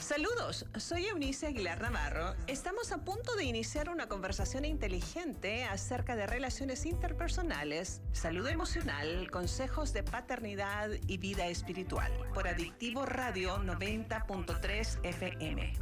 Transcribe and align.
Saludos, 0.00 0.66
soy 0.76 1.06
Eunice 1.06 1.46
Aguilar 1.46 1.80
Navarro. 1.80 2.34
Estamos 2.46 2.92
a 2.92 2.98
punto 2.98 3.36
de 3.36 3.44
iniciar 3.44 3.88
una 3.88 4.06
conversación 4.06 4.64
inteligente 4.64 5.64
acerca 5.64 6.14
de 6.14 6.26
relaciones 6.26 6.84
interpersonales, 6.84 8.02
salud 8.12 8.46
emocional, 8.46 9.30
consejos 9.30 9.94
de 9.94 10.02
paternidad 10.02 10.90
y 11.06 11.16
vida 11.16 11.46
espiritual 11.46 12.12
por 12.34 12.46
Adictivo 12.46 13.06
Radio 13.06 13.56
90.3 13.58 14.98
FM. 15.04 15.72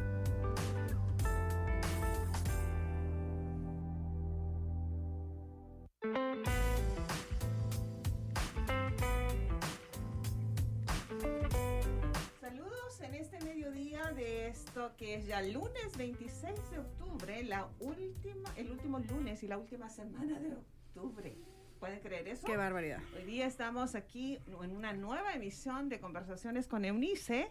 Lunes 15.42 15.96
26 15.96 16.70
de 16.70 16.78
octubre, 16.78 17.42
la 17.44 17.68
última, 17.80 18.52
el 18.56 18.70
último 18.70 18.98
lunes 19.00 19.42
y 19.42 19.48
la 19.48 19.58
última 19.58 19.88
semana 19.88 20.38
de 20.38 20.52
octubre. 20.52 21.36
¿Pueden 21.80 22.00
creer 22.00 22.28
eso? 22.28 22.46
Qué 22.46 22.56
barbaridad. 22.56 23.00
Hoy 23.16 23.24
día 23.24 23.46
estamos 23.46 23.94
aquí 23.96 24.38
en 24.46 24.76
una 24.76 24.92
nueva 24.92 25.34
emisión 25.34 25.88
de 25.88 25.98
Conversaciones 25.98 26.68
con 26.68 26.84
Eunice. 26.84 27.50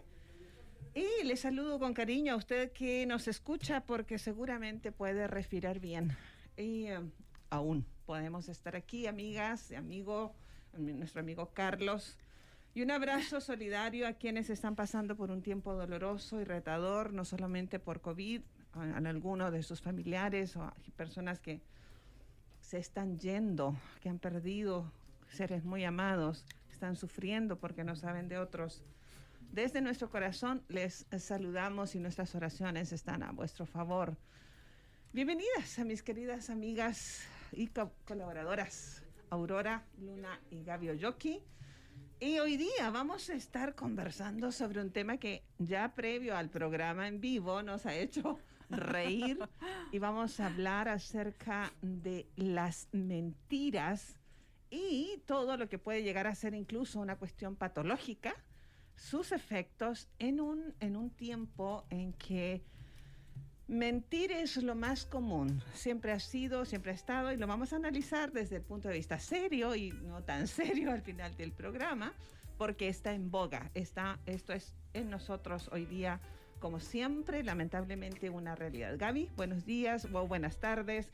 Y 0.94 1.24
le 1.24 1.36
saludo 1.36 1.78
con 1.78 1.94
cariño 1.94 2.34
a 2.34 2.36
usted 2.36 2.72
que 2.72 3.06
nos 3.06 3.28
escucha 3.28 3.84
porque 3.84 4.18
seguramente 4.18 4.92
puede 4.92 5.26
respirar 5.26 5.80
bien. 5.80 6.16
Y 6.56 6.86
eh, 6.86 7.00
aún 7.50 7.86
podemos 8.06 8.48
estar 8.48 8.76
aquí, 8.76 9.06
amigas, 9.06 9.72
amigo, 9.72 10.34
nuestro 10.76 11.20
amigo 11.20 11.50
Carlos 11.52 12.16
y 12.74 12.82
un 12.82 12.90
abrazo 12.90 13.40
solidario 13.40 14.06
a 14.06 14.14
quienes 14.14 14.48
están 14.48 14.76
pasando 14.76 15.16
por 15.16 15.30
un 15.30 15.42
tiempo 15.42 15.74
doloroso 15.74 16.40
y 16.40 16.44
retador, 16.44 17.12
no 17.12 17.24
solamente 17.24 17.78
por 17.78 18.00
COVID, 18.00 18.40
a, 18.72 18.96
algunos 18.96 19.52
de 19.52 19.62
sus 19.62 19.82
familiares 19.82 20.56
o 20.56 20.62
a 20.62 20.74
personas 20.96 21.38
que 21.38 21.60
se 22.60 22.78
están 22.78 23.18
yendo, 23.18 23.76
que 24.00 24.08
han 24.08 24.18
perdido 24.18 24.90
seres 25.28 25.64
muy 25.64 25.84
amados, 25.84 26.46
están 26.70 26.96
sufriendo 26.96 27.58
porque 27.58 27.84
no 27.84 27.94
saben 27.94 28.28
de 28.28 28.38
otros. 28.38 28.82
Desde 29.52 29.82
nuestro 29.82 30.08
corazón 30.08 30.62
les 30.68 31.06
saludamos 31.18 31.94
y 31.94 31.98
nuestras 31.98 32.34
oraciones 32.34 32.92
están 32.92 33.22
a 33.22 33.32
vuestro 33.32 33.66
favor. 33.66 34.16
Bienvenidas 35.12 35.78
a 35.78 35.84
mis 35.84 36.02
queridas 36.02 36.48
amigas 36.48 37.22
y 37.52 37.68
colaboradoras 38.06 39.02
Aurora, 39.28 39.84
Luna 39.98 40.40
y 40.50 40.64
Gaby 40.64 40.90
Oyoki. 40.90 41.42
Y 42.22 42.38
hoy 42.38 42.56
día 42.56 42.88
vamos 42.92 43.30
a 43.30 43.34
estar 43.34 43.74
conversando 43.74 44.52
sobre 44.52 44.80
un 44.80 44.92
tema 44.92 45.16
que 45.16 45.42
ya 45.58 45.92
previo 45.92 46.36
al 46.36 46.50
programa 46.50 47.08
en 47.08 47.20
vivo 47.20 47.64
nos 47.64 47.84
ha 47.84 47.96
hecho 47.96 48.38
reír. 48.70 49.40
Y 49.90 49.98
vamos 49.98 50.38
a 50.38 50.46
hablar 50.46 50.88
acerca 50.88 51.72
de 51.82 52.28
las 52.36 52.86
mentiras 52.92 54.20
y 54.70 55.20
todo 55.26 55.56
lo 55.56 55.68
que 55.68 55.80
puede 55.80 56.04
llegar 56.04 56.28
a 56.28 56.34
ser 56.36 56.54
incluso 56.54 57.00
una 57.00 57.16
cuestión 57.16 57.56
patológica, 57.56 58.36
sus 58.94 59.32
efectos 59.32 60.08
en 60.20 60.40
un, 60.40 60.74
en 60.78 60.96
un 60.96 61.10
tiempo 61.10 61.86
en 61.90 62.12
que 62.12 62.62
Mentir 63.68 64.32
es 64.32 64.56
lo 64.56 64.74
más 64.74 65.06
común, 65.06 65.62
siempre 65.72 66.12
ha 66.12 66.20
sido, 66.20 66.64
siempre 66.64 66.90
ha 66.90 66.94
estado 66.94 67.32
y 67.32 67.36
lo 67.36 67.46
vamos 67.46 67.72
a 67.72 67.76
analizar 67.76 68.32
desde 68.32 68.56
el 68.56 68.62
punto 68.62 68.88
de 68.88 68.94
vista 68.94 69.18
serio 69.18 69.74
y 69.76 69.92
no 69.92 70.22
tan 70.22 70.46
serio 70.48 70.90
al 70.90 71.02
final 71.02 71.36
del 71.36 71.52
programa, 71.52 72.12
porque 72.58 72.88
está 72.88 73.14
en 73.14 73.30
boga, 73.30 73.70
está, 73.74 74.18
esto 74.26 74.52
es 74.52 74.74
en 74.94 75.10
nosotros 75.10 75.68
hoy 75.72 75.86
día, 75.86 76.20
como 76.58 76.80
siempre, 76.80 77.42
lamentablemente 77.44 78.30
una 78.30 78.54
realidad. 78.54 78.96
Gaby, 78.98 79.30
buenos 79.36 79.64
días 79.64 80.06
o 80.12 80.26
buenas 80.26 80.58
tardes. 80.58 81.12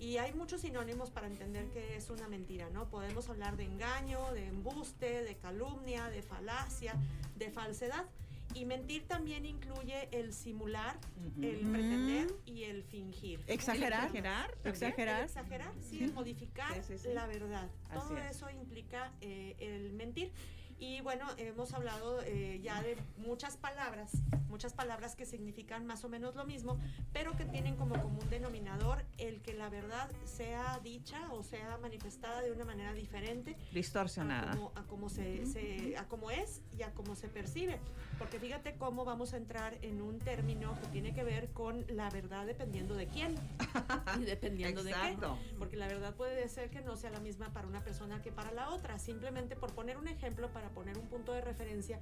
Y 0.00 0.16
hay 0.16 0.32
muchos 0.32 0.62
sinónimos 0.62 1.10
para 1.10 1.26
entender 1.26 1.68
que 1.68 1.94
es 1.94 2.08
una 2.08 2.26
mentira, 2.26 2.70
¿no? 2.70 2.88
Podemos 2.88 3.28
hablar 3.28 3.58
de 3.58 3.64
engaño, 3.64 4.32
de 4.32 4.46
embuste, 4.46 5.22
de 5.22 5.36
calumnia, 5.36 6.08
de 6.08 6.22
falacia, 6.22 6.94
de 7.36 7.50
falsedad. 7.50 8.06
Y 8.54 8.64
mentir 8.64 9.06
también 9.06 9.44
incluye 9.44 10.08
el 10.10 10.32
simular, 10.32 10.98
el 11.40 11.70
pretender 11.70 12.34
y 12.46 12.64
el 12.64 12.82
fingir. 12.82 13.44
Exagerar. 13.46 14.04
exagerar. 14.04 14.58
Exagerar. 14.64 15.24
exagerar, 15.24 15.72
sí, 15.82 16.02
el 16.02 16.12
modificar 16.14 16.82
la 17.14 17.26
verdad. 17.26 17.68
Todo 17.92 18.16
eso 18.16 18.50
implica 18.50 19.12
eh, 19.20 19.54
el 19.60 19.92
mentir. 19.92 20.32
Y 20.80 21.02
bueno, 21.02 21.26
hemos 21.36 21.74
hablado 21.74 22.22
eh, 22.22 22.58
ya 22.62 22.82
de 22.82 22.96
muchas 23.18 23.58
palabras, 23.58 24.12
muchas 24.48 24.72
palabras 24.72 25.14
que 25.14 25.26
significan 25.26 25.86
más 25.86 26.04
o 26.04 26.08
menos 26.08 26.34
lo 26.36 26.46
mismo, 26.46 26.78
pero 27.12 27.36
que 27.36 27.44
tienen 27.44 27.76
como 27.76 28.00
común 28.00 28.26
denominador 28.30 29.04
el 29.18 29.42
que 29.42 29.52
la 29.52 29.68
verdad 29.68 30.10
sea 30.24 30.80
dicha 30.82 31.30
o 31.32 31.42
sea 31.42 31.76
manifestada 31.82 32.40
de 32.40 32.50
una 32.50 32.64
manera 32.64 32.94
diferente. 32.94 33.58
Distorsionada. 33.72 34.52
A 34.74 34.82
como, 34.84 35.10
se, 35.10 35.94
a 35.98 36.08
como 36.08 36.30
es 36.30 36.62
y 36.78 36.82
a 36.82 36.94
cómo 36.94 37.14
se 37.14 37.28
percibe. 37.28 37.78
Porque 38.18 38.38
fíjate 38.38 38.74
cómo 38.76 39.04
vamos 39.04 39.34
a 39.34 39.36
entrar 39.36 39.76
en 39.82 40.00
un 40.00 40.18
término 40.18 40.78
que 40.80 40.86
tiene 40.88 41.12
que 41.12 41.24
ver 41.24 41.50
con 41.50 41.84
la 41.88 42.08
verdad 42.08 42.46
dependiendo 42.46 42.94
de 42.94 43.06
quién 43.06 43.34
y 44.18 44.24
dependiendo 44.24 44.82
de 44.82 44.92
qué. 44.92 45.18
Porque 45.58 45.76
la 45.76 45.88
verdad 45.88 46.14
puede 46.14 46.48
ser 46.48 46.70
que 46.70 46.80
no 46.80 46.96
sea 46.96 47.10
la 47.10 47.20
misma 47.20 47.52
para 47.52 47.68
una 47.68 47.84
persona 47.84 48.22
que 48.22 48.32
para 48.32 48.50
la 48.52 48.70
otra. 48.70 48.98
Simplemente 48.98 49.56
por 49.56 49.74
poner 49.74 49.98
un 49.98 50.08
ejemplo, 50.08 50.48
para 50.48 50.69
poner 50.70 50.98
un 50.98 51.06
punto 51.06 51.32
de 51.32 51.40
referencia, 51.40 52.00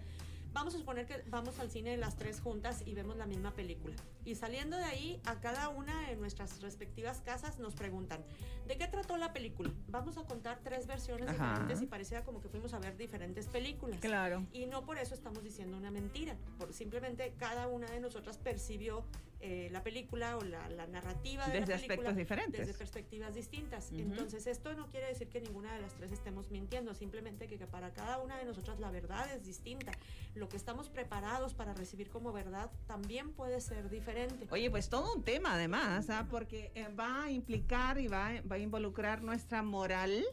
vamos 0.53 0.75
a 0.75 0.79
suponer 0.79 1.07
que 1.07 1.23
vamos 1.29 1.59
al 1.59 1.71
cine 1.71 1.97
las 1.97 2.17
tres 2.17 2.41
juntas 2.41 2.83
y 2.87 2.95
vemos 2.95 3.17
la 3.17 3.27
misma 3.27 3.53
película. 3.53 3.95
Y 4.25 4.35
saliendo 4.35 4.77
de 4.77 4.85
ahí, 4.85 5.21
a 5.25 5.41
cada 5.41 5.69
una 5.69 6.09
de 6.09 6.17
nuestras 6.17 6.61
respectivas 6.61 7.21
casas 7.21 7.59
nos 7.59 7.75
preguntan, 7.75 8.21
¿de 8.67 8.77
qué 8.77 8.87
trató 8.87 9.17
la 9.17 9.33
película? 9.33 9.71
Vamos 9.89 10.19
a 10.19 10.25
contar 10.25 10.61
tres 10.63 10.87
versiones 10.87 11.31
diferentes 11.31 11.83
y 11.83 11.87
parecía 11.87 12.25
como 12.25 12.41
que 12.41 12.49
fuimos 12.49 12.75
a 12.75 12.79
ver 12.79 12.97
diferentes 12.97 13.47
películas. 13.47 14.01
Claro. 14.01 14.47
Y 14.53 14.67
no 14.67 14.85
por 14.85 14.99
eso 14.99 15.15
estamos 15.15 15.43
diciendo 15.43 15.77
una 15.77 15.91
mentira, 15.91 16.37
por, 16.59 16.73
simplemente 16.73 17.35
cada 17.39 17.69
una 17.69 17.91
de 17.91 18.01
nosotras 18.01 18.39
percibió 18.39 19.05
eh, 19.41 19.69
la 19.71 19.83
película 19.83 20.37
o 20.37 20.43
la, 20.43 20.69
narrativa 20.89 21.47
de 21.47 21.61
desde 21.61 21.73
la 21.73 21.77
película 21.77 21.95
aspectos 21.95 22.17
diferentes. 22.17 22.67
desde 22.67 22.75
perspectivas 22.79 23.35
distintas. 23.35 23.93
Entonces, 23.93 24.47
esto 24.47 24.75
no 24.75 24.91
quiere 24.91 25.07
decir 25.07 25.29
que 25.29 25.41
ninguna 25.41 25.73
de 25.75 25.81
las 25.81 25.95
tres 25.95 26.13
estemos 26.13 26.51
mintiendo, 26.51 26.95
simplemente 26.95 27.47
que, 27.47 27.59
que 27.59 27.67
para 27.67 27.93
cada 27.93 28.19
una 28.19 28.37
de 28.37 28.45
nosotras 28.45 28.81
la 28.81 28.91
verdad 28.91 29.33
es 29.33 29.45
distinta 29.45 29.93
lo 30.35 30.49
que 30.49 30.57
estamos 30.57 30.89
preparados 30.89 31.55
para 31.55 31.75
recibir 31.75 32.09
como 32.11 32.33
verdad 32.33 32.71
también 32.87 33.33
puede 33.33 33.61
ser 33.61 33.91
diferente. 33.91 34.47
Oye, 34.51 34.71
pues 34.71 34.89
todo 34.89 35.15
un 35.15 35.23
tema 35.23 35.55
además, 35.55 36.11
¿ah? 36.11 36.27
porque 36.31 36.71
eh, 36.75 36.89
va 36.99 37.25
a 37.25 37.31
implicar 37.31 37.99
y 37.99 38.09
va, 38.09 38.33
va, 38.51 38.57
a 38.57 38.59
involucrar 38.59 39.23
nuestra 39.23 39.63
moral 39.63 40.25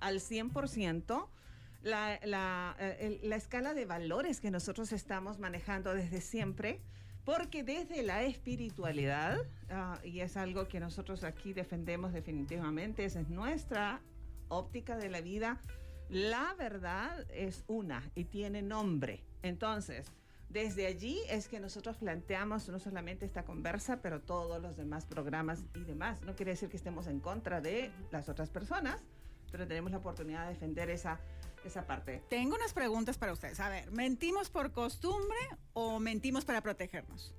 al 0.00 0.20
100%. 0.20 1.28
La, 1.82 2.20
la, 2.22 2.76
eh, 2.78 3.18
la 3.24 3.34
escala 3.34 3.74
de 3.74 3.86
valores 3.86 4.40
que 4.40 4.52
nosotros 4.52 4.92
estamos 4.92 5.40
manejando 5.40 5.94
desde 5.94 6.20
siempre, 6.20 6.80
porque 7.24 7.62
desde 7.62 8.02
la 8.02 8.22
espiritualidad, 8.24 9.38
ah, 9.70 9.98
y 10.04 10.20
es 10.20 10.36
algo 10.36 10.68
que 10.68 10.80
nosotros 10.80 11.24
aquí 11.24 11.52
defendemos 11.52 12.12
definitivamente, 12.12 13.04
esa 13.04 13.20
es 13.20 13.28
nuestra 13.28 14.00
óptica 14.48 14.96
de 14.96 15.08
la 15.08 15.20
vida, 15.20 15.60
la 16.08 16.54
verdad 16.58 17.26
es 17.30 17.64
una 17.68 18.10
y 18.14 18.24
tiene 18.24 18.62
nombre. 18.62 19.24
Entonces, 19.42 20.12
Desde 20.52 20.86
allí 20.86 21.18
es 21.30 21.48
que 21.48 21.60
nosotros 21.60 21.96
planteamos 21.96 22.68
no 22.68 22.78
solamente 22.78 23.24
esta 23.24 23.42
conversa, 23.42 24.02
pero 24.02 24.20
todos 24.20 24.60
los 24.60 24.76
demás 24.76 25.06
programas 25.06 25.64
y 25.74 25.84
demás. 25.84 26.20
No 26.20 26.34
quiere 26.34 26.50
decir 26.50 26.68
que 26.68 26.76
estemos 26.76 27.06
en 27.06 27.20
contra 27.20 27.62
de 27.62 27.90
las 28.10 28.28
otras 28.28 28.50
personas, 28.50 29.02
pero 29.50 29.66
tenemos 29.66 29.92
la 29.92 29.96
oportunidad 29.96 30.42
de 30.44 30.50
defender 30.50 30.90
esa, 30.90 31.20
esa 31.64 31.86
parte. 31.86 32.22
Tengo 32.28 32.56
unas 32.56 32.72
preguntas 32.72 33.18
para 33.18 33.32
ustedes. 33.32 33.60
A 33.60 33.68
ver, 33.68 33.90
¿mentimos 33.90 34.50
por 34.50 34.72
costumbre 34.72 35.38
o 35.72 35.98
mentimos 35.98 36.44
para 36.44 36.60
protegernos? 36.60 37.34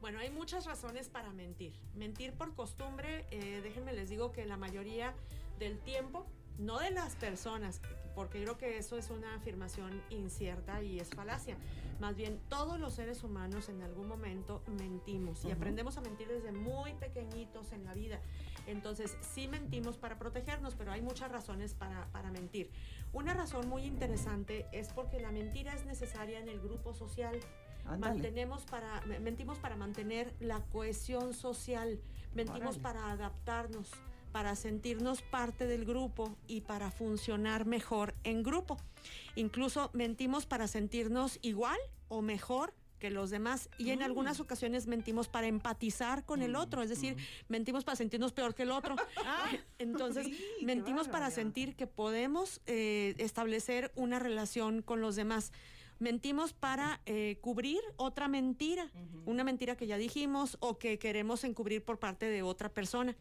Bueno, 0.00 0.18
hay 0.18 0.30
muchas 0.30 0.64
razones 0.64 1.08
para 1.08 1.30
mentir. 1.30 1.74
Mentir 1.94 2.32
por 2.32 2.54
costumbre, 2.54 3.26
eh, 3.30 3.60
déjenme 3.62 3.92
les 3.92 4.08
digo 4.08 4.32
que 4.32 4.46
la 4.46 4.56
mayoría 4.56 5.14
del 5.58 5.78
tiempo, 5.80 6.26
no 6.58 6.78
de 6.78 6.90
las 6.90 7.16
personas, 7.16 7.82
porque 8.14 8.42
creo 8.42 8.56
que 8.56 8.78
eso 8.78 8.96
es 8.96 9.10
una 9.10 9.34
afirmación 9.34 10.02
incierta 10.08 10.82
y 10.82 11.00
es 11.00 11.10
falacia. 11.10 11.56
Más 12.00 12.16
bien, 12.16 12.40
todos 12.48 12.80
los 12.80 12.94
seres 12.94 13.22
humanos 13.22 13.68
en 13.68 13.82
algún 13.82 14.08
momento 14.08 14.62
mentimos 14.66 15.44
y 15.44 15.50
aprendemos 15.50 15.98
a 15.98 16.00
mentir 16.00 16.28
desde 16.28 16.50
muy 16.50 16.94
pequeñitos 16.94 17.72
en 17.72 17.84
la 17.84 17.92
vida. 17.92 18.20
Entonces, 18.70 19.16
sí 19.20 19.48
mentimos 19.48 19.96
para 19.96 20.18
protegernos, 20.18 20.74
pero 20.74 20.92
hay 20.92 21.02
muchas 21.02 21.30
razones 21.30 21.74
para, 21.74 22.06
para 22.12 22.30
mentir. 22.30 22.70
Una 23.12 23.34
razón 23.34 23.68
muy 23.68 23.82
interesante 23.82 24.66
es 24.72 24.92
porque 24.92 25.20
la 25.20 25.32
mentira 25.32 25.74
es 25.74 25.84
necesaria 25.84 26.38
en 26.38 26.48
el 26.48 26.60
grupo 26.60 26.94
social. 26.94 27.38
Mantenemos 27.98 28.64
para, 28.66 29.00
mentimos 29.20 29.58
para 29.58 29.74
mantener 29.74 30.32
la 30.38 30.60
cohesión 30.66 31.34
social, 31.34 31.98
mentimos 32.34 32.78
para 32.78 33.10
adaptarnos, 33.10 33.90
para 34.30 34.54
sentirnos 34.54 35.22
parte 35.22 35.66
del 35.66 35.84
grupo 35.84 36.36
y 36.46 36.60
para 36.60 36.92
funcionar 36.92 37.66
mejor 37.66 38.14
en 38.22 38.44
grupo. 38.44 38.76
Incluso 39.34 39.90
mentimos 39.92 40.46
para 40.46 40.68
sentirnos 40.68 41.40
igual 41.42 41.78
o 42.08 42.22
mejor 42.22 42.74
que 43.00 43.10
los 43.10 43.30
demás 43.30 43.68
y 43.78 43.90
en 43.90 44.02
algunas 44.02 44.38
mm. 44.38 44.42
ocasiones 44.42 44.86
mentimos 44.86 45.26
para 45.26 45.48
empatizar 45.48 46.24
con 46.24 46.42
el 46.42 46.54
otro, 46.54 46.82
es 46.82 46.90
decir, 46.90 47.16
mm. 47.16 47.18
mentimos 47.48 47.82
para 47.82 47.96
sentirnos 47.96 48.32
peor 48.32 48.54
que 48.54 48.62
el 48.62 48.70
otro. 48.70 48.94
Ah, 49.26 49.50
Entonces, 49.78 50.28
mentimos 50.62 51.08
para 51.08 51.30
sentir 51.30 51.74
que 51.74 51.86
podemos 51.86 52.60
eh, 52.66 53.14
establecer 53.18 53.92
una 53.94 54.18
relación 54.18 54.82
con 54.82 55.00
los 55.00 55.16
demás. 55.16 55.52
Mentimos 55.98 56.52
para 56.52 57.00
eh, 57.06 57.38
cubrir 57.40 57.80
otra 57.96 58.28
mentira, 58.28 58.90
una 59.26 59.44
mentira 59.44 59.76
que 59.76 59.86
ya 59.86 59.98
dijimos 59.98 60.56
o 60.60 60.78
que 60.78 60.98
queremos 60.98 61.44
encubrir 61.44 61.84
por 61.84 61.98
parte 61.98 62.26
de 62.26 62.42
otra 62.42 62.70
persona. 62.70 63.16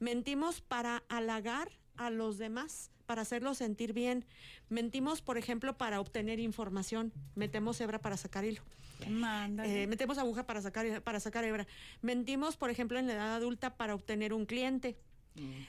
Mentimos 0.00 0.60
para 0.60 1.04
halagar 1.08 1.70
a 1.96 2.10
los 2.10 2.38
demás, 2.38 2.90
para 3.06 3.22
hacerlos 3.22 3.58
sentir 3.58 3.92
bien. 3.92 4.24
Mentimos, 4.68 5.22
por 5.22 5.38
ejemplo, 5.38 5.76
para 5.76 6.00
obtener 6.00 6.38
información. 6.40 7.12
Metemos 7.34 7.80
hebra 7.80 8.00
para 8.00 8.16
sacar 8.16 8.44
hilo. 8.44 8.62
Eh, 9.00 9.86
metemos 9.88 10.18
aguja 10.18 10.46
para 10.46 10.60
sacar, 10.62 11.02
para 11.02 11.20
sacar 11.20 11.44
hebra. 11.44 11.66
Mentimos, 12.02 12.56
por 12.56 12.70
ejemplo, 12.70 12.98
en 12.98 13.06
la 13.06 13.14
edad 13.14 13.34
adulta 13.34 13.76
para 13.76 13.94
obtener 13.94 14.32
un 14.32 14.46
cliente. 14.46 14.96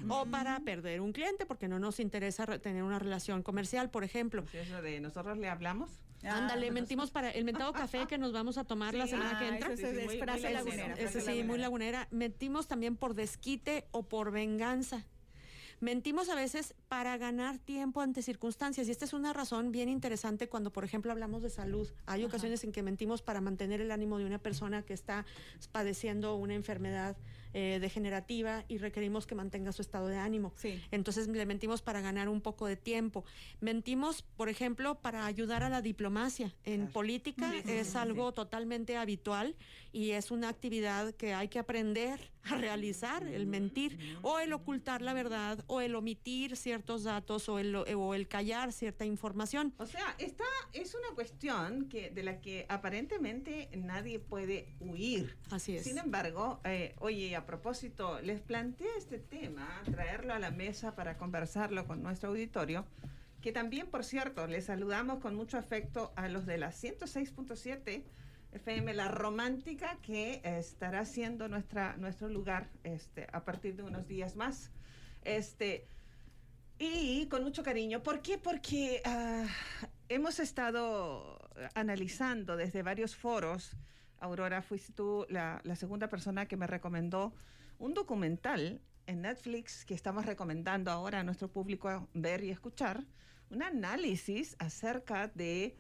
O 0.07 0.25
para 0.25 0.61
perder 0.61 1.01
un 1.01 1.11
cliente 1.11 1.45
porque 1.45 1.67
no 1.67 1.77
nos 1.77 1.99
interesa 1.99 2.45
tener 2.59 2.83
una 2.83 2.99
relación 2.99 3.43
comercial, 3.43 3.89
por 3.89 4.05
ejemplo. 4.05 4.45
Eso 4.53 4.81
de 4.81 5.01
nosotros 5.01 5.37
le 5.37 5.49
hablamos. 5.49 5.89
Ándale, 6.23 6.71
mentimos 6.71 7.11
para 7.11 7.31
el 7.31 7.43
mentado 7.43 7.73
café 7.73 8.05
que 8.07 8.17
nos 8.17 8.31
vamos 8.31 8.57
a 8.57 8.63
tomar 8.63 8.93
la 8.93 9.07
semana 9.07 9.37
que 9.37 9.47
entra. 9.47 9.69
Frase 10.19 10.51
lagunera. 10.51 10.95
Sí, 11.09 11.43
muy 11.43 11.57
lagunera. 11.57 12.07
Mentimos 12.11 12.67
también 12.67 12.95
por 12.95 13.13
desquite 13.13 13.85
o 13.91 14.03
por 14.03 14.31
venganza. 14.31 15.05
Mentimos 15.79 16.29
a 16.29 16.35
veces 16.35 16.73
para 16.87 17.17
ganar 17.17 17.59
tiempo 17.59 18.01
ante 18.01 18.23
circunstancias 18.23 18.87
y 18.87 18.91
esta 18.91 19.05
es 19.05 19.13
una 19.13 19.31
razón 19.31 19.71
bien 19.71 19.89
interesante 19.89 20.49
cuando, 20.49 20.73
por 20.73 20.83
ejemplo, 20.83 21.11
hablamos 21.11 21.43
de 21.43 21.51
salud. 21.51 21.87
Hay 22.07 22.23
ocasiones 22.23 22.63
en 22.63 22.71
que 22.71 22.81
mentimos 22.81 23.21
para 23.21 23.41
mantener 23.41 23.81
el 23.81 23.91
ánimo 23.91 24.17
de 24.17 24.25
una 24.25 24.39
persona 24.39 24.81
que 24.81 24.93
está 24.93 25.25
padeciendo 25.71 26.35
una 26.35 26.55
enfermedad 26.55 27.15
eh, 27.53 27.77
degenerativa 27.79 28.65
y 28.67 28.77
requerimos 28.77 29.25
que 29.25 29.35
mantenga 29.35 29.71
su 29.71 29.81
estado 29.81 30.07
de 30.07 30.17
ánimo. 30.17 30.53
Entonces 30.91 31.27
le 31.27 31.45
mentimos 31.45 31.81
para 31.81 32.01
ganar 32.01 32.27
un 32.27 32.41
poco 32.41 32.65
de 32.65 32.75
tiempo. 32.75 33.23
Mentimos, 33.61 34.23
por 34.35 34.49
ejemplo, 34.49 34.95
para 34.95 35.25
ayudar 35.25 35.63
a 35.63 35.69
la 35.69 35.81
diplomacia. 35.81 36.53
En 36.65 36.87
política 36.87 37.53
es 37.65 37.95
algo 37.95 38.33
totalmente 38.33 38.97
habitual 38.97 39.55
y 39.97 40.11
es 40.11 40.29
una 40.29 40.49
actividad 40.49 41.15
que 41.15 41.33
hay 41.33 41.47
que 41.47 41.57
aprender 41.57 42.19
a 42.43 42.55
realizar, 42.55 43.25
el 43.25 43.47
mentir 43.47 43.97
o 44.21 44.37
el 44.37 44.53
ocultar 44.53 45.01
la 45.01 45.11
verdad 45.11 45.63
o 45.65 45.81
el 45.81 45.95
omitir 45.95 46.55
ciertos 46.55 47.03
datos 47.03 47.49
o 47.49 47.57
el, 47.57 47.75
o 47.75 48.13
el 48.13 48.27
callar 48.27 48.71
cierta 48.73 49.05
información. 49.05 49.73
O 49.79 49.87
sea, 49.87 50.13
esta 50.19 50.43
es 50.71 50.93
una 50.93 51.15
cuestión 51.15 51.89
que 51.89 52.11
de 52.11 52.21
la 52.21 52.41
que 52.41 52.67
aparentemente 52.69 53.69
nadie 53.75 54.19
puede 54.19 54.75
huir. 54.79 55.35
Así 55.49 55.77
es. 55.77 55.83
Sin 55.83 55.97
embargo, 55.97 56.59
eh, 56.63 56.93
oye, 56.99 57.35
a 57.35 57.47
propósito, 57.47 58.21
les 58.21 58.39
planteé 58.39 58.89
este 58.99 59.17
tema, 59.17 59.81
traerlo 59.91 60.35
a 60.35 60.37
la 60.37 60.51
mesa 60.51 60.95
para 60.95 61.17
conversarlo 61.17 61.87
con 61.87 62.03
nuestro 62.03 62.29
auditorio, 62.29 62.85
que 63.41 63.51
también, 63.51 63.87
por 63.87 64.03
cierto, 64.03 64.45
les 64.45 64.65
saludamos 64.65 65.17
con 65.21 65.33
mucho 65.33 65.57
afecto 65.57 66.13
a 66.15 66.27
los 66.27 66.45
de 66.45 66.59
la 66.59 66.71
106.7 66.71 68.03
FM 68.51 68.93
La 68.93 69.07
Romántica, 69.07 69.97
que 70.01 70.41
estará 70.43 71.05
siendo 71.05 71.47
nuestra, 71.47 71.97
nuestro 71.97 72.29
lugar 72.29 72.69
este, 72.83 73.27
a 73.31 73.43
partir 73.43 73.75
de 73.75 73.83
unos 73.83 74.07
días 74.07 74.35
más. 74.35 74.71
Este, 75.23 75.87
y 76.79 77.27
con 77.27 77.43
mucho 77.43 77.63
cariño. 77.63 78.03
¿Por 78.03 78.21
qué? 78.21 78.37
Porque 78.37 79.01
ah, 79.05 79.45
hemos 80.09 80.39
estado 80.39 81.39
analizando 81.73 82.55
desde 82.55 82.83
varios 82.83 83.15
foros. 83.15 83.75
Aurora, 84.19 84.61
fuiste 84.61 84.93
tú 84.93 85.25
la, 85.29 85.61
la, 85.63 85.75
segunda 85.75 86.07
persona 86.07 86.47
que 86.47 86.57
me 86.57 86.67
recomendó 86.67 87.33
un 87.79 87.93
documental 87.93 88.81
en 89.05 89.21
Netflix 89.21 89.85
que 89.85 89.93
estamos 89.93 90.25
recomendando 90.25 90.91
ahora 90.91 91.19
a 91.19 91.23
nuestro 91.23 91.47
público 91.49 92.07
ver 92.13 92.43
y 92.43 92.49
escuchar. 92.49 93.03
Un 93.49 93.63
análisis 93.63 94.55
acerca 94.59 95.27
de 95.27 95.77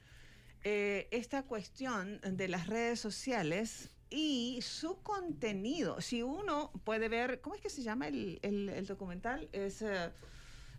eh, 0.63 1.07
esta 1.11 1.43
cuestión 1.43 2.19
de 2.23 2.47
las 2.47 2.67
redes 2.67 2.99
sociales 2.99 3.91
y 4.09 4.59
su 4.61 5.01
contenido. 5.01 6.01
Si 6.01 6.23
uno 6.23 6.71
puede 6.83 7.09
ver, 7.09 7.41
¿cómo 7.41 7.55
es 7.55 7.61
que 7.61 7.69
se 7.69 7.83
llama 7.83 8.07
el, 8.07 8.39
el, 8.41 8.85
documental? 8.85 9.49
Es, 9.51 9.81
eh, 9.81 10.11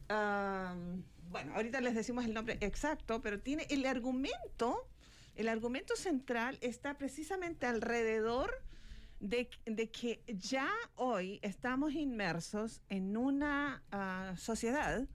bueno, 0.09 1.55
ahorita 1.55 1.81
les 1.81 1.95
decimos 1.95 2.25
el 2.25 2.35
nombre 2.35 2.59
exacto, 2.61 3.21
pero 3.21 3.41
tiene 3.41 3.67
el 3.71 3.85
argumento, 3.85 4.89
el 5.37 5.49
argumento 5.49 5.97
central 5.97 6.59
está 6.61 6.97
precisamente 6.97 7.67
alrededor 7.67 8.63
de, 9.21 9.51
de 9.67 9.91
que 9.91 10.23
ya 10.27 10.71
hoy 10.97 11.39
estamos 11.43 11.93
inmersos 11.93 12.81
en 12.89 13.17
una 13.17 13.83
ah, 13.91 14.35
sociedad 14.37 15.07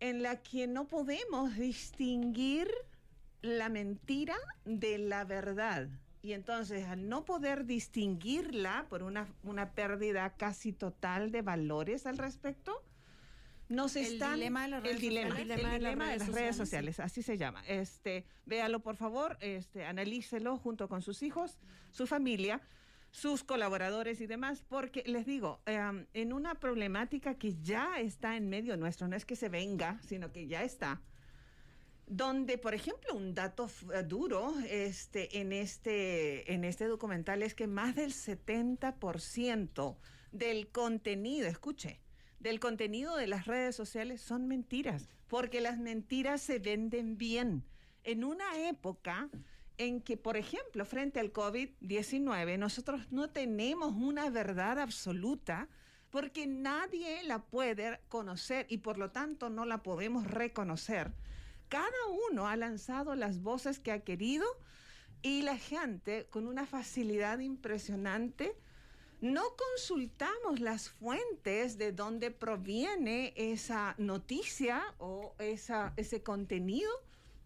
en 0.00 0.22
la 0.22 0.42
que 0.42 0.66
no 0.66 0.86
podemos 0.86 1.56
distinguir 1.56 2.70
la 3.42 3.68
mentira 3.68 4.36
de 4.64 4.98
la 4.98 5.24
verdad. 5.24 5.88
Y 6.22 6.32
entonces, 6.32 6.86
al 6.86 7.08
no 7.08 7.24
poder 7.24 7.64
distinguirla 7.64 8.86
por 8.90 9.02
una, 9.02 9.26
una 9.42 9.72
pérdida 9.72 10.34
casi 10.36 10.72
total 10.72 11.30
de 11.32 11.42
valores 11.42 12.06
al 12.06 12.18
respecto, 12.18 12.82
nos 13.70 13.94
el 13.96 14.18
Dilema 14.18 14.64
de 14.64 14.68
las 14.68 14.82
redes 14.82 14.96
el 14.96 15.00
dilema, 15.00 15.40
el 15.40 15.48
dilema, 15.48 15.72
de 15.72 16.18
las, 16.18 16.28
redes, 16.28 16.56
sociales, 16.56 16.98
así 16.98 17.22
se 17.22 17.38
llama. 17.38 17.62
Este, 17.68 18.26
véalo 18.44 18.80
por 18.80 18.96
favor, 18.96 19.38
este, 19.40 19.84
analícelo 19.84 20.58
junto 20.58 20.88
con 20.88 21.02
sus 21.02 21.22
hijos, 21.22 21.56
su 21.92 22.08
familia, 22.08 22.60
sus 23.12 23.44
colaboradores 23.44 24.20
y 24.20 24.26
demás, 24.26 24.64
porque 24.68 25.04
les 25.06 25.24
digo, 25.24 25.60
em, 25.66 26.06
en 26.14 26.32
una 26.32 26.56
problemática 26.56 27.34
que 27.34 27.54
ya 27.62 28.00
está 28.00 28.36
en 28.36 28.48
medio 28.48 28.76
nuestro, 28.76 29.06
no 29.06 29.14
es 29.14 29.24
que 29.24 29.36
se 29.36 29.48
venga, 29.48 30.00
sino 30.02 30.32
que 30.32 30.48
ya 30.48 30.64
está 30.64 31.00
donde, 32.10 32.58
por 32.58 32.74
ejemplo, 32.74 33.14
un 33.14 33.34
dato 33.34 33.70
eh, 33.94 34.02
duro 34.02 34.52
este, 34.68 35.40
en, 35.40 35.52
este, 35.52 36.52
en 36.52 36.64
este 36.64 36.86
documental 36.86 37.40
es 37.44 37.54
que 37.54 37.68
más 37.68 37.94
del 37.94 38.12
70% 38.12 39.96
del 40.32 40.68
contenido, 40.68 41.46
escuche, 41.46 42.00
del 42.40 42.58
contenido 42.58 43.16
de 43.16 43.28
las 43.28 43.46
redes 43.46 43.76
sociales 43.76 44.20
son 44.20 44.48
mentiras, 44.48 45.08
porque 45.28 45.60
las 45.60 45.78
mentiras 45.78 46.42
se 46.42 46.58
venden 46.58 47.16
bien. 47.16 47.64
En 48.02 48.24
una 48.24 48.68
época 48.68 49.30
en 49.78 50.00
que, 50.00 50.16
por 50.16 50.36
ejemplo, 50.36 50.84
frente 50.84 51.20
al 51.20 51.32
COVID-19, 51.32 52.58
nosotros 52.58 53.12
no 53.12 53.30
tenemos 53.30 53.94
una 53.94 54.30
verdad 54.30 54.80
absoluta 54.80 55.68
porque 56.10 56.48
nadie 56.48 57.22
la 57.22 57.38
puede 57.38 58.00
conocer 58.08 58.66
y 58.68 58.78
por 58.78 58.98
lo 58.98 59.12
tanto 59.12 59.48
no 59.48 59.64
la 59.64 59.84
podemos 59.84 60.26
reconocer 60.26 61.12
cada 61.70 62.06
uno 62.30 62.46
ha 62.48 62.56
lanzado 62.56 63.14
las 63.14 63.40
voces 63.40 63.78
que 63.78 63.92
ha 63.92 64.00
querido 64.00 64.44
y 65.22 65.42
la 65.42 65.56
gente 65.56 66.26
con 66.28 66.46
una 66.46 66.66
facilidad 66.66 67.38
impresionante 67.38 68.54
no 69.20 69.42
consultamos 69.56 70.60
las 70.60 70.88
fuentes 70.88 71.78
de 71.78 71.92
donde 71.92 72.30
proviene 72.30 73.32
esa 73.36 73.94
noticia 73.98 74.82
o 74.98 75.34
esa, 75.38 75.92
ese 75.96 76.22
contenido 76.22 76.90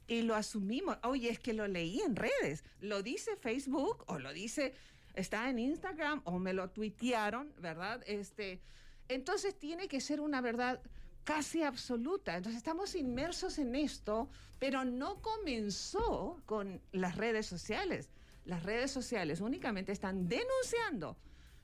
y 0.06 0.22
lo 0.22 0.36
asumimos. 0.36 0.98
Oye, 1.02 1.30
es 1.30 1.38
que 1.38 1.52
lo 1.52 1.66
leí 1.66 2.00
en 2.00 2.16
redes. 2.16 2.64
Lo 2.80 3.02
dice 3.02 3.36
Facebook 3.36 4.04
o 4.06 4.18
lo 4.18 4.32
dice, 4.32 4.72
está 5.14 5.50
en 5.50 5.58
Instagram 5.58 6.22
o 6.24 6.38
me 6.38 6.52
lo 6.52 6.70
tuitearon, 6.70 7.52
¿verdad? 7.58 8.02
Este, 8.06 8.60
entonces 9.08 9.58
tiene 9.58 9.88
que 9.88 10.00
ser 10.00 10.20
una 10.20 10.40
verdad 10.40 10.80
casi 11.24 11.62
absoluta. 11.62 12.36
Entonces 12.36 12.58
estamos 12.58 12.94
inmersos 12.94 13.58
en 13.58 13.74
esto, 13.74 14.28
pero 14.58 14.84
no 14.84 15.20
comenzó 15.20 16.40
con 16.46 16.80
las 16.92 17.16
redes 17.16 17.46
sociales. 17.46 18.10
Las 18.44 18.62
redes 18.62 18.90
sociales 18.90 19.40
únicamente 19.40 19.90
están 19.92 20.28
denunciando 20.28 21.16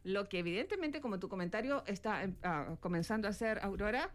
lo 0.02 0.29
que 0.29 0.38
evidentemente, 0.38 1.00
como 1.00 1.19
tu 1.19 1.29
comentario 1.29 1.85
está 1.87 2.29
ah, 2.43 2.76
comenzando 2.81 3.29
a 3.29 3.33
hacer, 3.33 3.59
Aurora, 3.62 4.11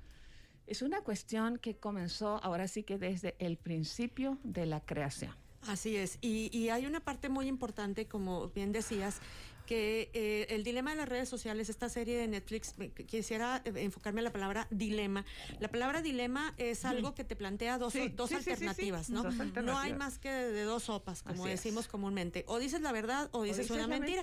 es 0.68 0.82
una 0.82 1.02
cuestión 1.02 1.58
que 1.58 1.78
comenzó 1.78 2.44
ahora 2.44 2.68
sí 2.68 2.84
que 2.84 2.98
desde 2.98 3.36
el 3.40 3.58
principio 3.58 4.40
de 4.44 4.66
la 4.66 4.80
creación. 4.82 5.36
Así 5.68 5.96
es, 5.96 6.20
y, 6.22 6.56
y, 6.56 6.70
hay 6.70 6.86
una 6.86 7.00
parte 7.00 7.28
muy 7.28 7.48
importante, 7.48 8.08
como 8.08 8.50
bien 8.50 8.72
decías, 8.72 9.20
que 9.66 10.10
eh, 10.14 10.48
el 10.50 10.64
dilema 10.64 10.92
de 10.92 10.98
las 10.98 11.10
redes 11.10 11.28
sociales, 11.28 11.70
esta 11.70 11.90
serie 11.90 12.18
de 12.18 12.28
Netflix, 12.28 12.76
quisiera 13.08 13.62
eh, 13.66 13.74
enfocarme 13.78 14.22
en 14.22 14.26
la 14.26 14.32
palabra 14.32 14.68
dilema. 14.70 15.26
La 15.60 15.68
palabra 15.68 16.02
dilema 16.02 16.54
es 16.58 16.86
algo 16.86 17.14
que 17.16 17.24
te 17.24 17.36
plantea 17.36 17.78
dos, 17.78 17.94
dos 18.16 18.32
alternativas, 18.32 19.10
¿no? 19.10 19.24
No 19.64 19.78
hay 19.78 19.94
más 19.94 20.20
que 20.20 20.30
de, 20.30 20.64
dos 20.64 20.84
sopas, 20.84 21.24
como 21.24 21.46
decimos 21.46 21.88
comúnmente. 21.88 22.44
O 22.48 22.60
dices 22.60 22.82
la 22.82 22.92
verdad 22.92 23.30
o 23.32 23.44
dices, 23.44 23.70
una 23.72 23.88
mentira. 23.88 24.22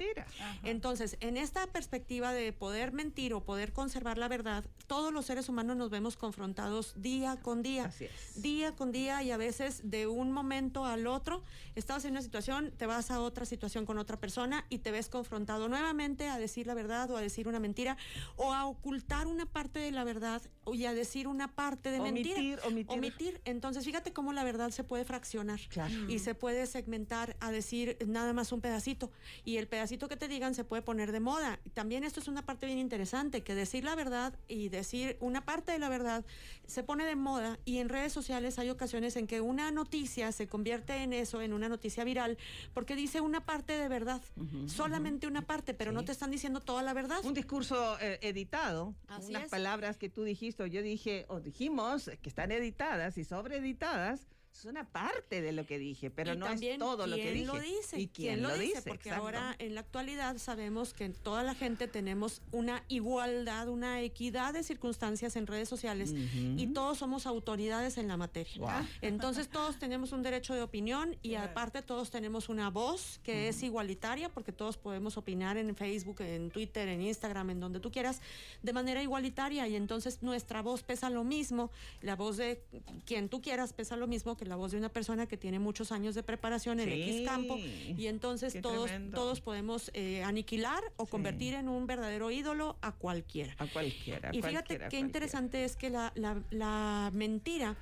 Entonces, 0.62 1.16
en 1.20 1.36
esta 1.36 1.66
perspectiva 1.66 2.32
de 2.32 2.52
poder 2.52 2.92
mentir 2.92 3.34
o 3.34 3.42
poder 3.44 3.72
conservar 3.72 4.18
la 4.18 4.28
verdad, 4.28 4.64
todos 4.86 5.12
los 5.12 5.26
seres 5.26 5.48
humanos 5.48 5.76
nos 5.76 5.90
vemos 5.90 6.16
confrontados 6.16 6.94
día 6.96 7.36
con 7.42 7.62
día. 7.62 7.90
Día 8.36 8.72
con 8.72 8.92
día 8.92 9.22
y 9.22 9.30
a 9.30 9.36
veces 9.36 9.80
de 9.84 10.06
un 10.06 10.32
momento 10.32 10.84
al 10.84 11.06
otro, 11.06 11.42
estás 11.74 12.04
en 12.04 12.12
una 12.12 12.22
situación, 12.22 12.72
te 12.76 12.86
vas 12.86 13.10
a 13.10 13.20
otra 13.20 13.44
situación 13.44 13.86
con 13.86 13.98
otra 13.98 14.18
persona 14.20 14.64
y 14.68 14.78
te 14.78 14.90
ves 14.90 15.08
confrontado 15.08 15.31
nuevamente 15.68 16.28
a 16.28 16.38
decir 16.38 16.66
la 16.66 16.74
verdad 16.74 17.10
o 17.10 17.16
a 17.16 17.20
decir 17.20 17.48
una 17.48 17.58
mentira 17.58 17.96
o 18.36 18.52
a 18.52 18.66
ocultar 18.66 19.26
una 19.26 19.46
parte 19.46 19.78
de 19.78 19.90
la 19.90 20.04
verdad 20.04 20.42
y 20.72 20.84
a 20.84 20.94
decir 20.94 21.26
una 21.26 21.48
parte 21.54 21.90
de 21.90 22.00
mentira. 22.00 22.36
Omitir. 22.66 22.88
Omitir. 22.88 23.40
Entonces, 23.44 23.84
fíjate 23.84 24.12
cómo 24.12 24.32
la 24.32 24.44
verdad 24.44 24.70
se 24.70 24.84
puede 24.84 25.04
fraccionar 25.04 25.60
y 26.08 26.18
se 26.20 26.34
puede 26.34 26.66
segmentar 26.66 27.36
a 27.40 27.50
decir 27.50 27.96
nada 28.06 28.32
más 28.32 28.52
un 28.52 28.60
pedacito. 28.60 29.10
Y 29.44 29.56
el 29.56 29.66
pedacito 29.66 30.08
que 30.08 30.16
te 30.16 30.28
digan 30.28 30.54
se 30.54 30.64
puede 30.64 30.82
poner 30.82 31.10
de 31.12 31.20
moda. 31.20 31.58
También 31.74 32.04
esto 32.04 32.20
es 32.20 32.28
una 32.28 32.44
parte 32.44 32.66
bien 32.66 32.78
interesante, 32.78 33.42
que 33.42 33.54
decir 33.54 33.84
la 33.84 33.94
verdad 33.94 34.34
y 34.46 34.68
decir 34.68 35.16
una 35.20 35.44
parte 35.44 35.72
de 35.72 35.78
la 35.78 35.88
verdad 35.88 36.24
se 36.66 36.82
pone 36.82 37.04
de 37.04 37.16
moda 37.16 37.58
y 37.64 37.78
en 37.78 37.88
redes 37.88 38.12
sociales 38.12 38.58
hay 38.58 38.70
ocasiones 38.70 39.16
en 39.16 39.26
que 39.26 39.40
una 39.40 39.70
noticia 39.70 40.30
se 40.32 40.46
convierte 40.46 41.02
en 41.02 41.12
eso, 41.12 41.42
en 41.42 41.52
una 41.52 41.68
noticia 41.68 42.04
viral, 42.04 42.38
porque 42.72 42.94
dice 42.94 43.20
una 43.20 43.44
parte 43.44 43.76
de 43.76 43.88
verdad. 43.88 44.22
Solamente 44.66 45.26
una 45.26 45.42
parte, 45.42 45.74
pero 45.74 45.92
no 45.92 46.04
te 46.04 46.12
están 46.12 46.30
diciendo 46.30 46.60
toda 46.60 46.82
la 46.82 46.94
verdad. 46.94 47.18
Un 47.24 47.34
discurso 47.34 47.98
eh, 48.00 48.18
editado, 48.22 48.94
unas 49.26 49.48
palabras 49.50 49.96
que 49.96 50.08
tú 50.08 50.22
dijiste 50.22 50.51
yo 50.56 50.82
dije 50.82 51.26
o 51.28 51.40
dijimos 51.40 52.10
que 52.20 52.28
están 52.28 52.52
editadas 52.52 53.18
y 53.18 53.24
sobreeditadas 53.24 54.26
es 54.52 54.64
una 54.66 54.84
parte 54.84 55.40
de 55.40 55.52
lo 55.52 55.66
que 55.66 55.78
dije, 55.78 56.10
pero 56.10 56.34
no 56.34 56.46
es 56.46 56.78
todo 56.78 57.06
lo 57.06 57.16
que 57.16 57.32
dije. 57.32 57.46
Lo 57.46 57.58
dice? 57.58 57.98
¿Y 57.98 58.08
quién, 58.08 58.42
lo, 58.42 58.56
dice? 58.56 58.82
Porque 58.82 59.10
ahora 59.10 59.56
en 59.58 59.74
la 59.74 59.80
actualidad 59.80 60.36
sabemos 60.38 60.92
que 60.94 61.08
toda 61.08 61.42
la 61.42 61.54
gente 61.54 61.88
tenemos 61.88 62.42
una 62.52 62.84
igualdad, 62.88 63.68
una 63.68 64.02
equidad 64.02 64.52
de 64.52 64.62
circunstancias 64.62 65.36
en 65.36 65.46
redes 65.46 65.68
sociales 65.68 66.12
y 66.12 66.66
todos 66.68 66.98
somos 66.98 67.26
autoridades 67.26 67.98
en 67.98 68.08
la 68.08 68.16
materia. 68.16 68.86
Entonces 69.00 69.48
todos 69.48 69.78
tenemos 69.78 70.12
un 70.12 70.22
derecho 70.22 70.54
de 70.54 70.62
opinión 70.62 71.16
y 71.22 71.34
aparte 71.34 71.82
todos 71.82 72.10
tenemos 72.10 72.48
una 72.48 72.70
voz 72.70 73.20
que 73.22 73.48
es 73.48 73.62
igualitaria 73.62 74.28
porque 74.28 74.52
todos 74.52 74.76
podemos 74.76 75.16
opinar 75.16 75.56
en 75.56 75.74
Facebook, 75.74 76.20
en 76.20 76.50
Twitter, 76.50 76.88
en 76.88 77.02
Instagram, 77.02 77.50
en 77.50 77.60
donde 77.60 77.80
tú 77.80 77.90
quieras, 77.90 78.20
de 78.62 78.72
manera 78.72 79.02
igualitaria 79.02 79.66
y 79.66 79.76
entonces 79.76 80.22
nuestra 80.22 80.62
voz 80.62 80.82
pesa 80.82 81.08
lo 81.10 81.24
mismo, 81.24 81.70
la 82.02 82.16
voz 82.16 82.36
de 82.36 82.62
quien 83.06 83.28
tú 83.28 83.40
quieras 83.40 83.72
pesa 83.72 83.96
lo 83.96 84.06
mismo 84.06 84.36
la 84.46 84.56
voz 84.56 84.72
de 84.72 84.78
una 84.78 84.88
persona 84.88 85.26
que 85.26 85.36
tiene 85.36 85.58
muchos 85.58 85.92
años 85.92 86.14
de 86.14 86.22
preparación 86.22 86.80
en 86.80 86.88
X 86.88 87.26
campo 87.26 87.56
y 87.58 88.06
entonces 88.06 88.60
todos, 88.60 88.90
todos 89.14 89.40
podemos 89.40 89.90
eh, 89.94 90.22
aniquilar 90.22 90.82
o 90.96 91.06
convertir 91.06 91.54
en 91.54 91.68
un 91.68 91.86
verdadero 91.86 92.30
ídolo 92.30 92.76
a 92.80 92.92
cualquiera. 92.92 93.54
A 93.58 93.66
cualquiera. 93.66 94.30
Y 94.32 94.42
fíjate 94.42 94.80
qué 94.88 94.98
interesante 94.98 95.64
es 95.64 95.76
que 95.76 95.90
la, 95.90 96.12
la, 96.14 97.10
mentira 97.12 97.76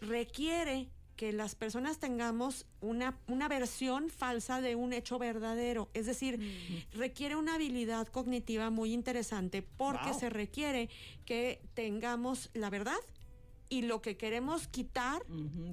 requiere 0.00 0.88
que 1.16 1.32
las 1.32 1.54
personas 1.54 1.98
tengamos 1.98 2.66
una, 2.80 3.16
una 3.28 3.48
versión 3.48 4.10
falsa 4.10 4.60
de 4.60 4.74
un 4.74 4.92
hecho 4.92 5.18
verdadero. 5.18 5.88
Es 5.94 6.06
decir, 6.06 6.40
requiere 6.92 7.36
una 7.36 7.54
habilidad 7.54 8.08
cognitiva 8.08 8.70
muy 8.70 8.92
interesante 8.92 9.62
porque 9.62 10.12
se 10.14 10.28
requiere 10.28 10.88
que 11.24 11.60
tengamos 11.74 12.50
la 12.52 12.68
verdad 12.70 12.98
y 13.74 13.82
lo 13.82 14.00
que 14.00 14.16
queremos 14.16 14.68
quitar 14.68 15.22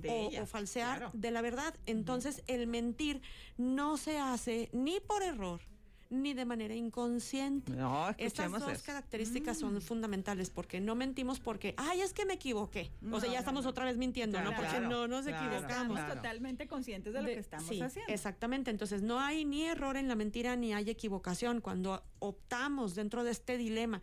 o, 0.09 0.45
falsear 0.47 1.11
de 1.13 1.29
la 1.29 1.41
verdad. 1.41 1.75
Entonces, 1.85 2.43
el 2.47 2.65
mentir 2.65 3.21
no 3.57 3.97
se 3.97 4.17
hace 4.17 4.69
ni 4.73 4.99
por 4.99 5.21
error 5.21 5.61
ni 6.09 6.33
de 6.33 6.43
manera 6.43 6.75
inconsciente. 6.75 7.71
Estas 8.17 8.51
dos 8.51 8.81
características 8.81 9.57
son 9.57 9.75
mm. 9.75 9.81
fundamentales 9.81 10.49
porque 10.49 10.81
no 10.81 10.93
mentimos 10.93 11.39
porque, 11.39 11.73
ay, 11.77 12.01
es 12.01 12.11
que 12.11 12.25
me 12.25 12.33
equivoqué. 12.33 12.91
o 13.09 13.19
sea, 13.21 13.31
ya 13.31 13.39
estamos 13.39 13.65
otra 13.65 13.85
vez 13.85 13.97
mintiendo, 13.97 14.41
¿no? 14.41 14.53
Porque 14.55 14.81
no 14.81 15.07
nos 15.07 15.25
equivocamos. 15.27 15.99
Estamos 15.99 16.07
totalmente 16.07 16.67
conscientes 16.67 17.13
de 17.13 17.21
lo 17.21 17.27
que 17.27 17.39
estamos 17.39 17.69
haciendo. 17.81 18.11
Exactamente. 18.11 18.71
Entonces, 18.71 19.03
no 19.03 19.19
hay 19.19 19.45
ni 19.45 19.63
error 19.63 19.95
en 19.95 20.07
la 20.07 20.15
mentira 20.15 20.55
ni 20.55 20.73
hay 20.73 20.89
equivocación. 20.89 21.61
Cuando 21.61 22.03
optamos 22.19 22.93
dentro 22.95 23.23
de 23.23 23.31
este 23.31 23.57
dilema 23.57 24.01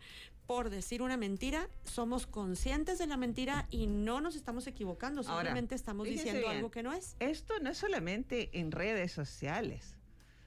por 0.49 0.71
decir 0.71 1.03
una 1.03 1.15
mentira, 1.15 1.69
somos 1.83 2.25
conscientes 2.25 2.97
de 2.97 3.05
la 3.05 3.17
mentira 3.17 3.67
y 3.69 3.85
no 3.85 4.19
nos 4.19 4.35
estamos 4.35 4.65
equivocando, 4.65 5.21
simplemente 5.21 5.75
estamos 5.75 6.07
diciendo 6.07 6.49
algo 6.49 6.71
que 6.71 6.81
no 6.81 6.91
es. 6.91 7.15
Esto 7.19 7.59
no 7.61 7.69
es 7.69 7.77
solamente 7.77 8.49
en 8.59 8.71
redes 8.71 9.11
sociales. 9.11 9.93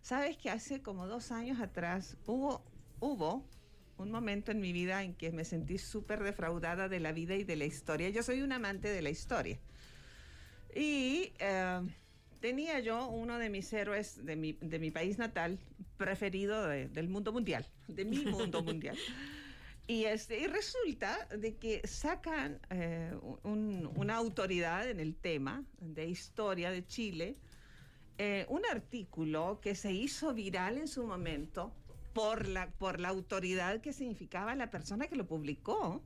Sabes 0.00 0.36
que 0.36 0.50
hace 0.50 0.82
como 0.82 1.06
dos 1.06 1.30
años 1.30 1.60
atrás 1.60 2.16
hubo, 2.26 2.64
hubo 2.98 3.46
un 3.96 4.10
momento 4.10 4.50
en 4.50 4.60
mi 4.60 4.72
vida 4.72 5.04
en 5.04 5.14
que 5.14 5.30
me 5.30 5.44
sentí 5.44 5.78
súper 5.78 6.24
defraudada 6.24 6.88
de 6.88 6.98
la 6.98 7.12
vida 7.12 7.36
y 7.36 7.44
de 7.44 7.54
la 7.54 7.66
historia. 7.66 8.08
Yo 8.08 8.24
soy 8.24 8.42
un 8.42 8.50
amante 8.50 8.88
de 8.88 9.02
la 9.02 9.10
historia. 9.10 9.60
Y 10.74 11.32
eh, 11.38 11.80
tenía 12.40 12.80
yo 12.80 13.06
uno 13.06 13.38
de 13.38 13.50
mis 13.50 13.72
héroes 13.72 14.26
de 14.26 14.34
mi, 14.34 14.54
de 14.54 14.80
mi 14.80 14.90
país 14.90 15.18
natal 15.18 15.60
preferido 15.96 16.66
del 16.66 17.08
mundo 17.08 17.32
mundial, 17.32 17.64
de 17.86 18.04
mi 18.04 18.16
mundo 18.24 18.64
mundial. 18.64 18.98
Y, 19.86 20.04
este, 20.04 20.46
resulta 20.48 21.26
de 21.36 21.56
que 21.56 21.86
sacan 21.86 22.60
eh, 22.70 23.12
una 23.42 24.16
autoridad 24.16 24.88
en 24.88 25.00
el 25.00 25.16
tema 25.16 25.64
de 25.80 26.06
historia 26.06 26.70
de 26.70 26.86
Chile, 26.86 27.36
eh, 28.18 28.46
un 28.48 28.62
artículo 28.70 29.60
que 29.60 29.74
se 29.74 29.92
hizo 29.92 30.32
viral 30.34 30.78
en 30.78 30.86
su 30.86 31.04
momento 31.04 31.72
por 32.12 32.46
la, 32.46 32.70
por 32.70 33.00
la 33.00 33.08
autoridad 33.08 33.80
que 33.80 33.92
significaba 33.92 34.54
la 34.54 34.70
persona 34.70 35.08
que 35.08 35.16
lo 35.16 35.26
publicó, 35.26 36.02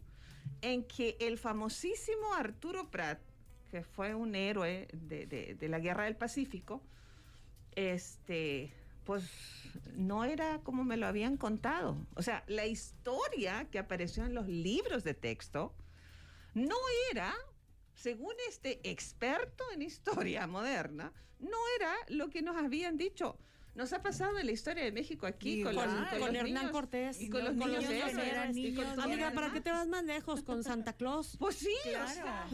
en 0.63 0.85
que 0.85 1.17
el 1.21 1.39
famosísimo 1.39 2.35
Arturo 2.35 2.91
Prat, 2.91 3.21
que 3.71 3.83
fue 3.83 4.15
un 4.15 4.35
héroe 4.35 4.89
de, 4.93 5.27
de 5.27 5.69
la 5.69 5.81
Guerra 5.81 6.05
del 6.05 6.17
Pacífico, 6.17 6.83
este, 7.75 8.73
pues 9.07 9.25
no 9.95 10.25
era 10.25 10.61
como 10.63 10.85
me 10.85 10.99
lo 10.99 11.07
habían 11.07 11.39
contado. 11.39 11.97
O 12.15 12.23
sea, 12.23 12.45
la 12.49 12.67
historia 12.67 13.69
que 13.71 13.79
apareció 13.79 14.27
en 14.27 14.35
los 14.35 14.49
libros 14.49 15.05
de 15.05 15.15
texto 15.15 15.75
no 16.53 16.77
era, 17.11 17.33
según 17.95 18.35
este 18.49 18.81
experto 18.91 19.65
en 19.73 19.83
historia 19.83 20.47
moderna, 20.47 21.13
no 21.39 21.59
era 21.77 21.95
lo 22.09 22.29
que 22.29 22.43
nos 22.43 22.57
habían 22.57 22.99
dicho. 22.99 23.39
Nos 23.77 23.93
ha 23.93 24.01
pasado 24.01 24.39
en 24.39 24.47
la 24.47 24.53
historia 24.53 24.83
de 24.83 24.91
México 24.91 25.27
aquí 25.27 25.63
con, 25.63 25.77
Hernán 26.35 26.71
Cortés 26.71 27.21
y 27.21 27.29
con 27.29 27.45
los 27.45 27.55
niños, 27.55 27.85
Amiga, 28.97 29.33
¿para 29.33 29.53
qué 29.53 29.61
te 29.61 29.71
vas 29.71 29.87
más 29.87 30.03
lejos? 30.05 30.43
Con 30.43 30.65
Santa 30.65 30.95
Claus. 30.95 31.37
Pues 31.47 31.57
sí, 31.57 31.77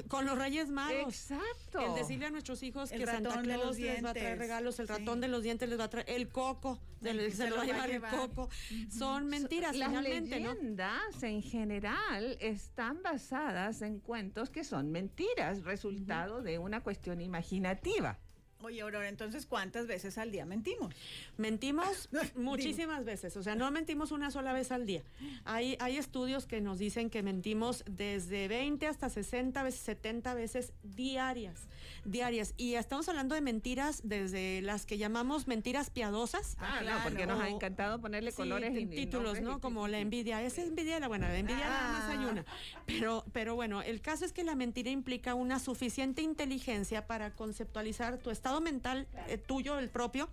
con 0.08 0.26
los 0.26 0.36
Reyes 0.36 0.68
Magos. 0.68 1.30
Exacto. 1.30 1.80
El 1.80 1.94
decirle 1.94 2.26
a 2.26 2.30
nuestros 2.30 2.62
hijos 2.62 2.90
que 2.90 3.06
Santa 3.06 3.40
Claus 3.40 3.78
les 3.78 4.04
va 4.04 4.10
a 4.10 4.14
traer 4.14 4.38
regalos, 4.38 4.80
el 4.80 4.88
ratón 4.88 5.20
de 5.20 5.28
los 5.28 5.42
dientes 5.42 5.68
les 5.68 5.78
va 5.78 5.84
a 5.84 5.90
traer 5.90 6.10
el 6.10 6.28
coco, 6.28 6.80
se 7.00 7.48
lo 7.48 7.56
va 7.56 7.62
a 7.62 7.66
llevar 7.66 7.90
el 7.90 8.02
coco. 8.02 8.48
Son 8.90 9.26
mentiras, 9.28 9.76
Las 9.76 9.88
finalmente, 9.88 10.40
leyendas 10.40 11.22
en 11.22 11.42
general 11.42 12.36
están 12.40 13.02
basadas 13.02 13.82
en 13.82 14.00
cuentos 14.00 14.50
que 14.50 14.64
son 14.64 14.90
mentiras, 14.90 15.62
resultado 15.62 16.42
de 16.42 16.58
una 16.58 16.82
cuestión 16.82 17.20
imaginativa. 17.20 18.18
Oye, 18.62 18.80
Aurora, 18.82 19.08
entonces, 19.08 19.44
¿cuántas 19.46 19.88
veces 19.88 20.18
al 20.18 20.30
día 20.30 20.44
mentimos? 20.46 20.94
Mentimos 21.36 22.08
muchísimas 22.36 23.04
veces, 23.04 23.36
o 23.36 23.42
sea, 23.42 23.56
no 23.56 23.70
mentimos 23.72 24.12
una 24.12 24.30
sola 24.30 24.52
vez 24.52 24.70
al 24.70 24.86
día. 24.86 25.02
Hay, 25.44 25.76
hay 25.80 25.96
estudios 25.96 26.46
que 26.46 26.60
nos 26.60 26.78
dicen 26.78 27.10
que 27.10 27.22
mentimos 27.22 27.84
desde 27.90 28.46
20 28.46 28.86
hasta 28.86 29.08
60 29.08 29.62
veces, 29.64 29.80
70 29.80 30.34
veces 30.34 30.72
diarias, 30.84 31.66
diarias. 32.04 32.54
Y 32.56 32.74
estamos 32.74 33.08
hablando 33.08 33.34
de 33.34 33.40
mentiras 33.40 34.00
desde 34.04 34.62
las 34.62 34.86
que 34.86 34.96
llamamos 34.96 35.48
mentiras 35.48 35.90
piadosas. 35.90 36.56
Ah, 36.60 36.78
claro, 36.82 37.00
porque 37.02 37.26
nos 37.26 37.40
ha 37.40 37.48
encantado 37.48 38.00
ponerle 38.00 38.32
colores 38.32 38.76
y 38.78 38.86
títulos, 38.86 39.40
¿no? 39.40 39.60
Como 39.60 39.88
la 39.88 39.98
envidia. 39.98 40.40
Esa 40.42 40.62
es 40.62 40.68
envidia 40.68 41.00
la 41.00 41.08
buena, 41.08 41.28
la 41.28 41.38
envidia 41.38 41.68
nada 41.68 41.92
más 41.92 42.10
hay 42.10 42.24
una. 42.24 42.44
Pero, 42.86 43.24
pero 43.32 43.56
bueno, 43.56 43.82
el 43.82 44.00
caso 44.00 44.24
es 44.24 44.32
que 44.32 44.44
la 44.44 44.54
mentira 44.54 44.90
implica 44.90 45.34
una 45.34 45.58
suficiente 45.58 46.22
inteligencia 46.22 47.06
para 47.06 47.34
conceptualizar 47.34 48.18
tu 48.18 48.30
estado 48.30 48.51
mental 48.60 49.06
eh, 49.28 49.38
tuyo, 49.38 49.78
el 49.78 49.88
propio, 49.88 50.28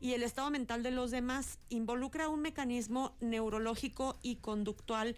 y 0.00 0.12
el 0.12 0.22
estado 0.22 0.50
mental 0.50 0.82
de 0.82 0.90
los 0.90 1.10
demás. 1.10 1.58
Involucra 1.68 2.28
un 2.28 2.40
mecanismo 2.40 3.14
neurológico 3.20 4.18
y 4.22 4.36
conductual 4.36 5.16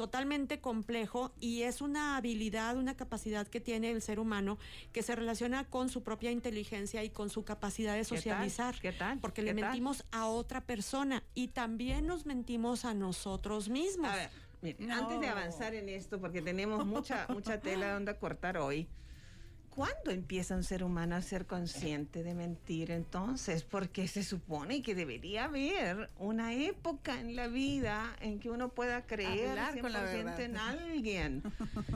totalmente 0.00 0.60
complejo 0.60 1.30
y 1.40 1.64
es 1.64 1.82
una 1.82 2.16
habilidad, 2.16 2.78
una 2.78 2.96
capacidad 2.96 3.46
que 3.46 3.60
tiene 3.60 3.90
el 3.90 4.00
ser 4.00 4.18
humano 4.18 4.56
que 4.94 5.02
se 5.02 5.14
relaciona 5.14 5.64
con 5.64 5.90
su 5.90 6.02
propia 6.02 6.30
inteligencia 6.30 7.04
y 7.04 7.10
con 7.10 7.28
su 7.28 7.44
capacidad 7.44 7.96
de 7.96 8.04
socializar. 8.04 8.80
¿Qué 8.80 8.92
tal? 8.92 9.18
Porque 9.18 9.42
le 9.42 9.52
mentimos 9.52 10.06
a 10.10 10.26
otra 10.26 10.62
persona 10.62 11.22
y 11.34 11.48
también 11.48 12.06
nos 12.06 12.24
mentimos 12.24 12.86
a 12.86 12.94
nosotros 12.94 13.68
mismos. 13.68 14.10
A 14.10 14.16
ver, 14.16 14.30
antes 14.90 15.20
de 15.20 15.28
avanzar 15.28 15.74
en 15.74 15.90
esto, 15.90 16.18
porque 16.18 16.40
tenemos 16.40 16.86
mucha, 16.86 17.26
mucha 17.28 17.60
tela 17.60 17.92
donde 17.92 18.16
cortar 18.16 18.56
hoy. 18.56 18.88
¿Cuándo 19.80 20.10
empieza 20.10 20.56
un 20.56 20.62
ser 20.62 20.84
humano 20.84 21.16
a 21.16 21.22
ser 21.22 21.46
consciente 21.46 22.22
de 22.22 22.34
mentir 22.34 22.90
entonces? 22.90 23.62
Porque 23.64 24.08
se 24.08 24.22
supone 24.22 24.82
que 24.82 24.94
debería 24.94 25.44
haber 25.44 26.10
una 26.18 26.52
época 26.52 27.18
en 27.18 27.34
la 27.34 27.48
vida 27.48 28.14
en 28.20 28.40
que 28.40 28.50
uno 28.50 28.68
pueda 28.68 29.06
creer 29.06 29.56
100% 29.56 30.38
en 30.38 30.58
alguien. 30.58 31.42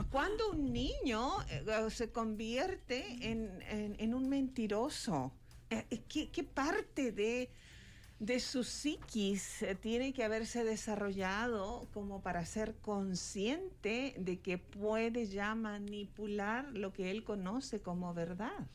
¿Cuándo 0.09 0.49
un 0.49 0.73
niño 0.73 1.29
eh, 1.47 1.63
se 1.91 2.09
convierte 2.09 3.05
en, 3.21 4.13
un 4.15 4.29
mentiroso? 4.29 5.31
Eh, 5.69 5.85
eh, 5.91 6.01
¿Qué, 6.31 6.43
parte 6.43 7.11
de 7.11 7.51
de 8.19 8.39
su 8.39 8.63
psiquis 8.63 9.61
eh, 9.61 9.75
tiene 9.75 10.13
que 10.13 10.23
haberse 10.23 10.63
desarrollado 10.63 11.87
como 11.93 12.21
para 12.21 12.45
ser 12.45 12.75
consciente 12.75 14.15
de 14.17 14.39
que 14.39 14.57
puede 14.57 15.27
ya 15.27 15.53
manipular 15.53 16.65
lo 16.71 16.93
que 16.93 17.11
él 17.11 17.25
conoce 17.25 17.81
como 17.81 18.13
verdad. 18.13 18.67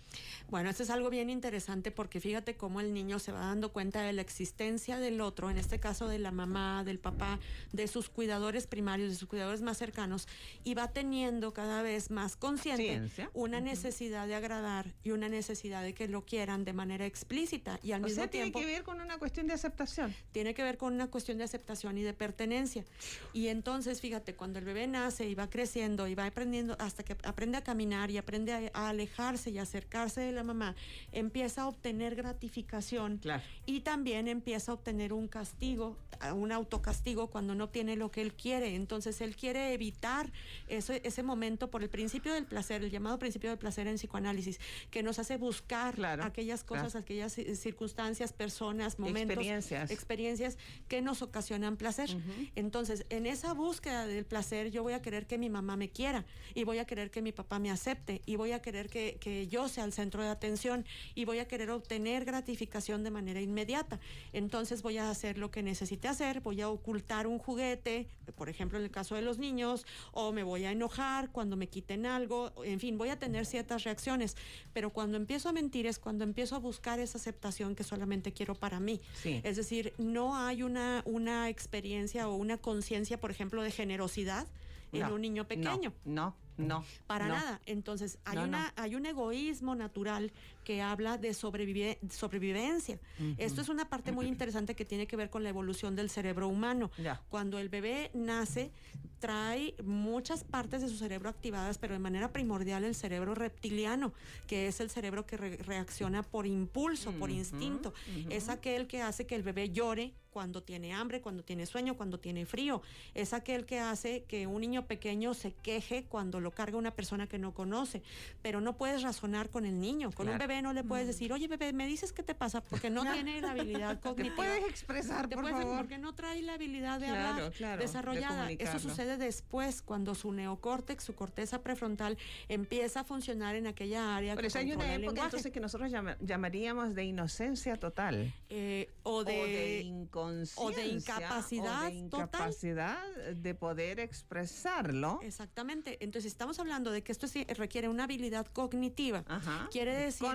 Bueno, 0.51 0.69
esto 0.69 0.83
es 0.83 0.91
algo 0.91 1.09
bien 1.11 1.31
interesante 1.31 1.91
porque 1.91 2.21
fíjate 2.21 2.57
cómo 2.57 2.81
el 2.81 2.93
niño 2.93 3.19
se 3.19 3.33
va 3.33 3.41
dando 3.41 3.73
cuenta 3.73 4.03
de 4.03 4.13
la 4.13 4.21
existencia 4.21 4.99
del 4.99 5.21
otro, 5.21 5.49
en 5.49 5.57
este 5.57 5.79
caso 5.79 6.09
de 6.09 6.19
la 6.19 6.33
mamá, 6.33 6.83
del 6.85 6.99
papá, 6.99 7.39
de 7.73 7.87
sus 7.87 8.11
cuidadores 8.11 8.67
primarios, 8.67 9.11
de 9.11 9.17
sus 9.17 9.29
cuidadores 9.29 9.63
más 9.63 9.79
cercanos, 9.79 10.27
y 10.65 10.75
va 10.75 10.89
teniendo 10.89 11.53
cada 11.55 11.83
vez 11.83 12.11
más 12.11 12.37
consciente 12.37 13.31
una 13.33 13.61
necesidad 13.61 14.27
de 14.27 14.35
agradar 14.35 14.93
y 15.05 15.13
una 15.13 15.29
necesidad 15.29 15.83
de 15.83 15.95
que 15.95 16.09
lo 16.09 16.25
quieran 16.27 16.65
de 16.65 16.73
manera 16.73 17.07
explícita 17.07 17.79
y 17.83 17.93
al 17.93 18.03
mismo 18.03 18.29
tiempo 18.29 18.59
tiene 18.59 18.67
que 18.67 18.73
ver 18.73 18.83
con 18.83 19.01
una 19.01 19.19
cuestión 19.19 19.30
de 19.33 19.53
aceptación. 19.55 20.15
Tiene 20.33 20.55
que 20.55 20.63
ver 20.63 20.77
con 20.77 20.93
una 20.93 21.07
cuestión 21.07 21.39
de 21.39 21.45
aceptación 21.45 21.97
y 21.99 22.03
de 22.03 22.13
pertenencia. 22.13 22.85
Y 23.33 23.49
entonces, 23.49 24.01
fíjate, 24.01 24.35
cuando 24.35 24.59
el 24.59 24.65
bebé 24.65 24.87
nace 24.87 25.29
y 25.29 25.35
va 25.35 25.49
creciendo 25.49 26.09
y 26.09 26.15
va 26.15 26.27
aprendiendo 26.27 26.77
hasta 26.79 27.05
que 27.05 27.17
aprende 27.25 27.57
a 27.57 27.63
caminar 27.63 28.11
y 28.11 28.19
aprende 28.19 28.71
a, 28.75 28.89
alejarse 28.89 29.51
y 29.51 29.59
acercarse 29.59 30.21
de 30.21 30.33
la 30.33 30.43
mamá, 30.43 30.75
empieza 31.13 31.63
a 31.63 31.69
obtener 31.69 32.17
gratificación 32.17 33.21
y 33.67 33.81
también 33.81 34.29
empieza 34.29 34.73
a 34.73 34.75
obtener 34.75 35.13
un 35.13 35.29
castigo, 35.29 35.97
un 36.35 36.51
autocastigo 36.53 37.29
cuando 37.29 37.55
no 37.55 37.65
obtiene 37.65 37.97
lo 37.97 38.11
que 38.11 38.23
él 38.23 38.35
quiere. 38.35 38.75
Entonces 38.75 39.21
él 39.21 39.37
quiere 39.37 39.73
evitar 39.73 40.33
ese, 40.69 41.01
ese 41.05 41.23
momento 41.23 41.71
por 41.71 41.83
el 41.83 41.89
principio 41.89 42.35
del 42.35 42.47
placer, 42.47 42.83
el 42.83 42.91
llamado 42.91 43.19
principio 43.19 43.51
del 43.51 43.59
placer 43.59 43.87
en 43.87 43.95
psicoanálisis, 43.95 44.59
que 44.91 45.03
nos 45.03 45.19
hace 45.19 45.37
buscar 45.37 45.95
aquellas 46.23 46.65
cosas, 46.65 46.97
aquellas 46.97 47.33
circunstancias, 47.33 48.33
personas, 48.33 48.99
momentos, 48.99 49.20
experiencias, 49.29 49.91
experiencias 49.91 50.59
que 50.89 51.03
nos 51.03 51.23
ocasionan 51.23 51.77
placer. 51.77 52.17
Entonces, 52.55 53.05
en 53.11 53.27
esa 53.27 53.53
búsqueda 53.55 54.07
del 54.07 54.25
placer, 54.25 54.71
yo 54.71 54.83
voy 54.83 54.93
a 54.93 55.03
querer 55.03 55.27
que 55.27 55.39
mi 55.39 55.51
mamá 55.51 55.77
me 55.77 55.89
quiera 55.89 56.25
y 56.55 56.65
voy 56.65 56.79
a 56.79 56.85
querer 56.85 57.11
que 57.11 57.23
mi 57.23 57.33
papá 57.33 57.59
me 57.59 57.71
acepte 57.71 58.23
y 58.27 58.37
voy 58.37 58.53
a 58.53 58.61
querer 58.61 58.89
que, 58.89 59.19
que 59.21 59.47
yo 59.47 59.69
sea 59.69 59.85
el 59.85 59.93
centro 59.93 60.23
de 60.23 60.29
atención 60.29 60.85
y 61.15 61.25
voy 61.25 61.39
a 61.39 61.47
querer 61.47 61.71
obtener 61.71 62.25
gratificación 62.25 63.05
de 63.05 63.11
manera 63.11 63.41
inmediata. 63.41 64.01
Entonces 64.33 64.83
voy 64.83 64.99
a 64.99 65.11
hacer 65.11 65.39
lo 65.39 65.51
que 65.51 65.63
necesite 65.63 66.09
hacer, 66.09 66.41
voy 66.41 66.61
a 66.61 66.69
ocultar 66.69 67.27
un 67.27 67.39
juguete, 67.39 68.09
por 68.37 68.49
ejemplo 68.49 68.79
en 68.79 68.85
el 68.85 68.91
caso 68.91 69.15
de 69.15 69.23
los 69.23 69.39
niños, 69.39 69.85
o 70.13 70.33
me 70.33 70.43
voy 70.43 70.65
a 70.65 70.73
enojar 70.73 71.31
cuando 71.31 71.57
me 71.57 71.69
quiten 71.69 72.07
algo, 72.07 72.53
en 72.65 72.81
fin, 72.81 72.99
voy 72.99 73.09
a 73.09 73.19
tener 73.19 73.47
ciertas 73.47 73.85
reacciones, 73.85 74.37
pero 74.73 74.91
cuando 74.91 75.17
empiezo 75.17 75.49
a 75.49 75.53
mentir 75.53 75.87
es 75.87 75.99
cuando 75.99 76.25
empiezo 76.25 76.57
a 76.57 76.59
buscar 76.59 77.01
esa 77.01 77.19
aceptación 77.19 77.75
que 77.75 77.85
solamente 77.85 78.33
quiero 78.33 78.55
para 78.55 78.81
mí. 78.81 79.01
Es 79.25 79.57
decir, 79.57 79.93
no 79.99 80.37
hay 80.37 80.63
una, 80.63 81.03
una 81.05 81.49
experiencia 81.49 82.29
o 82.29 82.35
una 82.35 82.59
conciencia, 82.59 83.21
por 83.21 83.31
ejemplo, 83.31 83.63
de 83.63 83.71
generosidad 83.71 84.47
en 84.93 85.05
un 85.05 85.21
niño 85.21 85.47
pequeño. 85.47 85.93
no. 86.05 86.35
No. 86.59 86.85
Para 87.07 87.27
nada. 87.27 87.61
Entonces, 87.65 88.19
hay, 88.25 88.37
una, 88.37 88.75
hay 88.77 88.95
un 88.95 89.07
egoísmo 89.07 89.75
natural 89.75 90.31
que 90.71 90.83
habla 90.83 91.19
de 91.19 91.35
sobrevivencia. 91.35 93.01
Esto 93.39 93.61
es 93.61 93.69
una 93.69 93.89
parte 93.89 94.13
muy 94.13 94.27
interesante 94.27 94.77
que 94.77 94.85
tiene 94.85 95.09
que 95.09 95.17
ver 95.17 95.29
con 95.29 95.43
la 95.43 95.49
evolución 95.49 95.97
del 95.97 96.11
cerebro 96.11 96.47
humano. 96.47 96.93
Cuando 97.29 97.59
el 97.59 97.69
bebé 97.69 98.13
nace, 98.15 98.71
trae 99.19 99.75
muchas 99.83 100.45
partes 100.45 100.81
de 100.81 100.89
su 100.89 100.97
cerebro 100.97 101.29
activadas, 101.29 101.77
pero 101.77 101.95
de 101.95 101.99
manera 101.99 102.33
primordial 102.33 102.85
el 102.85 102.95
cerebro 102.95 103.35
reptiliano, 103.35 104.13
que 104.47 104.69
es 104.69 104.79
el 104.79 104.91
cerebro 104.91 105.27
que 105.27 105.39
reacciona 105.39 106.23
por 106.23 106.47
impulso, 106.47 107.11
por 107.11 107.33
instinto. 107.33 107.93
Es 108.29 108.49
aquel 108.49 108.87
que 108.87 109.03
hace 109.03 109.27
que 109.27 109.35
el 109.35 109.43
bebé 109.43 109.71
llore 109.71 110.15
cuando 110.31 110.63
tiene 110.63 110.95
hambre, 110.95 111.21
cuando 111.21 111.43
tiene 111.43 111.67
sueño, 111.67 111.97
cuando 111.97 112.21
tiene 112.21 112.47
frío. 112.47 112.83
Es 113.15 113.33
aquel 113.33 113.67
que 113.67 113.81
hace 113.81 114.23
que 114.25 114.47
un 114.47 114.61
niño 114.61 114.87
pequeño 114.87 115.35
se 115.35 115.53
queje 115.53 116.05
cuando 116.05 116.41
lo 116.41 116.53
carga 116.53 116.79
una 116.79 116.93
persona 116.93 117.27
que 117.27 117.39
no 117.39 117.53
conoce. 117.53 118.03
Pero 118.41 118.61
no 118.61 118.77
puedes 118.77 119.03
razonar 119.03 119.51
con 119.51 119.67
el 119.67 119.81
niño. 119.81 120.13
Con 120.13 120.29
un 120.29 120.39
bebé 120.39 120.60
no 120.63 120.73
le 120.73 120.85
puedes 120.85 121.07
decir, 121.07 121.33
oye 121.33 121.49
bebé, 121.49 121.73
me 121.73 121.87
dices 121.87 122.13
qué 122.13 122.23
te 122.23 122.35
pasa, 122.35 122.63
porque 122.63 122.91
no 122.91 123.03
tiene 123.13 123.41
la 123.41 123.53
habilidad 123.53 124.01
cognitiva. 124.03 124.37
Te 124.37 124.37
puedes 124.37 124.65
expresar, 124.71 125.29
por 125.29 125.49
favor. 125.49 125.79
Porque 125.79 125.99
no 125.99 126.15
trae 126.15 126.43
la 126.43 126.55
habilidad 126.55 127.01
de 127.01 127.09
hablar 127.09 127.53
desarrollada. 127.79 128.51
Eso 128.53 128.79
sucede 128.79 129.17
después, 129.17 129.83
cuando 129.83 130.15
su 130.15 130.33
neocórtex, 130.33 131.05
su 131.05 131.15
corteza 131.15 131.63
prefrontal, 131.63 132.19
empieza 132.49 133.01
a 133.01 133.05
funcionar 133.05 133.57
en 133.57 133.67
aquella 133.67 134.17
área. 134.17 134.35
Por 134.35 134.45
eso 134.45 134.59
hay 134.59 134.73
una 134.73 134.95
época 134.95 135.25
entonces 135.25 135.53
que 135.53 135.61
nosotros 135.61 135.93
llamaríamos 136.21 136.95
de 136.95 137.05
inocencia 137.05 137.77
total. 137.77 138.33
Eh, 138.49 138.91
o, 139.03 139.25
de, 139.25 139.81
inconsciencia. 139.83 140.63
O 140.63 140.71
de 140.71 140.87
incapacidad, 140.87 141.89
de 141.89 141.95
incapacidad 141.95 142.99
de 143.35 143.55
poder 143.55 144.01
expresarlo. 144.01 145.21
Exactamente. 145.23 145.99
Entonces 146.01 146.31
estamos 146.31 146.59
hablando 146.59 146.91
de 146.91 147.03
que 147.03 147.13
esto 147.13 147.27
requiere 147.57 147.89
una 147.89 148.05
habilidad 148.05 148.47
cognitiva. 148.47 149.25
Quiere 149.71 149.95
decir 149.95 150.29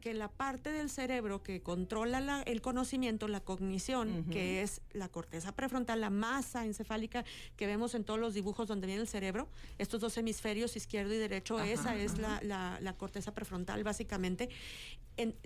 que, 0.00 0.14
la 0.14 0.28
parte 0.28 0.70
del 0.70 0.90
cerebro 0.90 1.42
que 1.42 1.62
controla 1.62 2.42
el 2.46 2.60
conocimiento, 2.60 3.28
la 3.28 3.40
cognición, 3.40 4.24
que 4.30 4.62
es 4.62 4.80
la 4.92 5.08
corteza 5.08 5.52
prefrontal, 5.52 6.00
la 6.00 6.10
masa 6.10 6.64
encefálica 6.64 7.24
que 7.56 7.66
vemos 7.66 7.94
en 7.94 8.04
todos 8.04 8.20
los 8.20 8.34
dibujos 8.34 8.68
donde 8.68 8.86
viene 8.86 9.02
el 9.02 9.08
cerebro, 9.08 9.48
estos 9.78 10.00
dos 10.00 10.16
hemisferios, 10.16 10.76
izquierdo 10.76 11.14
y 11.14 11.18
derecho, 11.18 11.60
esa 11.60 11.96
es 11.96 12.18
la, 12.18 12.94
corteza 12.98 13.34
prefrontal 13.34 13.82
básicamente. 13.84 14.48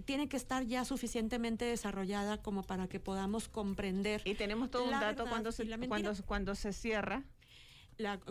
tiene 0.05 0.29
que 0.29 0.37
estar 0.37 0.65
ya 0.65 0.85
suficientemente 0.85 1.65
desarrollada 1.65 2.43
como 2.43 2.63
para 2.63 2.89
que 2.89 3.01
podamos 3.01 3.49
comprender. 3.49 4.23
Y 4.25 4.35
tenemos 4.35 4.71
todo 4.71 4.85
un 4.85 4.91
dato 4.91 5.27
cuando 5.29 5.53
se, 5.53 5.67
cuando, 5.89 6.13
cuando 6.27 6.55
se 6.55 6.73
cierra 6.73 7.25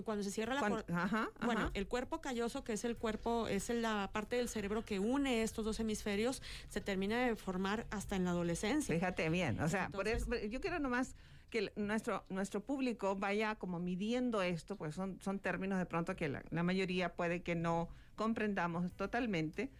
cuando 0.03 0.23
se 0.23 0.31
cierra 0.31 0.55
la 0.55 1.31
bueno 1.45 1.71
el 1.73 1.87
cuerpo 1.87 2.21
calloso 2.21 2.63
que 2.63 2.73
es 2.73 2.85
el 2.85 2.97
cuerpo 2.97 3.47
es 3.47 3.69
la 3.69 4.09
parte 4.13 4.37
del 4.37 4.49
cerebro 4.49 4.85
que 4.85 4.99
une 4.99 5.43
estos 5.43 5.65
dos 5.65 5.79
hemisferios 5.79 6.41
se 6.69 6.81
termina 6.81 7.25
de 7.25 7.35
formar 7.35 7.85
hasta 7.89 8.15
en 8.15 8.25
la 8.25 8.31
adolescencia 8.31 8.93
fíjate 8.95 9.29
bien 9.29 9.59
o 9.59 9.67
sea 9.67 9.89
por 9.89 10.07
eso 10.07 10.27
yo 10.49 10.61
quiero 10.61 10.79
nomás 10.79 11.15
que 11.49 11.71
nuestro 11.75 12.25
nuestro 12.29 12.61
público 12.61 13.15
vaya 13.15 13.55
como 13.55 13.79
midiendo 13.79 14.41
esto 14.41 14.75
pues 14.75 14.95
son 14.95 15.19
son 15.21 15.39
términos 15.39 15.79
de 15.79 15.85
pronto 15.85 16.15
que 16.15 16.29
la, 16.29 16.43
la 16.49 16.63
mayoría 16.63 17.13
puede 17.13 17.41
que 17.41 17.55
no 17.55 17.89
comprendamos 18.15 18.91
totalmente 18.93 19.71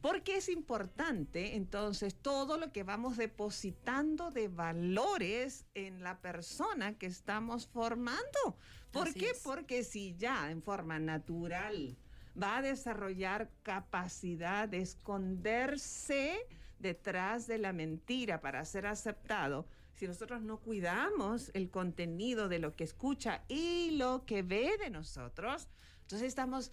porque 0.00 0.36
es 0.36 0.48
importante 0.48 1.56
entonces 1.56 2.14
todo 2.14 2.56
lo 2.56 2.72
que 2.72 2.84
vamos 2.84 3.16
depositando 3.16 4.30
de 4.30 4.48
valores 4.48 5.66
en 5.74 6.02
la 6.02 6.20
persona 6.20 6.94
que 6.94 7.06
estamos 7.06 7.66
formando. 7.66 8.56
¿Por 8.92 9.14
qué? 9.14 9.32
Porque 9.44 9.84
si 9.84 10.16
ya 10.16 10.50
en 10.50 10.62
forma 10.62 10.98
natural 10.98 11.96
va 12.40 12.58
a 12.58 12.62
desarrollar 12.62 13.50
capacidad 13.62 14.68
de 14.68 14.78
esconderse 14.80 16.46
detrás 16.78 17.46
de 17.46 17.58
la 17.58 17.72
mentira 17.72 18.40
para 18.40 18.64
ser 18.64 18.86
aceptado. 18.86 19.66
Si 19.94 20.06
nosotros 20.06 20.42
no 20.42 20.58
cuidamos 20.60 21.50
el 21.52 21.70
contenido 21.70 22.48
de 22.48 22.58
lo 22.58 22.74
que 22.74 22.84
escucha 22.84 23.42
y 23.48 23.90
lo 23.92 24.24
que 24.24 24.42
ve 24.42 24.76
de 24.78 24.88
nosotros, 24.88 25.68
entonces 26.02 26.28
estamos 26.28 26.72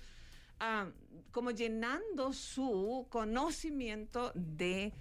ah, 0.60 0.90
como 1.32 1.52
llenando 1.52 2.32
su 2.32 3.06
conocimiento 3.10 4.32
de 4.34 4.94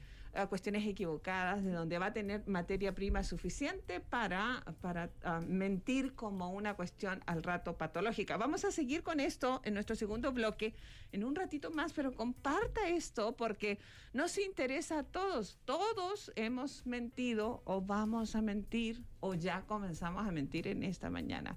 cuestiones 0.49 0.87
equivocadas, 0.87 1.65
de 1.65 1.73
donde 1.73 1.99
va 1.99 2.07
a 2.07 2.13
tener 2.13 2.47
materia 2.47 2.95
prima 2.95 3.23
suficiente 3.23 4.01
para, 4.01 4.63
para 4.81 5.11
ah, 5.25 5.41
mentir 5.41 6.15
como 6.15 6.51
una 6.53 6.75
cuestión 6.75 7.23
al 7.27 7.43
rato 7.43 7.77
patológica. 7.77 8.37
Vamos 8.37 8.65
a 8.65 8.71
seguir 8.71 9.03
con 9.03 9.21
esto 9.21 9.61
en 9.65 9.75
nuestro 9.75 9.97
segundo 9.97 10.33
bloque 10.33 10.75
en 11.13 11.25
un 11.25 11.35
ratito 11.35 11.71
más, 11.71 11.93
pero 11.93 12.15
comparta 12.15 12.89
esto 12.89 13.37
porque 13.37 13.79
nos 14.13 14.37
interesa 14.39 15.01
a 15.01 15.03
todos. 15.05 15.59
Todos 15.65 16.33
hemos 16.37 16.85
mentido 16.87 17.63
o 17.65 17.81
vamos 17.81 18.37
a 18.37 18.43
mentir 18.43 19.03
o 19.21 19.35
ya 19.35 19.63
comenzamos 19.63 20.27
a 20.27 20.33
mentir 20.33 20.69
en 20.69 20.83
esta 20.83 21.11
mañana. 21.11 21.57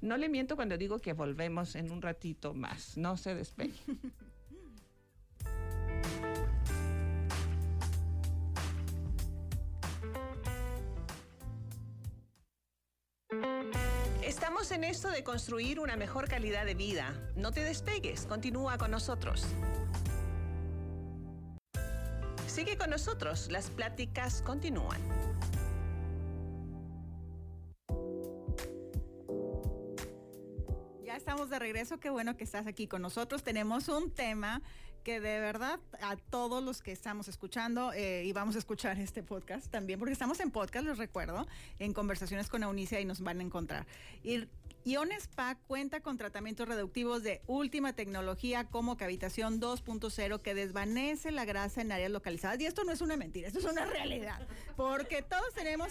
No 0.00 0.16
le 0.16 0.28
miento 0.28 0.56
cuando 0.56 0.76
digo 0.76 0.98
que 0.98 1.12
volvemos 1.12 1.74
en 1.76 1.90
un 1.90 2.02
ratito 2.02 2.54
más. 2.54 2.96
No 2.96 3.16
se 3.16 3.34
despegue. 3.34 3.80
Estamos 14.34 14.72
en 14.72 14.82
esto 14.82 15.10
de 15.10 15.22
construir 15.22 15.78
una 15.78 15.94
mejor 15.94 16.26
calidad 16.28 16.66
de 16.66 16.74
vida. 16.74 17.14
No 17.36 17.52
te 17.52 17.62
despegues, 17.62 18.26
continúa 18.26 18.76
con 18.78 18.90
nosotros. 18.90 19.46
Sigue 22.48 22.76
con 22.76 22.90
nosotros, 22.90 23.48
las 23.52 23.70
pláticas 23.70 24.42
continúan. 24.42 25.00
Ya 31.04 31.14
estamos 31.14 31.48
de 31.48 31.60
regreso, 31.60 32.00
qué 32.00 32.10
bueno 32.10 32.36
que 32.36 32.42
estás 32.42 32.66
aquí 32.66 32.88
con 32.88 33.02
nosotros. 33.02 33.44
Tenemos 33.44 33.86
un 33.86 34.10
tema 34.10 34.62
que 35.04 35.20
de 35.20 35.38
verdad 35.38 35.78
a 36.00 36.16
todos 36.16 36.64
los 36.64 36.82
que 36.82 36.90
estamos 36.90 37.28
escuchando 37.28 37.92
eh, 37.92 38.24
y 38.24 38.32
vamos 38.32 38.56
a 38.56 38.58
escuchar 38.58 38.98
este 38.98 39.22
podcast 39.22 39.70
también, 39.70 39.98
porque 39.98 40.12
estamos 40.12 40.40
en 40.40 40.50
podcast, 40.50 40.86
les 40.86 40.98
recuerdo, 40.98 41.46
en 41.78 41.92
conversaciones 41.92 42.48
con 42.48 42.62
Eunicia 42.62 43.00
y 43.00 43.04
nos 43.04 43.20
van 43.20 43.38
a 43.38 43.42
encontrar. 43.42 43.86
Y 44.24 44.48
Ion 44.86 45.12
Spa 45.12 45.56
cuenta 45.66 46.00
con 46.00 46.18
tratamientos 46.18 46.68
reductivos 46.68 47.22
de 47.22 47.40
última 47.46 47.94
tecnología 47.94 48.64
como 48.64 48.96
cavitación 48.98 49.60
2.0 49.60 50.42
que 50.42 50.54
desvanece 50.54 51.30
la 51.30 51.46
grasa 51.46 51.80
en 51.80 51.92
áreas 51.92 52.10
localizadas. 52.10 52.60
Y 52.60 52.66
esto 52.66 52.84
no 52.84 52.92
es 52.92 53.00
una 53.00 53.16
mentira, 53.16 53.48
esto 53.48 53.60
es 53.60 53.64
una 53.64 53.86
realidad. 53.86 54.46
Porque 54.76 55.22
todos 55.22 55.54
tenemos 55.54 55.88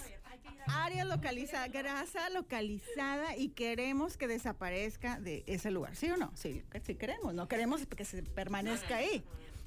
áreas 0.67 1.07
localizadas, 1.07 1.71
grasa 1.71 2.29
localizada 2.29 3.35
y 3.37 3.49
queremos 3.49 4.17
que 4.17 4.27
desaparezca 4.27 5.19
de 5.19 5.43
ese 5.47 5.71
lugar. 5.71 5.95
¿Sí 5.95 6.09
o 6.09 6.17
no? 6.17 6.31
Sí, 6.35 6.63
sí 6.83 6.95
queremos. 6.95 7.33
No 7.33 7.47
queremos 7.47 7.85
que 7.85 8.05
se 8.05 8.23
permanezca 8.23 8.97
ahí. 8.97 9.23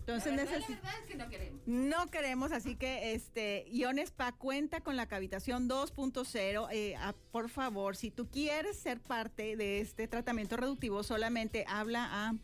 Entonces 0.07 0.37
la 0.37 0.45
verdad, 0.45 0.61
es 1.03 1.09
que 1.09 1.17
no 1.17 1.29
queremos. 1.29 1.61
No 1.67 2.07
queremos, 2.07 2.53
así 2.53 2.77
que 2.77 3.15
este 3.15 3.67
Ion 3.73 3.99
Spa 3.99 4.31
cuenta 4.31 4.81
con 4.81 4.95
la 4.95 5.07
cavitación 5.07 5.69
2.0. 5.69 6.69
Eh, 6.71 6.95
ah, 6.97 7.13
por 7.33 7.49
favor, 7.49 7.97
si 7.97 8.13
tú 8.13 8.31
quieres 8.31 8.77
ser 8.77 9.01
parte 9.01 9.57
de 9.57 9.81
este 9.81 10.07
tratamiento 10.07 10.57
reductivo, 10.57 11.03
solamente 11.03 11.65
habla 11.67 12.09
a 12.09 12.35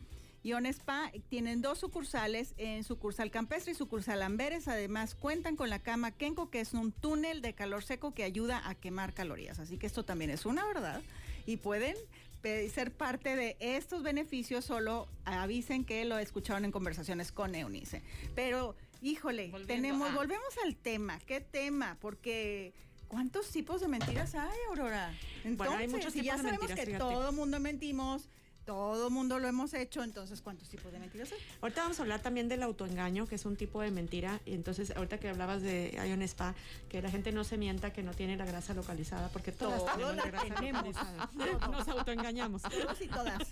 Ion 0.42 0.66
Spa. 0.66 1.10
Tienen 1.28 1.62
dos 1.62 1.78
sucursales 1.78 2.54
en 2.56 2.84
sucursal 2.84 3.30
campestre 3.30 3.72
y 3.72 3.74
sucursal 3.74 4.22
Amberes. 4.22 4.68
Además, 4.68 5.14
cuentan 5.14 5.56
con 5.56 5.70
la 5.70 5.78
cama 5.78 6.10
Kenko, 6.10 6.50
que 6.50 6.60
es 6.60 6.72
un 6.72 6.92
túnel 6.92 7.42
de 7.42 7.54
calor 7.54 7.84
seco 7.84 8.14
que 8.14 8.24
ayuda 8.24 8.68
a 8.68 8.74
quemar 8.74 9.14
calorías. 9.14 9.58
Así 9.58 9.78
que 9.78 9.86
esto 9.86 10.04
también 10.04 10.30
es 10.30 10.46
una 10.46 10.66
verdad. 10.66 11.02
Y 11.46 11.56
pueden 11.56 11.96
ser 12.42 12.92
parte 12.92 13.36
de 13.36 13.56
estos 13.60 14.02
beneficios, 14.02 14.64
solo 14.64 15.06
avisen 15.24 15.84
que 15.84 16.04
lo 16.04 16.18
escucharon 16.18 16.64
en 16.64 16.72
conversaciones 16.72 17.30
con 17.30 17.54
Eunice. 17.54 18.02
Pero, 18.34 18.74
híjole, 19.00 19.52
tenemos, 19.66 20.12
volvemos 20.14 20.54
al 20.64 20.76
tema. 20.76 21.20
¿Qué 21.20 21.40
tema? 21.40 21.96
Porque 22.00 22.72
¿cuántos 23.06 23.48
tipos 23.50 23.80
de 23.80 23.88
mentiras 23.88 24.34
hay, 24.34 24.58
Aurora? 24.70 25.14
Entonces, 25.44 25.76
hay 25.76 25.88
muchos 25.88 26.12
tipos 26.12 26.26
ya 26.26 26.36
sabemos 26.36 26.66
mentiras, 26.66 26.86
que 26.86 26.98
todo 26.98 27.30
mundo 27.32 27.60
mentimos, 27.60 28.28
todo 28.64 29.10
mundo 29.10 29.38
lo 29.38 29.48
hemos 29.48 29.74
hecho, 29.74 30.02
entonces 30.02 30.40
¿cuántos 30.40 30.68
tipos 30.68 30.92
de 30.92 30.98
mentiras 30.98 31.32
hay? 31.32 31.38
Ahorita 31.60 31.82
vamos 31.82 31.98
a 31.98 32.02
hablar 32.02 32.20
también 32.20 32.48
del 32.48 32.62
autoengaño, 32.62 33.26
que 33.26 33.34
es 33.34 33.44
un 33.44 33.56
tipo 33.56 33.80
de 33.80 33.90
mentira. 33.90 34.40
Y 34.46 34.54
entonces, 34.54 34.92
ahorita 34.96 35.18
que 35.18 35.28
hablabas 35.28 35.62
de 35.62 35.98
Ion 36.08 36.22
Spa, 36.22 36.54
que 36.88 37.02
la 37.02 37.10
gente 37.10 37.32
no 37.32 37.44
se 37.44 37.56
mienta 37.56 37.92
que 37.92 38.02
no 38.02 38.12
tiene 38.12 38.36
la 38.36 38.44
grasa 38.44 38.74
localizada, 38.74 39.28
porque 39.28 39.52
todas 39.52 39.84
tenemos 39.92 40.16
la 40.16 40.26
grasa 40.26 40.48
localizada. 40.48 41.30
Nos 41.70 41.88
autoengañamos. 41.88 42.62
Todos 42.62 43.00
y 43.00 43.08
todas. 43.08 43.42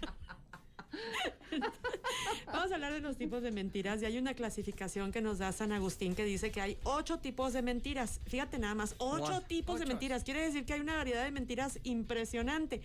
Vamos 2.47 2.73
a 2.73 2.75
hablar 2.75 2.93
de 2.93 3.01
los 3.01 3.17
tipos 3.17 3.43
de 3.43 3.51
mentiras 3.51 4.03
y 4.03 4.05
hay 4.05 4.19
una 4.19 4.35
clasificación 4.35 5.13
que 5.13 5.21
nos 5.21 5.39
da 5.39 5.53
San 5.53 5.73
Agustín 5.73 6.15
que 6.15 6.25
dice 6.25 6.51
que 6.51 6.61
hay 6.61 6.79
ocho 6.85 7.19
tipos 7.19 7.53
de 7.53 7.63
mentiras. 7.63 8.21
Fíjate 8.27 8.59
nada 8.59 8.75
más, 8.75 8.95
ocho 8.99 9.41
tipos 9.43 9.81
de 9.81 9.87
mentiras. 9.87 10.25
Quiere 10.25 10.43
decir 10.43 10.65
que 10.65 10.75
hay 10.75 10.81
una 10.81 10.97
variedad 10.97 11.25
de 11.25 11.31
mentiras 11.31 11.79
impresionante. 11.85 12.81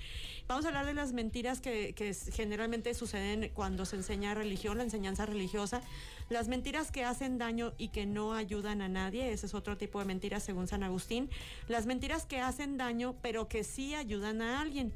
Vamos 0.47 0.65
a 0.65 0.69
hablar 0.69 0.85
de 0.85 0.93
las 0.93 1.13
mentiras 1.13 1.61
que, 1.61 1.93
que 1.93 2.13
generalmente 2.13 2.93
suceden 2.93 3.51
cuando 3.53 3.85
se 3.85 3.95
enseña 3.95 4.33
religión, 4.33 4.77
la 4.77 4.83
enseñanza 4.83 5.25
religiosa. 5.25 5.81
Las 6.29 6.47
mentiras 6.47 6.91
que 6.91 7.03
hacen 7.03 7.37
daño 7.37 7.73
y 7.77 7.89
que 7.89 8.05
no 8.05 8.33
ayudan 8.33 8.81
a 8.81 8.89
nadie, 8.89 9.31
ese 9.31 9.45
es 9.45 9.53
otro 9.53 9.77
tipo 9.77 9.99
de 9.99 10.05
mentiras 10.05 10.43
según 10.43 10.67
San 10.67 10.83
Agustín. 10.83 11.29
Las 11.67 11.85
mentiras 11.85 12.25
que 12.25 12.39
hacen 12.39 12.77
daño 12.77 13.15
pero 13.21 13.47
que 13.47 13.63
sí 13.63 13.93
ayudan 13.93 14.41
a 14.41 14.61
alguien 14.61 14.93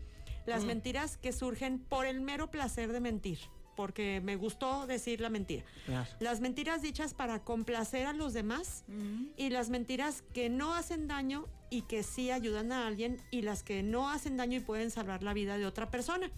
las 0.50 0.64
mm. 0.64 0.68
mentiras 0.68 1.18
que 1.18 1.32
surgen 1.32 1.80
por 1.80 2.06
el 2.06 2.20
mero 2.20 2.52
placer 2.52 2.92
de 2.92 3.00
mentir 3.00 3.40
porque 3.80 4.20
me 4.22 4.36
gustó 4.36 4.88
decir 4.88 5.22
la 5.22 5.30
mentira. 5.30 5.64
Las 6.20 6.42
mentiras 6.42 6.82
dichas 6.82 7.14
para 7.14 7.46
complacer 7.46 8.08
a 8.08 8.12
los 8.12 8.34
demás 8.34 8.84
y 9.38 9.52
las 9.52 9.70
mentiras 9.70 10.22
que 10.34 10.50
no 10.50 10.74
hacen 10.74 11.08
daño 11.08 11.46
y 11.70 11.84
que 11.84 12.04
sí 12.04 12.30
ayudan 12.30 12.74
a 12.74 12.88
alguien 12.88 13.22
y 13.32 13.42
las 13.42 13.64
que 13.64 13.82
no 13.82 14.10
hacen 14.10 14.36
daño 14.36 14.58
y 14.58 14.60
pueden 14.60 14.92
salvar 14.92 15.24
la 15.24 15.34
vida 15.34 15.58
de 15.58 15.66
otra 15.66 15.90
persona. 15.90 16.30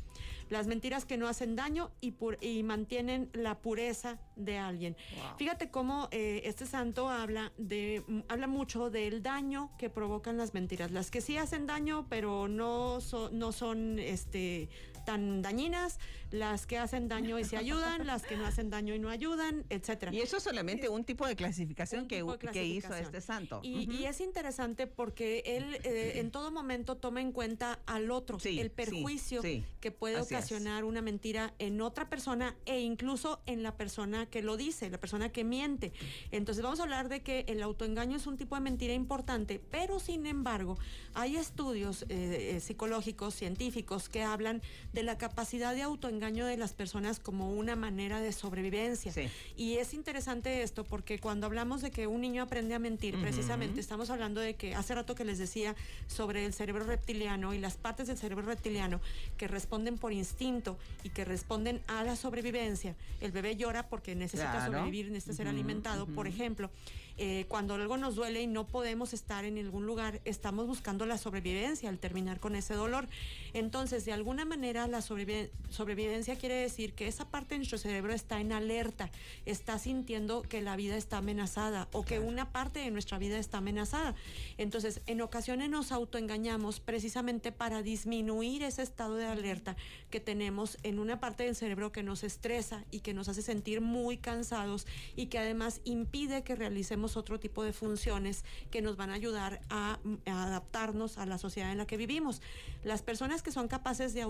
Las 0.51 0.67
mentiras 0.67 1.05
que 1.05 1.15
no 1.17 1.29
hacen 1.29 1.55
daño 1.55 1.91
y, 2.01 2.13
y 2.41 2.61
mantienen 2.63 3.29
la 3.33 3.61
pureza 3.61 4.19
de 4.35 4.57
alguien. 4.57 4.97
Fíjate 5.37 5.71
cómo 5.71 6.09
eh, 6.11 6.41
este 6.43 6.65
santo 6.65 7.09
habla 7.09 7.53
de 7.57 8.03
habla 8.27 8.47
mucho 8.47 8.89
del 8.89 9.23
daño 9.23 9.71
que 9.77 9.89
provocan 9.89 10.35
las 10.37 10.53
mentiras. 10.53 10.91
Las 10.91 11.09
que 11.09 11.21
sí 11.21 11.37
hacen 11.37 11.67
daño, 11.67 12.05
pero 12.09 12.49
no, 12.49 12.99
no 13.31 13.51
son 13.53 13.97
este 13.97 14.69
tan 15.05 15.41
dañinas, 15.41 15.99
las 16.31 16.65
que 16.65 16.77
hacen 16.77 17.07
daño 17.07 17.39
y 17.39 17.43
se 17.43 17.57
ayudan, 17.57 18.05
las 18.07 18.23
que 18.23 18.37
no 18.37 18.45
hacen 18.45 18.69
daño 18.69 18.95
y 18.95 18.99
no 18.99 19.09
ayudan, 19.09 19.65
etcétera. 19.69 20.13
Y 20.13 20.21
eso 20.21 20.37
es 20.37 20.43
solamente 20.43 20.89
un 20.89 21.03
tipo 21.03 21.27
de 21.27 21.35
clasificación, 21.35 22.07
que, 22.07 22.25
que, 22.51 22.65
hizo 22.65 22.93
este 22.95 23.21
santo. 23.21 23.59
Y, 23.63 24.05
es 24.05 24.19
interesante 24.19 24.87
porque 24.87 25.43
él 25.45 25.77
eh, 25.83 26.13
en 26.15 26.31
todo 26.31 26.51
momento 26.51 26.95
toma 26.97 27.21
en 27.21 27.31
cuenta 27.31 27.79
al 27.85 28.11
otro, 28.11 28.37
el 28.43 28.71
perjuicio 28.71 29.41
que 29.79 29.91
puede 29.91 30.19
ocasionar 30.19 30.83
una 30.83 31.01
mentira 31.01 31.53
en 31.59 31.81
otra 31.81 32.09
persona 32.09 32.55
e 32.65 32.79
incluso 32.81 33.41
en 33.45 33.63
la 33.63 33.75
persona 33.75 34.25
que 34.25 34.41
lo 34.41 34.57
dice, 34.57 34.89
la 34.89 34.99
persona 34.99 35.29
que 35.29 35.43
miente. 35.43 35.93
Entonces 36.31 36.63
vamos 36.63 36.79
a 36.79 36.83
hablar 36.83 37.09
de 37.09 37.21
que 37.21 37.45
el 37.47 37.61
autoengaño 37.61 38.17
es 38.17 38.27
un 38.27 38.37
tipo 38.37 38.55
de 38.55 38.61
mentira 38.61 38.93
importante, 38.93 39.61
pero 39.71 39.99
sin 39.99 40.25
embargo 40.25 40.77
hay 41.13 41.35
estudios 41.35 42.03
eh, 42.03 42.55
eh, 42.55 42.59
psicológicos, 42.59 43.35
científicos 43.35 44.09
que 44.09 44.23
hablan 44.23 44.61
de 44.93 45.03
la 45.03 45.17
capacidad 45.17 45.73
de 45.73 45.81
autoengaño 45.81 46.45
de 46.45 46.57
las 46.57 46.73
personas 46.73 47.19
como 47.19 47.53
una 47.53 47.75
manera 47.75 48.19
de 48.19 48.31
sobrevivencia. 48.31 49.13
Y 49.55 49.75
es 49.75 49.93
interesante 49.93 50.63
esto 50.63 50.83
porque 50.83 51.19
cuando 51.19 51.45
hablamos 51.47 51.81
de 51.81 51.91
que 51.91 52.07
un 52.07 52.21
niño 52.21 52.43
aprende 52.43 52.75
a 52.75 52.79
mentir, 52.79 53.19
precisamente 53.21 53.79
estamos 53.79 54.09
hablando 54.09 54.41
de 54.41 54.55
que 54.55 54.75
hace 54.75 54.95
rato 54.95 55.15
que 55.15 55.25
les 55.25 55.37
decía 55.37 55.75
sobre 56.07 56.45
el 56.45 56.53
cerebro 56.53 56.85
reptiliano 56.85 57.53
y 57.53 57.59
las 57.59 57.77
partes 57.77 58.07
del 58.07 58.17
cerebro 58.17 58.45
reptiliano 58.45 58.99
que 59.37 59.47
responden 59.47 59.97
por 59.97 60.11
instinto 60.11 60.77
y 61.03 61.09
que 61.09 61.25
responden 61.25 61.81
a 61.87 62.03
la 62.03 62.15
sobrevivencia. 62.15 62.95
El 63.19 63.31
bebé 63.31 63.55
llora 63.55 63.87
porque 63.87 64.15
necesita 64.15 64.65
sobrevivir, 64.65 65.11
necesita 65.11 65.35
ser 65.35 65.47
alimentado, 65.47 66.05
por 66.07 66.27
ejemplo. 66.27 66.69
Eh, 67.17 67.45
cuando 67.47 67.75
algo 67.75 67.97
nos 67.97 68.15
duele 68.15 68.41
y 68.41 68.47
no 68.47 68.65
podemos 68.65 69.13
estar 69.13 69.45
en 69.45 69.57
algún 69.57 69.85
lugar, 69.85 70.21
estamos 70.25 70.65
buscando 70.65 71.05
la 71.05 71.17
sobrevivencia 71.17 71.89
al 71.89 71.99
terminar 71.99 72.39
con 72.39 72.55
ese 72.55 72.73
dolor. 72.73 73.07
Entonces, 73.53 74.05
de 74.05 74.13
alguna 74.13 74.45
manera, 74.45 74.80
la 74.87 75.01
sobrevivencia 75.01 76.37
quiere 76.37 76.55
decir 76.55 76.93
que 76.93 77.07
esa 77.07 77.29
parte 77.29 77.55
de 77.55 77.59
nuestro 77.59 77.77
cerebro 77.77 78.13
está 78.13 78.39
en 78.39 78.51
alerta, 78.51 79.09
está 79.45 79.79
sintiendo 79.79 80.41
que 80.41 80.61
la 80.61 80.75
vida 80.75 80.97
está 80.97 81.17
amenazada 81.17 81.87
o 81.91 82.03
que 82.03 82.19
una 82.19 82.51
parte 82.51 82.79
de 82.79 82.91
nuestra 82.91 83.17
vida 83.17 83.37
está 83.37 83.59
amenazada. 83.59 84.15
Entonces, 84.57 85.01
en 85.07 85.21
ocasiones 85.21 85.69
nos 85.69 85.91
autoengañamos 85.91 86.79
precisamente 86.79 87.51
para 87.51 87.81
disminuir 87.81 88.63
ese 88.63 88.81
estado 88.81 89.15
de 89.15 89.25
alerta 89.25 89.75
que 90.09 90.19
tenemos 90.19 90.77
en 90.83 90.99
una 90.99 91.19
parte 91.19 91.43
del 91.43 91.55
cerebro 91.55 91.91
que 91.91 92.03
nos 92.03 92.23
estresa 92.23 92.85
y 92.91 92.99
que 92.99 93.13
nos 93.13 93.29
hace 93.29 93.41
sentir 93.41 93.81
muy 93.81 94.17
cansados 94.17 94.87
y 95.15 95.27
que 95.27 95.39
además 95.39 95.81
impide 95.83 96.43
que 96.43 96.55
realicemos 96.55 97.17
otro 97.17 97.39
tipo 97.39 97.63
de 97.63 97.73
funciones 97.73 98.43
que 98.69 98.81
nos 98.81 98.97
van 98.97 99.09
a 99.09 99.13
ayudar 99.13 99.61
a, 99.69 99.99
a 100.25 100.43
adaptarnos 100.43 101.17
a 101.17 101.25
la 101.25 101.37
sociedad 101.37 101.71
en 101.71 101.77
la 101.77 101.87
que 101.87 101.97
vivimos. 101.97 102.41
Las 102.83 103.01
personas 103.01 103.41
que 103.41 103.51
son 103.51 103.67
capaces 103.67 104.13
de 104.13 104.21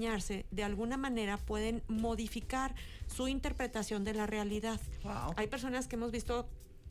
de 0.00 0.64
alguna 0.64 0.96
manera 0.96 1.36
pueden 1.36 1.82
modificar 1.88 2.74
su 3.06 3.28
interpretación 3.28 4.04
de 4.04 4.14
la 4.14 4.26
realidad. 4.26 4.80
Hay 5.36 5.46
personas 5.46 5.86
que 5.88 5.96
hemos 5.96 6.10
visto 6.10 6.48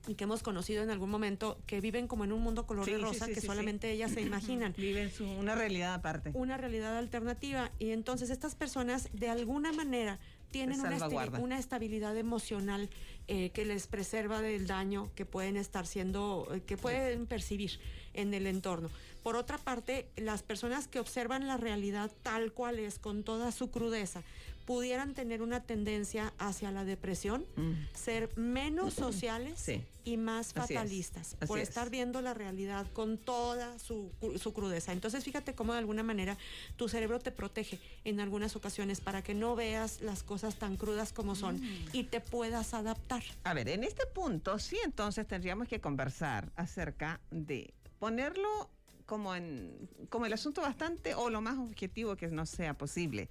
y 0.08 0.16
que 0.16 0.26
hemos 0.26 0.44
conocido 0.44 0.84
en 0.84 0.89
algún 0.89 1.10
momento 1.10 1.58
que 1.66 1.80
viven 1.80 2.08
como 2.08 2.26
en 2.26 2.34
un 2.34 2.42
mundo 2.42 2.66
color 2.66 2.86
de 2.86 2.98
rosa 2.98 3.28
que 3.28 3.39
solamente 3.39 3.92
ellas 3.92 4.12
se 4.12 4.22
imaginan. 4.30 4.74
Viven 4.78 5.12
una 5.39 5.56
realidad 5.56 5.94
aparte. 5.94 6.32
Una 6.34 6.58
realidad 6.58 6.98
alternativa. 6.98 7.72
Y 7.80 7.92
entonces 7.92 8.30
estas 8.30 8.56
personas 8.56 9.10
de 9.13 9.30
alguna 9.30 9.72
manera 9.72 10.20
tienen 10.52 10.80
una, 10.82 11.08
una, 11.39 11.58
estabilidad 11.58 12.16
emocional 12.16 12.89
eh, 13.28 13.50
que 13.52 13.66
les 13.66 13.88
preserva 13.88 14.42
del 14.42 14.68
daño 14.68 15.10
que 15.16 15.26
pueden 15.26 15.58
estar 15.58 15.88
siendo, 15.88 16.48
eh, 16.54 16.62
que 16.62 16.78
pueden 16.78 17.26
percibir 17.26 17.80
en 18.13 18.34
el 18.34 18.47
entorno. 18.47 18.89
Por 19.23 19.38
otra 19.38 19.58
parte, 19.58 20.08
las 20.17 20.43
personas 20.43 20.88
que 20.88 20.99
observan 20.99 21.47
la 21.47 21.58
realidad 21.58 22.12
tal 22.23 22.52
cual 22.52 22.80
es, 22.80 22.99
con 22.99 23.23
toda 23.23 23.52
su 23.54 23.71
crudeza, 23.71 24.21
pudieran 24.65 25.13
tener 25.13 25.41
una 25.41 25.62
tendencia 25.62 26.34
hacia 26.38 26.71
la 26.71 26.86
depresión, 26.86 27.45
mm. 27.56 27.73
ser 27.93 28.30
menos 28.38 28.93
sociales 28.93 29.65
y 30.06 30.17
más 30.17 30.54
fatalistas, 30.54 31.36
por 31.47 31.60
estar 31.60 31.89
viendo 31.89 32.21
la 32.21 32.34
realidad 32.34 32.88
con 32.93 33.17
toda 33.17 33.78
su, 33.80 34.12
crudeza. 34.54 34.91
Entonces, 34.91 35.23
fíjate 35.23 35.54
cómo 35.54 35.73
de 35.73 35.80
alguna 35.80 36.04
manera 36.04 36.38
tu 36.78 36.88
cerebro 36.88 37.19
te 37.19 37.32
protege 37.32 37.80
en 38.04 38.19
algunas 38.19 38.56
ocasiones 38.56 39.02
para 39.02 39.21
que 39.21 39.34
no 39.34 39.56
veas 39.56 40.02
las 40.02 40.23
cosas 40.23 40.56
tan 40.56 40.78
crudas 40.78 41.13
como 41.13 41.36
son 41.36 41.58
mm. 41.58 41.89
y 41.93 42.04
te 42.04 42.21
puedas 42.21 42.73
adaptar. 42.73 43.23
A 43.43 43.54
ver, 43.54 43.69
en 43.69 43.84
este 43.84 44.06
punto 44.06 44.60
sí 44.60 44.78
entonces 44.84 45.28
tendríamos 45.28 45.67
que 45.67 45.82
conversar 45.82 46.52
acerca 46.56 47.19
de 47.32 47.73
ponerlo 48.04 48.70
como 49.06 49.34
en 49.34 49.88
como 50.10 50.26
el 50.26 50.34
asunto 50.34 50.60
bastante 50.60 51.16
o 51.16 51.30
lo 51.30 51.39
más 51.39 51.58
objetivo 51.58 52.18
que 52.18 52.28
no 52.28 52.46
sea 52.46 52.74
posible. 52.74 53.30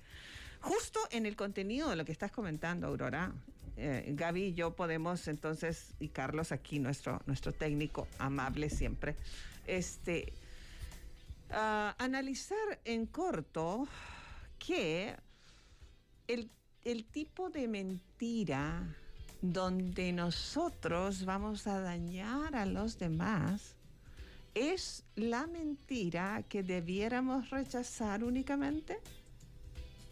Justo 0.63 0.99
en 1.11 1.27
el 1.27 1.37
contenido 1.37 1.91
de 1.91 1.97
lo 1.97 2.07
que 2.07 2.13
estás 2.13 2.33
comentando, 2.33 2.87
Aurora, 2.87 3.35
eh, 3.77 4.15
Gaby 4.17 4.45
y 4.45 4.55
yo 4.55 4.75
podemos 4.75 5.29
entonces, 5.29 5.93
y 6.01 6.09
Carlos 6.09 6.53
aquí, 6.53 6.79
nuestro, 6.79 7.21
nuestro 7.27 7.53
técnico 7.53 8.09
amable 8.19 8.71
siempre, 8.71 9.15
este, 9.67 10.33
ah, 11.51 11.95
analizar 11.99 12.81
en 12.87 13.05
corto 13.05 13.87
que 14.59 15.15
el, 16.29 16.51
el 16.85 17.05
tipo 17.05 17.51
de 17.51 17.69
mentira 17.69 18.97
donde 19.43 20.15
nosotros 20.15 21.27
vamos 21.27 21.67
a 21.67 21.79
dañar 21.79 22.57
a 22.57 22.65
los 22.65 22.99
demás 22.99 23.77
es 24.55 25.05
la 25.15 25.47
mentira 25.47 26.45
que 26.49 26.63
debiéramos 26.63 27.51
rechazar 27.51 28.25
únicamente 28.25 28.99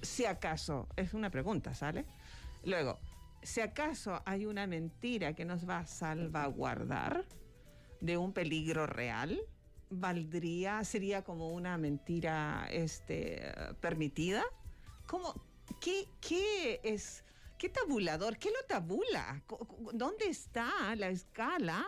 si 0.02 0.24
acaso, 0.24 0.88
es 0.96 1.14
una 1.14 1.30
pregunta, 1.30 1.74
¿sale? 1.74 2.04
Luego, 2.64 2.98
si 3.42 3.60
acaso 3.60 4.22
hay 4.24 4.46
una 4.46 4.66
mentira 4.66 5.34
que 5.34 5.44
nos 5.44 5.68
va 5.68 5.78
a 5.78 5.86
salvaguardar 5.86 7.24
de 8.00 8.16
un 8.16 8.32
peligro 8.32 8.86
real, 8.86 9.40
valdría, 9.90 10.84
sería 10.84 11.22
como 11.22 11.50
una 11.50 11.76
mentira 11.78 12.66
este, 12.70 13.52
permitida. 13.80 14.44
¿Cómo, 15.06 15.34
qué, 15.80 16.08
qué 16.20 16.80
es, 16.82 17.24
qué 17.58 17.68
tabulador, 17.68 18.38
qué 18.38 18.50
lo 18.50 18.66
tabula? 18.66 19.42
¿Dónde 19.92 20.28
está 20.28 20.94
la 20.96 21.08
escala 21.08 21.86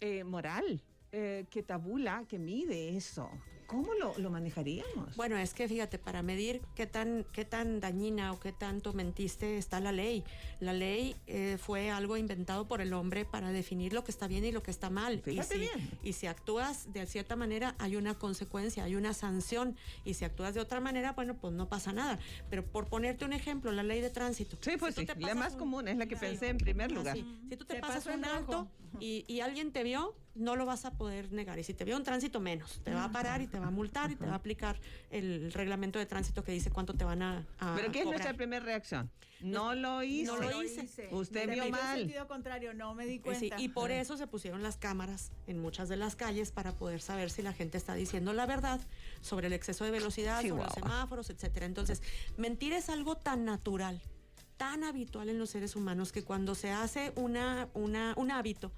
eh, 0.00 0.24
moral 0.24 0.82
eh, 1.12 1.46
que 1.50 1.62
tabula, 1.62 2.24
que 2.28 2.38
mide 2.38 2.96
eso? 2.96 3.30
¿Cómo 3.70 3.94
lo, 3.94 4.30
manejaríamos? 4.30 5.14
Bueno, 5.14 5.36
es 5.36 5.54
que 5.54 5.68
fíjate, 5.68 5.96
para 5.96 6.22
medir 6.22 6.60
qué 6.74 6.88
tan, 6.88 7.24
qué 7.32 7.44
tan 7.44 7.78
dañina 7.78 8.32
o 8.32 8.40
qué 8.40 8.50
tanto 8.50 8.92
mentiste 8.92 9.58
está 9.58 9.78
la 9.78 9.92
ley. 9.92 10.24
La 10.58 10.72
ley 10.72 11.14
eh, 11.28 11.56
fue 11.56 11.88
algo 11.88 12.16
inventado 12.16 12.66
por 12.66 12.80
el 12.80 12.92
hombre 12.92 13.24
para 13.24 13.52
definir 13.52 13.92
lo 13.92 14.02
que 14.02 14.10
está 14.10 14.26
bien 14.26 14.44
y 14.44 14.50
lo 14.50 14.64
que 14.64 14.72
está 14.72 14.90
mal. 14.90 15.20
Fíjate 15.20 15.56
y 15.56 15.60
si, 15.60 15.66
bien. 15.66 15.90
Y 16.02 16.12
si 16.14 16.26
actúas 16.26 16.92
de 16.92 17.06
cierta 17.06 17.36
manera, 17.36 17.76
hay 17.78 17.94
una 17.94 18.18
consecuencia, 18.18 18.82
hay 18.82 18.96
una 18.96 19.14
sanción. 19.14 19.76
Y 20.04 20.14
si 20.14 20.24
actúas 20.24 20.52
de 20.54 20.60
otra 20.60 20.80
manera, 20.80 21.12
bueno, 21.12 21.36
pues 21.36 21.54
no 21.54 21.68
pasa 21.68 21.92
nada. 21.92 22.18
Pero 22.50 22.66
por 22.66 22.88
ponerte 22.88 23.24
un 23.24 23.32
ejemplo, 23.32 23.70
la 23.70 23.84
ley 23.84 24.00
de 24.00 24.10
tránsito. 24.10 24.56
Sí, 24.62 24.72
pues 24.80 24.96
sí, 24.96 25.06
la 25.16 25.36
más 25.36 25.54
común 25.54 25.86
es 25.86 25.96
la 25.96 26.06
que 26.06 26.16
pensé 26.16 26.48
en 26.48 26.58
primer 26.58 26.90
lugar. 26.90 27.16
Si 27.16 27.56
tú 27.56 27.64
te, 27.64 27.76
pasas 27.76 28.04
un 28.06 28.24
alto 28.24 28.68
y, 28.98 29.24
y 29.28 29.42
alguien 29.42 29.70
te 29.70 29.84
vio, 29.84 30.16
no 30.34 30.56
lo 30.56 30.66
vas 30.66 30.84
a 30.84 30.92
poder 30.92 31.32
negar. 31.32 31.58
Y 31.58 31.64
si 31.64 31.74
te 31.74 31.84
vio 31.84 31.96
un 31.96 32.04
tránsito, 32.04 32.40
menos. 32.40 32.80
Te 32.84 32.94
va 32.94 33.04
a 33.04 33.12
parar 33.12 33.40
y 33.40 33.46
te 33.46 33.58
va 33.58 33.68
a 33.68 33.70
multar 33.70 34.10
y 34.10 34.16
te 34.16 34.26
va 34.26 34.32
a 34.32 34.36
aplicar 34.36 34.80
el 35.10 35.52
reglamento 35.52 35.98
de 35.98 36.06
tránsito 36.06 36.44
que 36.44 36.52
dice 36.52 36.70
cuánto 36.70 36.94
te 36.94 37.04
van 37.04 37.22
a. 37.22 37.46
¿Pero 37.76 37.92
qué 37.92 38.00
es 38.00 38.06
nuestra 38.06 38.34
primera 38.34 38.64
reacción? 38.64 39.10
No 39.40 39.74
lo 39.74 40.02
hice. 40.02 40.26
No 40.26 40.36
lo 40.36 40.62
hice. 40.62 41.08
Usted 41.10 41.50
vio 41.50 41.68
mal. 41.70 41.98
En 41.98 42.06
sentido 42.06 42.28
contrario, 42.28 42.74
no 42.74 42.94
me 42.94 43.06
di 43.06 43.22
eh, 43.24 43.50
y 43.58 43.68
por 43.68 43.90
eso 43.90 44.16
se 44.16 44.26
pusieron 44.26 44.62
las 44.62 44.76
cámaras 44.76 45.32
en 45.46 45.58
muchas 45.58 45.88
de 45.88 45.96
las 45.96 46.14
calles 46.14 46.52
para 46.52 46.72
poder 46.72 47.00
saber 47.00 47.30
si 47.30 47.42
la 47.42 47.52
gente 47.52 47.78
está 47.78 47.94
diciendo 47.94 48.32
la 48.32 48.46
verdad 48.46 48.80
sobre 49.22 49.46
el 49.46 49.54
exceso 49.54 49.84
de 49.84 49.90
velocidad, 49.90 50.42
sobre 50.42 50.62
los 50.62 50.74
semáforos, 50.74 51.30
etcétera. 51.30 51.66
Entonces, 51.66 52.02
mentir 52.36 52.72
es 52.72 52.88
algo 52.90 53.16
tan 53.16 53.44
natural 53.44 54.00
tan 54.56 54.84
habitual 54.84 55.30
en 55.30 55.38
los 55.38 55.48
seres 55.48 55.74
humanos 55.74 56.12
que 56.12 56.22
cuando 56.22 56.54
se 56.54 56.70
hace 56.70 57.14
una, 57.16 57.70
una, 57.72 58.12
un 58.18 58.30
hábito, 58.30 58.72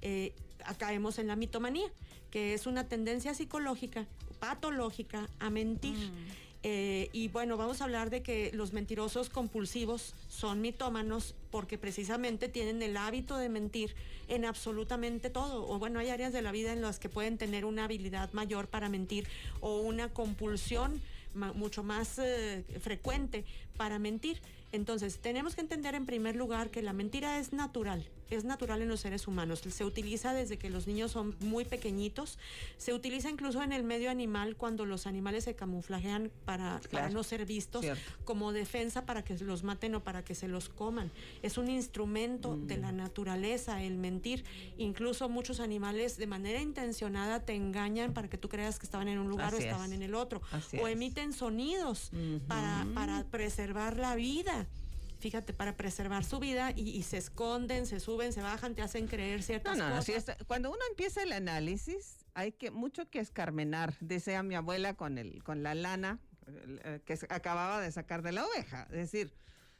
eh, 0.00 0.34
caemos 0.78 1.18
en 1.18 1.26
la 1.26 1.36
mitomanía, 1.36 1.88
que 2.30 2.54
es 2.54 2.66
una 2.66 2.88
tendencia 2.88 3.34
psicológica, 3.34 4.06
patológica, 4.38 5.28
a 5.38 5.50
mentir. 5.50 5.96
Mm. 5.96 6.46
Eh, 6.62 7.10
y 7.12 7.28
bueno, 7.28 7.56
vamos 7.56 7.80
a 7.80 7.84
hablar 7.84 8.10
de 8.10 8.22
que 8.22 8.50
los 8.52 8.72
mentirosos 8.72 9.30
compulsivos 9.30 10.14
son 10.28 10.60
mitómanos 10.60 11.36
porque 11.52 11.78
precisamente 11.78 12.48
tienen 12.48 12.82
el 12.82 12.96
hábito 12.96 13.36
de 13.36 13.48
mentir 13.48 13.94
en 14.26 14.44
absolutamente 14.44 15.30
todo. 15.30 15.68
O 15.68 15.78
bueno, 15.78 16.00
hay 16.00 16.08
áreas 16.08 16.32
de 16.32 16.42
la 16.42 16.50
vida 16.50 16.72
en 16.72 16.82
las 16.82 16.98
que 16.98 17.08
pueden 17.08 17.38
tener 17.38 17.64
una 17.64 17.84
habilidad 17.84 18.32
mayor 18.32 18.66
para 18.66 18.88
mentir 18.88 19.28
o 19.60 19.80
una 19.80 20.08
compulsión 20.08 21.00
mucho 21.54 21.84
más 21.84 22.18
eh, 22.18 22.64
frecuente 22.80 23.44
para 23.76 23.98
mentir. 23.98 24.40
Entonces, 24.72 25.18
tenemos 25.18 25.54
que 25.54 25.60
entender 25.60 25.94
en 25.94 26.06
primer 26.06 26.34
lugar 26.34 26.70
que 26.70 26.82
la 26.82 26.92
mentira 26.92 27.38
es 27.38 27.52
natural 27.52 28.08
es 28.30 28.44
natural 28.44 28.82
en 28.82 28.88
los 28.88 29.00
seres 29.00 29.26
humanos. 29.26 29.60
Se 29.60 29.84
utiliza 29.84 30.32
desde 30.32 30.58
que 30.58 30.70
los 30.70 30.86
niños 30.86 31.12
son 31.12 31.36
muy 31.40 31.64
pequeñitos. 31.64 32.38
Se 32.78 32.92
utiliza 32.92 33.30
incluso 33.30 33.62
en 33.62 33.72
el 33.72 33.84
medio 33.84 34.10
animal 34.10 34.56
cuando 34.56 34.84
los 34.84 35.06
animales 35.06 35.44
se 35.44 35.54
camuflajean 35.54 36.30
para, 36.44 36.80
no 37.12 37.22
ser 37.22 37.46
vistos 37.46 37.84
como 38.24 38.52
defensa 38.52 39.06
para 39.06 39.22
que 39.22 39.36
los 39.38 39.62
maten 39.62 39.94
o 39.94 40.02
para 40.02 40.24
que 40.24 40.34
se 40.34 40.48
los 40.48 40.68
coman. 40.68 41.10
Es 41.42 41.58
un 41.58 41.68
instrumento 41.68 42.56
de 42.56 42.76
la 42.76 42.92
mm. 42.92 42.96
naturaleza 42.96 43.82
el 43.82 43.96
mentir. 43.96 44.44
Incluso 44.78 45.28
muchos 45.28 45.60
animales 45.60 46.16
de 46.16 46.26
manera 46.26 46.60
intencionada 46.60 47.40
te 47.40 47.54
engañan 47.54 48.12
para 48.12 48.28
que 48.28 48.38
tú 48.38 48.48
creas 48.48 48.78
que 48.78 48.86
estaban 48.86 49.08
en 49.08 49.18
un 49.18 49.28
lugar 49.28 49.54
o 49.54 49.58
estaban 49.58 49.92
en 49.92 50.02
el 50.02 50.14
otro. 50.14 50.40
o 50.80 50.88
emiten 50.88 51.32
sonidos 51.32 52.10
para, 52.48 52.86
para 52.94 53.24
preservar 53.24 53.96
la 53.96 54.14
vida 54.14 54.66
fíjate, 55.18 55.52
para 55.52 55.76
preservar 55.76 56.24
su 56.24 56.38
vida 56.38 56.72
y, 56.74 57.02
se 57.02 57.18
esconden, 57.18 57.86
se 57.86 58.00
suben, 58.00 58.32
se 58.32 58.42
bajan, 58.42 58.74
te 58.74 58.82
hacen 58.82 59.06
creer 59.06 59.42
ciertas 59.42 59.76
no, 59.76 59.88
no, 59.88 59.96
cosas. 59.96 60.36
cuando 60.46 60.70
uno 60.70 60.80
empieza 60.90 61.22
el 61.22 61.32
análisis, 61.32 62.26
hay 62.34 62.52
que 62.52 62.70
mucho 62.70 63.08
que 63.10 63.18
escarmenar, 63.18 63.94
decía 64.00 64.42
mi 64.42 64.54
abuela 64.54 64.94
con 64.94 65.18
el 65.18 65.42
con 65.42 65.62
la 65.62 65.74
lana 65.74 66.20
eh, 66.46 67.00
que 67.04 67.18
acababa 67.28 67.80
de 67.80 67.90
sacar 67.90 68.22
de 68.22 68.32
la 68.32 68.44
oveja. 68.44 68.86
Es 68.90 69.12
decir, 69.12 69.32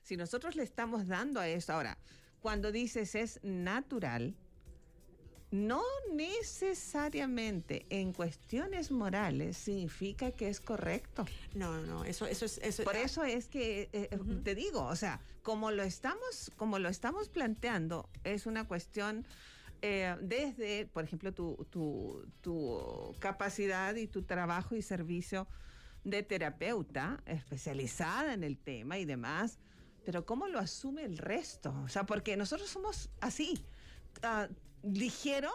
si 0.03 0.17
nosotros 0.17 0.57
le 0.57 0.63
estamos 0.63 1.07
dando 1.07 1.41
a 1.41 1.49
eso 1.49 1.73
ahora, 1.73 1.99
cuando 2.41 2.73
dices 2.73 3.15
es 3.15 3.41
natural, 3.43 4.37
no 5.57 5.83
necesariamente 6.13 7.87
en 7.89 8.13
cuestiones 8.13 8.91
morales 8.91 9.57
significa 9.57 10.31
que 10.33 10.49
es 10.49 10.61
correcto. 10.61 11.25
No, 11.55 11.81
no, 11.83 12.05
eso, 12.05 12.27
eso 12.27 12.45
es. 12.45 12.59
Eso, 12.59 12.85
Por 12.85 12.97
eso 12.97 13.25
es 13.25 13.49
que 13.49 13.89
eh, 13.93 14.09
eh, 14.11 14.19
te 14.45 14.55
digo, 14.55 14.85
o 14.85 14.97
sea, 14.97 15.21
como 15.43 15.71
lo 15.71 15.83
estamos, 15.83 16.53
como 16.57 16.79
lo 16.79 16.89
estamos 16.89 17.29
planteando, 17.29 18.09
es 18.25 18.47
una 18.47 18.67
cuestión. 18.69 19.27
Eh, 19.83 20.17
desde, 20.23 20.87
por 20.87 21.05
ejemplo, 21.05 21.33
tu, 21.33 21.67
tu, 21.71 22.27
tu 22.41 23.15
capacidad 23.19 23.95
y 23.95 24.07
tu 24.07 24.23
trabajo 24.23 24.75
y 24.75 24.81
servicio 24.81 25.47
de 26.03 26.23
terapeuta 26.23 27.23
especializada 27.27 28.33
en 28.33 28.43
el 28.43 28.57
tema 28.57 28.99
y 28.99 29.05
demás, 29.05 29.59
pero 30.05 30.25
cómo 30.25 30.49
lo 30.49 30.59
asume 30.59 31.05
el 31.05 31.19
resto, 31.19 31.75
o 31.85 31.89
sea, 31.89 32.07
porque 32.07 32.37
nosotros 32.37 32.71
somos 32.71 33.11
así. 33.21 33.63
Uh, 34.23 34.51
dijeron 34.87 35.53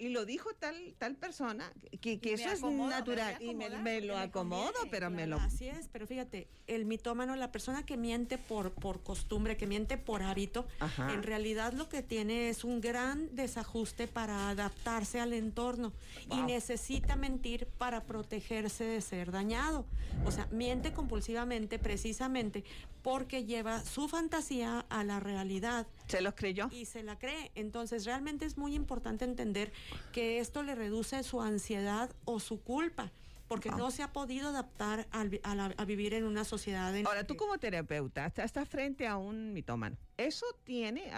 y 0.00 0.10
lo 0.10 0.24
dijo 0.24 0.50
tal 0.54 0.94
tal 0.96 1.16
persona 1.16 1.72
que, 2.00 2.20
que 2.20 2.34
eso 2.34 2.50
es 2.50 2.62
natural 2.62 3.36
y 3.40 3.54
me, 3.54 4.00
lo 4.00 4.16
acomodo, 4.16 4.72
pero 4.90 5.10
me 5.10 5.26
lo 5.26 5.36
Así 5.36 5.66
es, 5.66 5.88
pero 5.88 6.06
fíjate, 6.06 6.48
el 6.68 6.84
mitómano, 6.84 7.34
la 7.34 7.50
persona 7.50 7.84
que 7.84 7.96
miente 7.96 8.38
por 8.38 8.72
por 8.72 9.02
costumbre, 9.02 9.56
que 9.56 9.66
miente 9.66 9.98
por 9.98 10.22
hábito, 10.22 10.66
en 10.98 11.24
realidad 11.24 11.72
lo 11.72 11.88
que 11.88 12.02
tiene 12.02 12.48
es 12.48 12.62
un 12.62 12.80
gran 12.80 13.34
desajuste 13.34 14.06
para 14.06 14.50
adaptarse 14.50 15.20
al 15.20 15.32
entorno 15.32 15.92
y 16.30 16.42
necesita 16.42 17.16
mentir 17.16 17.66
para 17.66 18.04
protegerse 18.04 18.84
de 18.84 19.00
ser 19.00 19.32
dañado. 19.32 19.84
O 20.24 20.30
sea, 20.30 20.46
miente 20.52 20.92
compulsivamente 20.92 21.80
precisamente 21.80 22.64
porque 23.02 23.44
lleva 23.44 23.84
su 23.84 24.08
fantasía 24.08 24.86
a 24.88 25.02
la 25.02 25.18
realidad. 25.18 25.88
¿Se 26.08 26.20
los 26.20 26.34
creyó? 26.34 26.68
Y 26.72 26.86
se 26.86 27.02
la 27.02 27.18
cree. 27.18 27.50
Entonces, 27.54 28.04
realmente 28.04 28.46
es 28.46 28.56
muy 28.56 28.74
importante 28.74 29.24
entender 29.24 29.72
que 30.12 30.38
esto 30.38 30.62
le 30.62 30.74
reduce 30.74 31.22
su 31.22 31.40
ansiedad 31.40 32.10
o 32.24 32.40
su 32.40 32.60
culpa 32.60 33.12
porque 33.48 33.70
no 33.70 33.90
se 33.90 34.02
ha 34.02 34.12
podido 34.12 34.48
adaptar 34.50 35.08
a, 35.10 35.84
vivir 35.84 36.14
en 36.14 36.24
una 36.24 36.44
sociedad. 36.44 36.94
Ahora, 37.04 37.24
tú 37.24 37.36
como 37.36 37.58
terapeuta, 37.58 38.26
estás 38.26 38.68
frente 38.68 39.06
a 39.06 39.16
un 39.16 39.54
mitómano. 39.54 39.96
¿Eso 40.18 40.44
tiene, 40.64 41.10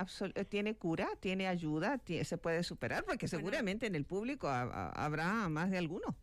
tiene 0.48 0.76
cura, 0.76 1.08
tiene 1.18 1.48
ayuda, 1.48 2.00
se 2.06 2.38
puede 2.38 2.62
superar? 2.62 3.04
Porque 3.04 3.26
seguramente 3.26 3.86
en 3.86 3.96
el 3.96 4.04
público 4.04 4.48
habrá 4.48 5.48
más 5.48 5.70
de 5.70 5.78
alguno. 5.78 6.16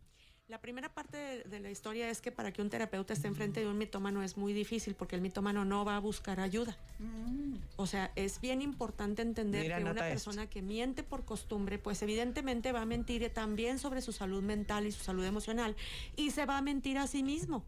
La 0.48 0.58
primera 0.62 0.88
parte 0.88 1.44
de, 1.44 1.60
la 1.60 1.70
historia 1.70 2.08
es 2.08 2.22
que 2.22 2.32
para 2.32 2.52
que 2.52 2.62
un 2.62 2.70
terapeuta 2.70 3.12
esté 3.12 3.28
enfrente 3.28 3.60
de 3.60 3.66
un 3.66 3.76
mitómano 3.76 4.22
es 4.22 4.38
muy 4.38 4.54
difícil 4.54 4.94
porque 4.94 5.14
el 5.14 5.20
mitómano 5.20 5.66
no 5.66 5.84
va 5.84 5.96
a 5.96 5.98
buscar 5.98 6.40
ayuda. 6.40 6.74
Mm. 6.98 7.56
O 7.76 7.86
sea, 7.86 8.12
es 8.16 8.40
bien 8.40 8.62
importante 8.62 9.20
entender 9.20 9.76
que 9.76 9.84
una 9.84 9.92
persona 9.92 10.48
que 10.48 10.62
miente 10.62 11.02
por 11.02 11.26
costumbre, 11.26 11.78
pues 11.78 12.00
evidentemente 12.00 12.72
va 12.72 12.80
a 12.80 12.86
mentir 12.86 13.28
también 13.28 13.78
sobre 13.78 14.00
su 14.00 14.12
salud 14.12 14.42
mental 14.42 14.86
y 14.86 14.92
su 14.92 15.04
salud 15.04 15.24
emocional 15.24 15.76
y 16.16 16.30
se 16.30 16.46
va 16.46 16.56
a 16.56 16.62
mentir 16.62 16.96
a 16.96 17.06
sí 17.06 17.22
mismo. 17.22 17.66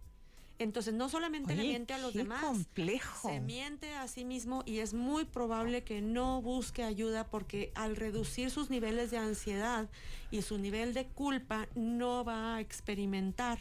Entonces, 0.61 0.92
no 0.92 1.09
solamente 1.09 1.57
le 1.57 1.62
miente 1.62 1.94
a 1.94 1.99
los 1.99 2.12
demás, 2.12 2.44
complejo. 2.44 3.31
se 3.31 3.40
miente 3.40 3.94
a 3.94 4.07
sí 4.09 4.27
mismo 4.27 4.62
y 4.66 4.81
es 4.81 4.92
muy 4.92 5.25
probable 5.25 5.85
que 5.85 6.03
no 6.03 6.42
busque 6.42 6.83
ayuda 6.83 7.25
porque 7.25 7.73
al 7.75 7.96
reducir 7.96 8.51
sus 8.51 8.68
niveles 8.68 9.11
de 9.11 9.16
ansiedad 9.16 9.88
y 10.31 10.42
su 10.42 10.59
nivel 10.59 10.92
de 10.92 11.07
culpa, 11.07 11.66
no 11.75 12.27
va 12.27 12.57
a 12.57 12.61
experimentar 12.61 13.59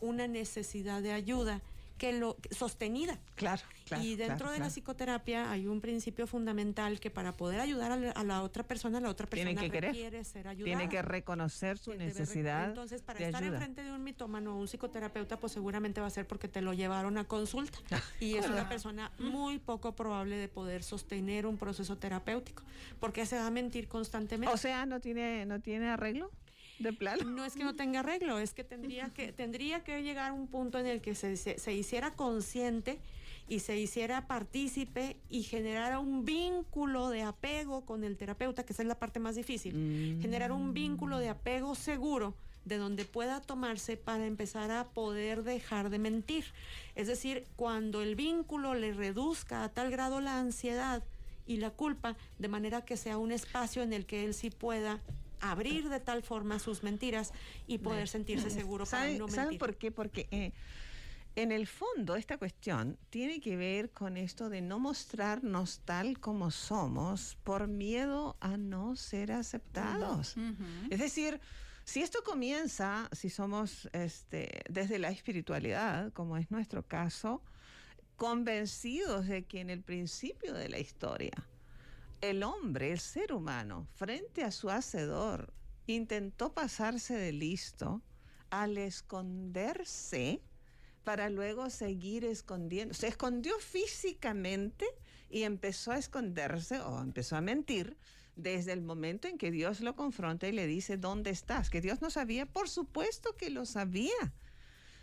una 0.00 0.26
necesidad 0.26 1.00
de 1.00 1.12
ayuda 1.12 1.62
que 1.98 2.12
lo 2.12 2.36
sostenida. 2.50 3.18
Claro, 3.34 3.62
claro. 3.86 4.02
Y 4.04 4.16
dentro 4.16 4.50
de 4.50 4.58
la 4.58 4.68
psicoterapia 4.68 5.50
hay 5.50 5.66
un 5.66 5.80
principio 5.80 6.26
fundamental 6.26 7.00
que 7.00 7.10
para 7.10 7.32
poder 7.32 7.60
ayudar 7.60 7.92
a 7.92 8.24
la, 8.24 8.42
otra 8.42 8.62
persona, 8.62 9.00
la 9.00 9.08
otra 9.08 9.26
persona 9.26 9.58
tiene 9.58 9.70
que 9.70 9.80
requiere 9.80 10.24
ser 10.24 10.48
ayudada. 10.48 10.64
Tiene 10.64 10.88
que 10.88 11.02
reconocer 11.02 11.78
su 11.78 11.94
necesidad. 11.94 12.68
Entonces, 12.68 13.02
para 13.02 13.20
estar 13.20 13.42
enfrente 13.42 13.82
de 13.82 13.92
un 13.92 14.04
mitómano 14.04 14.56
o 14.56 14.60
un 14.60 14.68
psicoterapeuta, 14.68 15.38
pues 15.38 15.52
seguramente 15.52 16.00
va 16.00 16.06
a 16.06 16.10
ser 16.10 16.26
porque 16.26 16.48
te 16.48 16.60
lo 16.60 16.72
llevaron 16.72 17.18
a 17.18 17.24
consulta. 17.24 17.78
y 18.20 18.36
es 18.36 18.46
una 18.46 18.68
persona 18.68 19.12
muy 19.18 19.58
poco 19.58 19.94
probable 19.94 20.36
de 20.36 20.48
poder 20.48 20.82
sostener 20.82 21.46
un 21.46 21.56
proceso 21.56 21.96
terapéutico, 21.96 22.62
porque 23.00 23.26
se 23.26 23.36
va 23.36 23.46
a 23.46 23.50
mentir 23.50 23.88
constantemente. 23.88 24.52
O 24.52 24.58
sea, 24.58 24.86
no 24.86 25.00
tiene, 25.00 25.46
no 25.46 25.60
tiene 25.60 25.88
arreglo. 25.88 26.30
De 26.78 26.92
plano. 26.92 27.24
No 27.24 27.44
es 27.44 27.54
que 27.54 27.64
no 27.64 27.74
tenga 27.74 28.00
arreglo, 28.00 28.38
es 28.38 28.52
que 28.52 28.64
tendría 28.64 29.08
que, 29.10 29.32
tendría 29.32 29.82
que 29.82 30.02
llegar 30.02 30.30
a 30.30 30.32
un 30.32 30.46
punto 30.46 30.78
en 30.78 30.86
el 30.86 31.00
que 31.00 31.14
se, 31.14 31.36
se, 31.36 31.72
hiciera 31.72 32.12
consciente 32.14 32.98
y 33.48 33.60
se 33.60 33.78
hiciera 33.78 34.26
partícipe 34.26 35.16
y 35.30 35.42
generara 35.42 36.00
un 36.00 36.24
vínculo 36.24 37.08
de 37.08 37.22
apego 37.22 37.86
con 37.86 38.04
el 38.04 38.16
terapeuta, 38.16 38.64
que 38.64 38.72
esa 38.72 38.82
es 38.82 38.88
la 38.88 38.98
parte 38.98 39.20
más 39.20 39.36
difícil. 39.36 39.74
Mm. 39.74 40.20
Generar 40.20 40.52
un 40.52 40.74
vínculo 40.74 41.18
de 41.18 41.30
apego 41.30 41.74
seguro 41.74 42.34
de 42.66 42.78
donde 42.78 43.04
pueda 43.04 43.40
tomarse 43.40 43.96
para 43.96 44.26
empezar 44.26 44.72
a 44.72 44.84
poder 44.88 45.44
dejar 45.44 45.88
de 45.88 45.98
mentir. 45.98 46.44
Es 46.96 47.06
decir, 47.06 47.46
cuando 47.54 48.02
el 48.02 48.16
vínculo 48.16 48.74
le 48.74 48.92
reduzca 48.92 49.62
a 49.62 49.68
tal 49.68 49.90
grado 49.90 50.20
la 50.20 50.38
ansiedad 50.38 51.02
y 51.46 51.58
la 51.58 51.70
culpa, 51.70 52.16
de 52.38 52.48
manera 52.48 52.84
que 52.84 52.96
sea 52.96 53.18
un 53.18 53.30
espacio 53.30 53.82
en 53.82 53.92
el 53.92 54.04
que 54.04 54.24
él 54.24 54.34
sí 54.34 54.50
pueda 54.50 55.00
abrir 55.40 55.88
de 55.88 56.00
tal 56.00 56.22
forma 56.22 56.58
sus 56.58 56.82
mentiras 56.82 57.32
y 57.66 57.78
poder 57.78 58.08
sentirse 58.08 58.50
seguro 58.50 58.86
para 58.86 59.04
no 59.04 59.26
mentir. 59.26 59.34
¿Saben 59.34 59.58
por 59.58 59.76
qué? 59.76 59.90
Porque 59.90 60.28
eh, 60.30 60.52
en 61.36 61.52
el 61.52 61.66
fondo 61.66 62.16
esta 62.16 62.38
cuestión 62.38 62.98
tiene 63.10 63.40
que 63.40 63.56
ver 63.56 63.90
con 63.90 64.16
esto 64.16 64.48
de 64.48 64.62
no 64.62 64.78
mostrarnos 64.78 65.80
tal 65.84 66.18
como 66.18 66.50
somos 66.50 67.36
por 67.44 67.68
miedo 67.68 68.36
a 68.40 68.56
no 68.56 68.96
ser 68.96 69.32
aceptados. 69.32 70.34
Es 70.90 70.98
decir, 70.98 71.40
si 71.84 72.02
esto 72.02 72.24
comienza, 72.24 73.08
si 73.12 73.30
somos 73.30 73.88
este, 73.92 74.62
desde 74.68 74.98
la 74.98 75.10
espiritualidad, 75.10 76.12
como 76.14 76.36
es 76.36 76.50
nuestro 76.50 76.82
caso, 76.82 77.42
convencidos 78.16 79.26
de 79.26 79.44
que 79.44 79.60
en 79.60 79.70
el 79.70 79.82
principio 79.82 80.54
de 80.54 80.70
la 80.70 80.78
historia 80.78 81.46
el 82.20 82.42
hombre, 82.42 82.92
el 82.92 83.00
ser 83.00 83.32
humano, 83.32 83.86
frente 83.94 84.42
a 84.44 84.50
su 84.50 84.70
hacedor, 84.70 85.52
intentó 85.86 86.52
pasarse 86.52 87.14
de 87.14 87.32
listo 87.32 88.02
al 88.50 88.78
esconderse 88.78 90.42
para 91.04 91.30
luego 91.30 91.70
seguir 91.70 92.24
escondiendo. 92.24 92.94
Se 92.94 93.08
escondió 93.08 93.58
físicamente 93.58 94.86
y 95.30 95.42
empezó 95.42 95.92
a 95.92 95.98
esconderse 95.98 96.80
o 96.80 97.00
empezó 97.00 97.36
a 97.36 97.40
mentir 97.40 97.96
desde 98.34 98.72
el 98.72 98.82
momento 98.82 99.28
en 99.28 99.38
que 99.38 99.50
Dios 99.50 99.80
lo 99.80 99.96
confronta 99.96 100.46
y 100.46 100.52
le 100.52 100.66
dice, 100.66 100.96
¿dónde 100.96 101.30
estás? 101.30 101.70
Que 101.70 101.80
Dios 101.80 102.02
no 102.02 102.10
sabía, 102.10 102.46
por 102.46 102.68
supuesto 102.68 103.34
que 103.36 103.50
lo 103.50 103.64
sabía, 103.64 104.34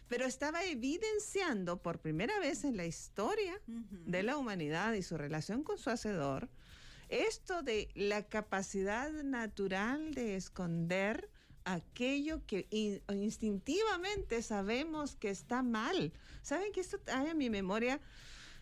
pero 0.07 0.25
estaba 0.25 0.63
evidenciando 0.63 1.81
por 1.81 1.99
primera 1.99 2.37
vez 2.39 2.63
en 2.63 2.77
la 2.77 2.85
historia 2.85 3.59
de 3.65 4.23
la 4.23 4.37
humanidad 4.37 4.93
y 4.93 5.01
su 5.01 5.17
relación 5.17 5.63
con 5.63 5.77
su 5.77 5.89
hacedor, 5.89 6.49
esto 7.13 7.61
de 7.61 7.89
la 7.93 8.23
capacidad 8.23 9.11
natural 9.11 10.15
de 10.15 10.35
esconder 10.35 11.29
aquello 11.63 12.43
que 12.45 12.67
instintivamente 13.09 14.41
sabemos 14.41 15.15
que 15.15 15.29
está 15.29 15.61
mal. 15.61 16.11
¿Saben 16.41 16.71
que 16.71 16.81
esto 16.81 16.97
trae 16.99 17.29
a 17.29 17.35
mi 17.35 17.51
memoria 17.51 18.01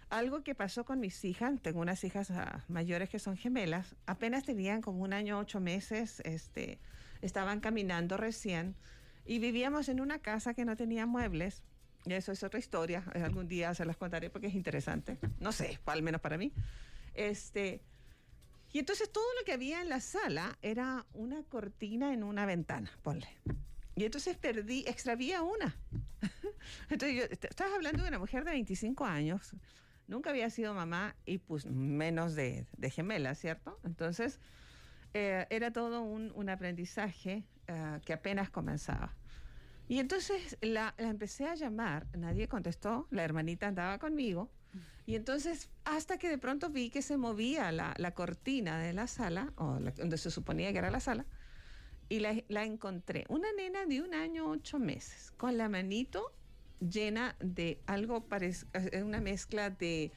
algo 0.09 0.43
que 0.43 0.53
pasó 0.53 0.83
con 0.83 0.99
mis 0.99 1.23
hijas? 1.23 1.61
Tengo 1.61 1.79
unas 1.79 2.03
hijas 2.03 2.29
ah, 2.31 2.65
mayores 2.67 3.09
que 3.09 3.19
son 3.19 3.37
gemelas. 3.37 3.95
Apenas 4.05 4.43
tenían 4.43 4.81
como 4.81 5.01
un 5.01 5.13
año, 5.13 5.39
ocho 5.39 5.61
meses. 5.61 6.21
Este, 6.25 6.79
estaban 7.21 7.61
caminando 7.61 8.17
recién 8.17 8.75
y 9.25 9.39
vivíamos 9.39 9.87
en 9.87 10.01
una 10.01 10.19
casa 10.19 10.53
que 10.53 10.65
no 10.65 10.75
tenía 10.75 11.05
muebles. 11.05 11.63
Y 12.05 12.13
eso 12.13 12.33
es 12.33 12.43
otra 12.43 12.59
historia. 12.59 13.05
Algún 13.15 13.47
día 13.47 13.73
se 13.75 13.85
las 13.85 13.95
contaré 13.95 14.29
porque 14.29 14.47
es 14.47 14.55
interesante. 14.55 15.19
No 15.39 15.53
sé, 15.53 15.79
al 15.85 16.01
menos 16.03 16.19
para 16.19 16.37
mí. 16.37 16.51
Este, 17.13 17.81
y 18.73 18.79
entonces 18.79 19.11
todo 19.11 19.25
lo 19.39 19.45
que 19.45 19.53
había 19.53 19.81
en 19.81 19.89
la 19.89 19.99
sala 19.99 20.57
era 20.61 21.05
una 21.13 21.43
cortina 21.43 22.13
en 22.13 22.23
una 22.23 22.45
ventana, 22.45 22.91
ponle. 23.01 23.27
Y 23.95 24.05
entonces 24.05 24.37
perdí, 24.37 24.85
extravié 24.87 25.39
una. 25.41 25.75
entonces 26.89 27.17
yo, 27.17 27.23
estabas 27.47 27.73
hablando 27.73 28.03
de 28.03 28.09
una 28.09 28.19
mujer 28.19 28.45
de 28.45 28.51
25 28.51 29.05
años, 29.05 29.55
nunca 30.07 30.29
había 30.29 30.49
sido 30.49 30.73
mamá 30.73 31.15
y 31.25 31.39
pues 31.39 31.65
menos 31.65 32.33
de, 32.35 32.65
de 32.77 32.89
gemela, 32.89 33.35
¿cierto? 33.35 33.77
Entonces 33.83 34.39
eh, 35.13 35.45
era 35.49 35.71
todo 35.71 36.01
un, 36.01 36.49
aprendizaje 36.49 37.43
eh, 37.67 37.99
que 38.05 38.13
apenas 38.13 38.49
comenzaba. 38.49 39.15
Y 39.89 39.99
entonces 39.99 40.57
la, 40.61 40.95
la 40.97 41.09
empecé 41.09 41.47
a 41.47 41.55
llamar, 41.55 42.07
nadie 42.17 42.47
contestó, 42.47 43.07
la 43.11 43.23
hermanita 43.23 43.67
andaba 43.67 43.99
conmigo 43.99 44.49
y 45.05 45.15
entonces, 45.15 45.69
hasta 45.83 46.17
que 46.17 46.29
de 46.29 46.37
pronto 46.37 46.69
vi 46.69 46.89
que 46.89 47.01
se 47.01 47.17
movía 47.17 47.71
la, 47.71 48.11
cortina 48.13 48.79
de 48.79 48.93
la 48.93 49.07
sala, 49.07 49.51
o 49.57 49.79
donde 49.79 50.17
se 50.17 50.31
suponía 50.31 50.71
que 50.71 50.77
era 50.77 50.91
la 50.91 50.99
sala, 50.99 51.25
y 52.07 52.19
la, 52.19 52.63
encontré. 52.63 53.25
Una 53.29 53.51
nena 53.53 53.85
de 53.85 54.01
un 54.01 54.13
año, 54.13 54.49
ocho 54.49 54.79
meses, 54.79 55.31
con 55.37 55.57
la 55.57 55.69
manito 55.69 56.33
llena 56.79 57.35
de 57.39 57.81
algo, 57.87 58.25
parecido, 58.25 58.69
una 59.03 59.21
mezcla 59.21 59.69
de, 59.69 60.11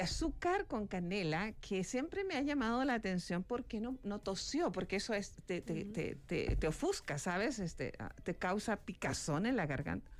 azúcar 0.00 0.66
con 0.66 0.86
canela 0.86 1.52
que 1.60 1.82
siempre 1.82 2.22
me 2.22 2.36
ha 2.36 2.42
llamado 2.42 2.84
la 2.84 2.94
atención 2.94 3.42
porque 3.42 3.80
no, 3.80 3.98
no 4.04 4.20
tosió, 4.20 4.70
porque 4.70 4.96
eso 4.96 5.14
es, 5.14 5.32
te, 5.46 5.60
te, 5.60 6.66
ofusca, 6.66 7.18
¿sabes? 7.18 7.58
Este, 7.58 7.92
ah, 7.98 8.12
te 8.22 8.34
causa 8.34 8.76
picazón 8.76 9.46
en 9.46 9.56
la 9.56 9.66
garganta. 9.66 10.10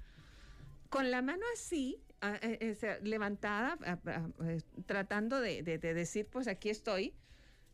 Con 0.88 1.10
la 1.10 1.20
mano 1.20 1.44
así, 1.54 2.00
eh, 2.00 2.02
eh, 2.02 2.07
levantada, 3.02 3.78
ah, 3.84 3.98
ah, 4.06 4.28
eh, 4.44 4.60
tratando 4.86 5.40
de, 5.40 5.62
decir, 5.62 6.26
pues 6.26 6.48
aquí 6.48 6.70
estoy. 6.70 7.14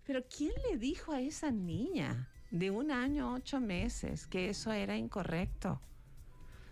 Pero 0.06 0.22
¿quién 0.28 0.52
le 0.70 0.76
dijo 0.76 1.12
a 1.12 1.20
esa 1.20 1.50
niña 1.50 2.28
de 2.50 2.70
un 2.70 2.90
año, 2.90 3.32
ocho 3.34 3.60
meses, 3.60 4.26
que 4.26 4.50
eso 4.50 4.72
era 4.72 4.96
incorrecto? 4.96 5.80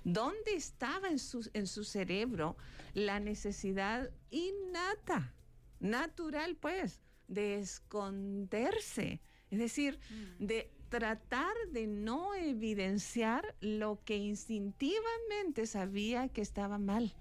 ¿Dónde 0.05 0.55
estaba 0.55 1.09
en 1.09 1.19
su, 1.19 1.49
en 1.55 1.67
su 1.67 1.85
cerebro 1.85 2.57
la 2.93 3.21
necesidad 3.21 4.11
innata, 4.31 5.33
natural, 5.81 6.57
pues, 6.57 7.01
de 7.29 7.59
esconderse? 7.59 9.21
Es 9.51 9.59
decir, 9.59 9.99
mm. 10.11 10.45
de 10.47 10.71
tratar 10.93 11.55
de 11.71 11.87
no 11.87 12.35
evidenciar 12.35 13.55
lo 13.63 14.03
que 14.05 14.19
instintivamente 14.19 15.67
sabía 15.67 16.29
que 16.29 16.43
estaba 16.43 16.77
mal. 16.77 17.15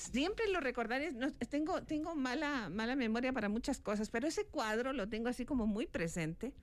Siempre 0.00 0.48
lo 0.48 0.60
recordaré, 0.60 1.12
tengo, 1.50 1.82
tengo 1.82 2.14
mala, 2.14 2.70
mala 2.70 2.96
memoria 2.96 3.34
para 3.34 3.50
muchas 3.50 3.80
cosas, 3.80 4.08
pero 4.08 4.26
ese 4.26 4.46
cuadro 4.46 4.94
lo 4.94 5.08
tengo 5.08 5.28
así 5.28 5.44
como 5.44 5.66
muy 5.66 5.86
presente. 5.86 6.54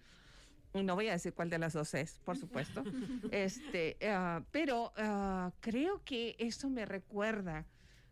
No 0.73 0.95
voy 0.95 1.09
a 1.09 1.11
decir 1.11 1.33
cuál 1.33 1.51
de 1.51 1.59
las 1.59 1.73
dos 1.73 1.93
es, 1.93 2.19
por 2.25 2.35
supuesto. 2.35 2.83
este, 3.31 3.97
ah, 4.07 4.43
pero 4.51 4.91
ah, 4.97 5.51
creo 5.59 6.03
que 6.03 6.35
eso 6.39 6.67
me 6.69 6.85
recuerda 6.85 7.67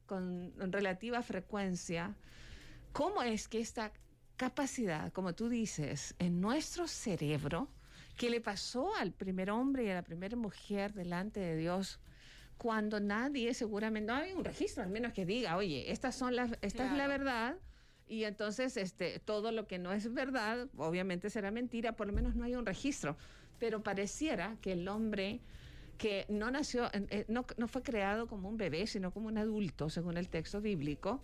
con 0.06 0.54
relativa 0.72 1.24
frecuencia 1.24 2.16
cómo 2.92 3.24
es 3.24 3.48
que 3.48 3.60
esta 3.60 3.92
capacidad, 4.38 5.12
como 5.12 5.34
tú 5.34 5.50
dices, 5.50 6.14
en 6.20 6.40
nuestro 6.40 6.88
cerebro, 6.88 7.68
que 8.16 8.30
le 8.30 8.42
pasó 8.42 8.96
al 8.96 9.12
primer 9.12 9.50
hombre 9.50 9.86
y 9.86 9.90
a 9.90 9.96
la 9.96 10.04
primera 10.04 10.38
mujer 10.38 10.94
delante 10.94 11.40
de 11.40 11.58
Dios, 11.58 12.00
cuando 12.58 13.00
nadie 13.00 13.54
seguramente, 13.54 14.12
no 14.12 14.18
hay 14.18 14.34
un 14.34 14.44
registro 14.44 14.84
al 14.84 14.90
menos 14.90 15.14
que 15.14 15.26
diga, 15.26 15.58
oye, 15.58 15.92
estas 15.92 16.16
son 16.16 16.36
las, 16.36 16.52
esta 16.62 16.86
es 16.86 16.98
la 16.98 17.08
verdad, 17.08 17.58
y 18.08 18.24
entonces 18.24 18.78
este, 18.78 19.20
todo 19.20 19.52
lo 19.52 19.68
que 19.68 19.80
no 19.80 19.92
es 19.92 20.14
verdad, 20.14 20.68
obviamente 20.78 21.30
será 21.30 21.52
mentira, 21.52 21.96
por 21.96 22.08
lo 22.08 22.14
menos 22.14 22.36
no 22.36 22.44
hay 22.44 22.56
un 22.56 22.66
registro. 22.66 23.18
Pero 23.60 23.82
pareciera 23.82 24.58
que 24.62 24.74
el 24.74 24.88
hombre 24.88 25.40
que 25.98 26.26
no 26.28 26.52
nació, 26.52 26.90
eh, 26.94 27.26
no, 27.30 27.46
no 27.58 27.68
fue 27.68 27.82
creado 27.82 28.28
como 28.28 28.50
un 28.50 28.58
bebé, 28.58 28.86
sino 28.86 29.12
como 29.12 29.28
un 29.28 29.38
adulto, 29.38 29.90
según 29.90 30.18
el 30.18 30.30
texto 30.30 30.62
bíblico, 30.62 31.22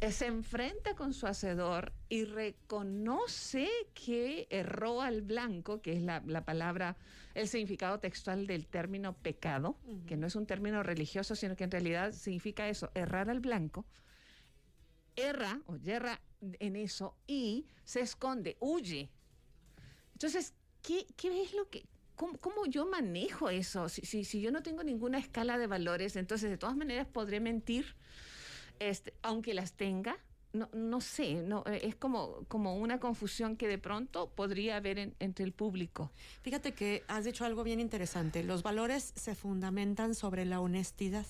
eh, 0.00 0.12
se 0.12 0.26
enfrenta 0.26 0.94
con 0.94 1.14
su 1.14 1.26
hacedor 1.26 1.92
y 2.10 2.24
reconoce 2.24 3.68
que 3.94 4.46
erró 4.50 5.00
al 5.00 5.22
blanco, 5.22 5.80
que 5.80 5.94
es 5.94 6.02
la, 6.02 6.44
palabra, 6.44 6.96
el 7.36 7.48
significado 7.48 8.00
textual 8.00 8.46
del 8.46 8.66
término 8.66 9.12
pecado, 9.14 9.76
que 10.06 10.16
no 10.16 10.26
es 10.26 10.36
un 10.36 10.46
término 10.46 10.82
religioso, 10.82 11.36
sino 11.36 11.54
que 11.54 11.64
en 11.64 11.70
realidad 11.70 12.12
significa 12.12 12.66
eso, 12.66 12.90
errar 12.94 13.28
al 13.28 13.40
blanco. 13.40 13.84
Erra 15.16 15.60
o 15.66 15.76
yerra 15.76 16.20
en 16.40 16.76
eso 16.76 17.14
y 17.26 17.66
se 17.84 18.00
esconde, 18.00 18.56
huye. 18.58 19.10
Entonces, 20.14 20.54
¿qué, 20.80 21.06
qué 21.16 21.42
es 21.42 21.52
lo 21.52 21.68
que, 21.68 21.86
¿Cómo, 22.16 22.64
yo 22.66 22.86
manejo 22.86 23.50
eso? 23.50 23.90
Si, 23.90 24.24
si, 24.24 24.40
yo 24.40 24.50
no 24.50 24.62
tengo 24.62 24.82
ninguna 24.82 25.18
escala 25.18 25.58
de 25.58 25.66
valores, 25.66 26.16
entonces 26.16 26.48
de 26.48 26.56
todas 26.56 26.74
maneras 26.74 27.06
podré 27.06 27.40
mentir 27.40 27.94
este, 28.78 29.12
aunque 29.20 29.52
las 29.52 29.74
tenga, 29.74 30.16
no, 30.56 30.68
no 30.72 31.00
sé, 31.00 31.34
no, 31.34 31.62
eh, 31.66 31.80
es 31.82 31.94
como, 31.94 32.44
como 32.48 32.76
una 32.76 32.98
confusión 32.98 33.56
que 33.56 33.68
de 33.68 33.78
pronto 33.78 34.30
podría 34.30 34.76
haber 34.76 35.14
entre 35.18 35.44
el 35.44 35.52
público. 35.52 36.10
Fíjate 36.42 36.72
que 36.72 37.04
has 37.08 37.24
dicho 37.24 37.44
algo 37.44 37.62
bien 37.64 37.80
interesante. 37.80 38.42
Los 38.42 38.62
valores 38.62 39.12
se 39.14 39.34
fundamentan 39.34 40.14
sobre 40.14 40.44
la 40.44 40.60
honestidad. 40.60 41.26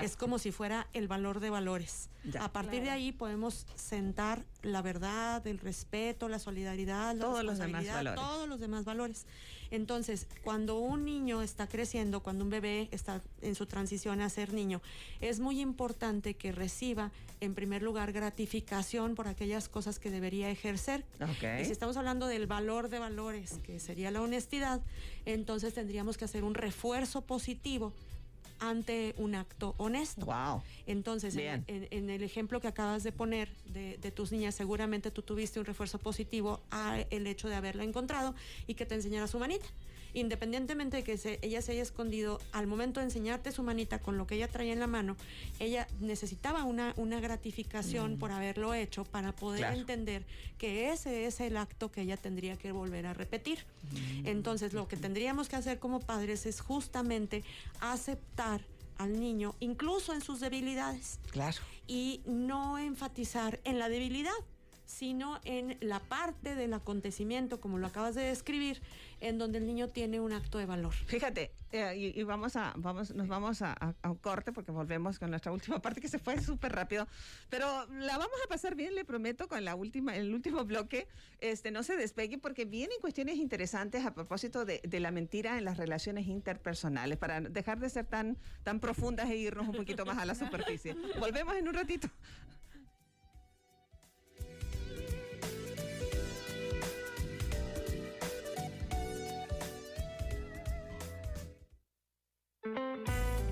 Es 0.00 0.16
como 0.16 0.38
si 0.38 0.50
fuera 0.50 0.88
el 0.92 1.06
valor 1.06 1.40
de 1.40 1.50
valores. 1.50 2.10
A 2.40 2.52
partir 2.52 2.82
de 2.82 2.90
ahí 2.90 3.12
podemos 3.12 3.66
sentar 3.74 4.44
la 4.62 4.82
verdad, 4.82 5.46
el 5.46 5.58
respeto, 5.58 6.28
la 6.28 6.38
solidaridad, 6.38 7.16
todos 7.16 7.44
los 7.44 7.58
demás 7.58 7.86
valores. 7.86 8.20
Todos 8.20 8.48
los 8.48 8.60
demás 8.60 8.84
valores. 8.84 9.26
Entonces, 9.72 10.26
cuando 10.44 10.78
un 10.78 11.06
niño 11.06 11.40
está 11.40 11.66
creciendo, 11.66 12.20
cuando 12.20 12.44
un 12.44 12.50
bebé 12.50 12.88
está 12.92 13.22
en 13.40 13.54
su 13.54 13.64
transición 13.64 14.20
a 14.20 14.28
ser 14.28 14.52
niño, 14.52 14.82
es 15.22 15.40
muy 15.40 15.60
importante 15.60 16.34
que 16.34 16.52
reciba, 16.52 17.10
en 17.40 17.54
primer 17.54 17.82
lugar, 17.82 18.12
gratificación 18.12 19.14
por 19.14 19.28
aquellas 19.28 19.70
cosas 19.70 19.98
que 19.98 20.10
debería 20.10 20.50
ejercer. 20.50 21.06
Y 21.58 21.64
si 21.64 21.72
estamos 21.72 21.96
hablando 21.96 22.26
del 22.26 22.46
valor 22.46 22.90
de 22.90 22.98
valores, 22.98 23.60
que 23.64 23.80
sería 23.80 24.10
la 24.10 24.20
honestidad, 24.20 24.82
entonces 25.24 25.72
tendríamos 25.72 26.18
que 26.18 26.26
hacer 26.26 26.44
un 26.44 26.52
refuerzo 26.52 27.22
positivo 27.22 27.94
ante 28.62 29.14
un 29.18 29.34
acto 29.34 29.74
honesto. 29.76 30.26
Wow. 30.26 30.62
Entonces, 30.86 31.36
en, 31.36 32.10
el 32.10 32.22
ejemplo 32.22 32.60
que 32.60 32.68
acabas 32.68 33.02
de 33.02 33.10
poner 33.12 33.48
de, 33.66 34.12
tus 34.12 34.30
niñas, 34.30 34.54
seguramente 34.54 35.10
tú 35.10 35.22
tuviste 35.22 35.58
un 35.58 35.66
refuerzo 35.66 35.98
positivo 35.98 36.60
a 36.70 37.00
el 37.10 37.26
hecho 37.26 37.48
de 37.48 37.56
haberla 37.56 37.84
encontrado 37.84 38.34
y 38.66 38.74
que 38.74 38.86
te 38.86 38.94
enseñara 38.94 39.26
su 39.26 39.38
manita 39.38 39.66
independientemente 40.14 40.98
de 40.98 41.04
que 41.04 41.38
ella 41.42 41.62
se 41.62 41.72
haya 41.72 41.82
escondido, 41.82 42.40
al 42.52 42.66
momento 42.66 43.00
de 43.00 43.06
enseñarte 43.06 43.52
su 43.52 43.62
manita 43.62 43.98
con 43.98 44.18
lo 44.18 44.26
que 44.26 44.34
ella 44.36 44.48
traía 44.48 44.72
en 44.72 44.80
la 44.80 44.86
mano, 44.86 45.16
ella 45.58 45.86
necesitaba 46.00 46.64
una, 46.64 46.94
una 46.96 47.20
gratificación 47.20 48.14
mm. 48.14 48.18
por 48.18 48.32
haberlo 48.32 48.74
hecho 48.74 49.04
para 49.04 49.32
poder 49.32 49.64
entender 49.72 50.24
que 50.58 50.90
ese 50.92 51.26
es 51.26 51.40
el 51.40 51.56
acto 51.56 51.90
que 51.90 52.02
ella 52.02 52.16
tendría 52.16 52.56
que 52.56 52.72
volver 52.72 53.06
a 53.06 53.14
repetir. 53.14 53.64
Mm. 53.92 54.26
Entonces, 54.26 54.72
lo 54.72 54.88
que 54.88 54.96
tendríamos 54.96 55.48
que 55.48 55.56
hacer 55.56 55.78
como 55.78 56.00
padres 56.00 56.46
es 56.46 56.60
justamente 56.60 57.44
aceptar 57.80 58.62
al 58.98 59.18
niño, 59.18 59.54
incluso 59.60 60.12
en 60.12 60.20
sus 60.20 60.40
debilidades. 60.40 61.18
Claro. 61.30 61.58
Y 61.86 62.20
no 62.24 62.78
enfatizar 62.78 63.60
en 63.64 63.78
la 63.78 63.88
debilidad, 63.88 64.30
sino 64.84 65.40
en 65.44 65.76
la 65.80 66.00
parte 66.00 66.54
del 66.54 66.74
acontecimiento, 66.74 67.60
como 67.60 67.78
lo 67.78 67.86
acabas 67.86 68.14
de 68.14 68.22
describir, 68.22 68.82
en 69.20 69.38
donde 69.38 69.58
el 69.58 69.66
niño 69.66 69.88
tiene 69.88 70.20
un 70.20 70.32
acto 70.32 70.58
de 70.58 70.66
valor. 70.66 70.92
Fíjate, 70.92 71.52
eh, 71.70 72.12
y, 72.14 72.22
vamos 72.24 72.56
a, 72.56 72.72
vamos, 72.76 73.14
nos 73.14 73.28
vamos 73.28 73.62
a, 73.62 73.94
un 74.04 74.16
corte 74.16 74.52
porque 74.52 74.72
volvemos 74.72 75.18
con 75.18 75.30
nuestra 75.30 75.52
última 75.52 75.80
parte 75.80 76.00
que 76.00 76.08
se 76.08 76.18
fue 76.18 76.40
súper 76.40 76.72
rápido, 76.72 77.06
pero 77.48 77.66
la 77.86 78.18
vamos 78.18 78.36
a 78.44 78.48
pasar 78.48 78.74
bien, 78.74 78.94
le 78.94 79.04
prometo, 79.04 79.48
con 79.48 79.64
la 79.64 79.74
última, 79.74 80.16
el 80.16 80.34
último 80.34 80.64
bloque. 80.64 81.06
Este, 81.40 81.70
no 81.70 81.82
se 81.82 81.96
despegue 81.96 82.38
porque 82.38 82.64
vienen 82.64 82.98
cuestiones 83.00 83.36
interesantes 83.36 84.04
a 84.04 84.14
propósito 84.14 84.64
de, 84.64 84.80
de 84.84 85.00
la 85.00 85.10
mentira 85.10 85.58
en 85.58 85.64
las 85.64 85.76
relaciones 85.76 86.26
interpersonales, 86.26 87.18
para 87.18 87.40
dejar 87.40 87.78
de 87.78 87.88
ser 87.90 88.06
tan, 88.06 88.36
tan 88.62 88.80
profundas 88.80 89.30
e 89.30 89.36
irnos 89.36 89.68
un 89.68 89.74
poquito 89.74 90.04
más 90.04 90.18
a 90.18 90.26
la 90.26 90.34
superficie. 90.34 90.94
Volvemos 91.20 91.56
en 91.56 91.68
un 91.68 91.74
ratito. 91.74 92.08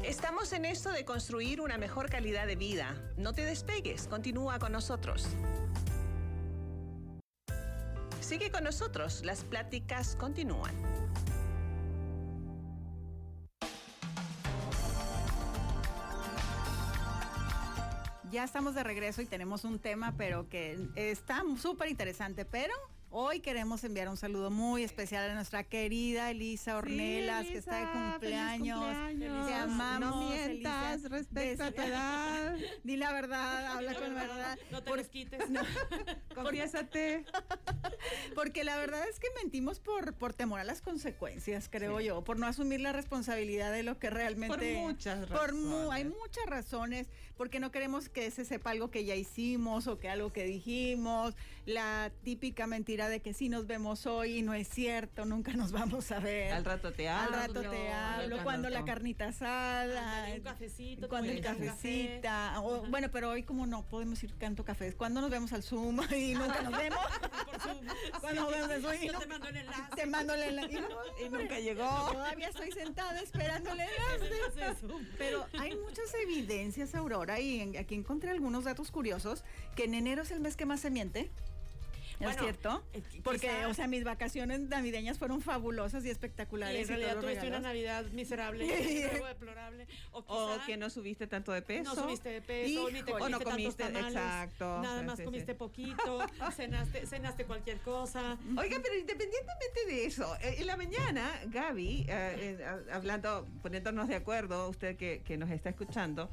Estamos 0.04 0.52
en 0.52 0.64
esto 0.64 0.90
de 0.90 1.04
construir 1.04 1.61
una 1.61 1.78
mejor 1.78 2.11
calidad 2.11 2.46
de 2.46 2.56
vida. 2.56 2.94
No 3.16 3.32
te 3.32 3.44
despegues, 3.44 4.06
continúa 4.06 4.58
con 4.58 4.72
nosotros. 4.72 5.28
Sigue 8.20 8.50
con 8.50 8.64
nosotros, 8.64 9.24
las 9.24 9.44
pláticas 9.44 10.16
continúan. 10.16 10.74
Ya 18.30 18.44
estamos 18.44 18.76
de 18.76 18.84
regreso 18.84 19.22
y 19.22 19.26
tenemos 19.26 19.64
un 19.64 19.80
tema, 19.80 20.14
pero 20.16 20.48
que 20.48 20.78
está 20.94 21.42
súper 21.56 21.88
interesante, 21.88 22.44
pero 22.44 22.74
Hoy 23.12 23.40
queremos 23.40 23.82
enviar 23.82 24.08
un 24.08 24.16
saludo 24.16 24.52
muy 24.52 24.84
especial 24.84 25.28
a 25.28 25.34
nuestra 25.34 25.64
querida 25.64 26.30
Elisa 26.30 26.76
Ornelas, 26.76 27.44
que 27.44 27.58
está 27.58 27.80
de 27.80 27.90
cumpleaños. 27.90 29.18
Te 29.48 29.54
amamos. 29.54 30.00
No 30.00 30.28
mientas 30.28 31.02
respecto 31.02 31.64
a 31.64 31.72
tu 31.72 31.82
edad. 31.82 32.56
Di 32.84 32.96
la 32.96 33.12
verdad, 33.12 33.66
habla 33.66 33.94
con 33.94 34.14
la 34.14 34.22
verdad. 34.22 34.58
No 34.70 34.84
te 34.84 34.96
los 34.96 35.08
quites. 35.08 35.42
Confiésate. 36.36 37.24
Porque 38.36 38.62
la 38.62 38.76
verdad 38.76 39.02
es 39.08 39.18
que 39.18 39.26
mentimos 39.42 39.80
por, 39.80 40.14
por 40.14 40.32
temor 40.32 40.61
a 40.61 40.64
las 40.64 40.80
consecuencias, 40.80 41.68
creo 41.68 42.00
yo, 42.00 42.22
por 42.22 42.38
no 42.38 42.46
asumir 42.46 42.80
la 42.80 42.92
responsabilidad 42.92 43.72
de 43.72 43.82
lo 43.82 43.98
que 43.98 44.11
realmente. 44.11 44.76
Por 44.76 44.92
muchas 44.92 45.28
razones. 45.28 45.90
hay 45.90 46.04
muchas 46.04 46.46
razones, 46.46 47.08
porque 47.36 47.58
no 47.58 47.72
queremos 47.72 48.08
que 48.08 48.30
se 48.30 48.44
sepa 48.44 48.70
algo 48.70 48.92
que 48.92 49.04
ya 49.04 49.16
hicimos 49.16 49.88
o 49.88 49.98
que 49.98 50.08
algo 50.08 50.32
que 50.32 50.44
dijimos. 50.44 51.34
La 51.66 52.11
típica 52.24 52.66
mentira 52.66 53.08
de 53.08 53.20
que 53.20 53.34
sí 53.34 53.48
nos 53.48 53.66
vemos 53.66 54.06
hoy 54.06 54.38
y 54.38 54.42
no 54.42 54.54
es 54.54 54.68
cierto, 54.68 55.24
nunca 55.26 55.52
nos 55.52 55.72
vamos 55.72 56.11
a 56.11 56.18
ver. 56.18 56.52
Al 56.52 56.64
rato 56.64 56.92
te 56.92 57.08
hablo. 57.08 57.36
Al 57.36 57.54
rato 57.54 57.70
te 57.70 57.92
hablo, 57.92 58.42
cuando 58.42 58.70
la 58.70 58.84
carnita 58.84 59.28
asada. 59.28 60.26
un 60.34 60.40
cafecito. 60.40 61.08
Cuando 61.08 61.30
el 61.30 61.40
cafecita. 61.40 62.61
bueno, 62.88 63.08
pero 63.12 63.30
hoy 63.30 63.42
como 63.42 63.66
no 63.66 63.82
podemos 63.82 64.22
ir 64.22 64.34
canto 64.36 64.64
cafés. 64.64 64.94
Cuando 64.94 65.20
nos 65.20 65.30
vemos 65.30 65.52
al 65.52 65.62
Zoom 65.62 66.00
y 66.16 66.34
nunca 66.34 66.62
nos 66.62 66.76
vemos. 66.76 66.98
Cuando 68.20 68.42
nos 68.42 68.50
vemos 68.50 68.70
al 68.70 68.82
Zoom. 68.82 69.12
Yo 69.12 69.18
te 69.18 69.26
mando 69.26 69.48
el 69.48 69.56
enlace. 69.56 69.82
Te 69.96 70.06
mando 70.06 70.34
el 70.34 70.42
enlace. 70.42 70.80
Y, 71.24 71.28
nunca 71.30 71.61
llegó. 71.61 72.12
Todavía 72.12 72.48
estoy 72.48 72.72
sentada 72.72 73.20
esperando 73.20 73.70
el 73.72 73.80
enlace. 73.80 74.86
Pero 75.18 75.46
hay 75.58 75.76
muchas 75.76 76.12
evidencias, 76.22 76.94
Aurora, 76.94 77.38
y 77.38 77.76
aquí 77.76 77.94
encontré 77.94 78.30
algunos 78.30 78.64
datos 78.64 78.90
curiosos, 78.90 79.44
que 79.76 79.84
en 79.84 79.94
enero 79.94 80.22
es 80.22 80.30
el 80.30 80.40
mes 80.40 80.56
que 80.56 80.66
más 80.66 80.80
se 80.80 80.90
miente. 80.90 81.30
¿Es 82.20 82.36
cierto? 82.38 82.84
Eh, 82.92 83.02
Porque, 83.24 83.64
o 83.66 83.74
sea, 83.74 83.86
mis 83.86 84.04
vacaciones 84.04 84.60
navideñas 84.60 85.18
fueron 85.18 85.40
fabulosas 85.40 86.04
y 86.04 86.10
espectaculares. 86.10 86.78
Y 86.78 86.82
en 86.82 86.88
realidad 86.88 87.20
tuviste 87.20 87.48
una 87.48 87.60
Navidad 87.60 88.04
miserable, 88.12 88.66
deplorable. 89.28 89.86
O, 90.12 90.58
que 90.66 90.76
no 90.76 90.90
subiste 90.90 91.26
tanto 91.26 91.52
de 91.52 91.62
peso. 91.62 91.94
No 91.94 92.02
subiste 92.02 92.28
de 92.28 92.42
peso, 92.42 92.90
ni 92.90 93.02
te 93.02 93.12
comiste, 93.12 93.22
o 93.22 93.28
no 93.28 93.40
comiste 93.40 93.84
exacto. 93.84 94.80
Nada 94.80 95.02
más 95.02 95.20
comiste 95.20 95.54
poquito, 95.54 96.20
cenaste, 96.56 97.06
cenaste 97.06 97.44
cualquier 97.44 97.78
cosa. 97.78 98.36
Oiga, 98.56 98.78
pero 98.82 98.96
independientemente 98.96 99.86
de 99.88 100.06
eso, 100.06 100.36
eh, 100.42 100.56
en 100.58 100.66
la 100.66 100.76
mañana, 100.76 101.30
Gaby, 101.46 102.06
eh, 102.08 102.64
hablando, 102.92 103.46
poniéndonos 103.62 104.08
de 104.08 104.16
acuerdo, 104.16 104.68
usted 104.68 104.96
que, 104.96 105.22
que 105.24 105.36
nos 105.36 105.50
está 105.50 105.70
escuchando, 105.70 106.24
eh, 106.24 106.30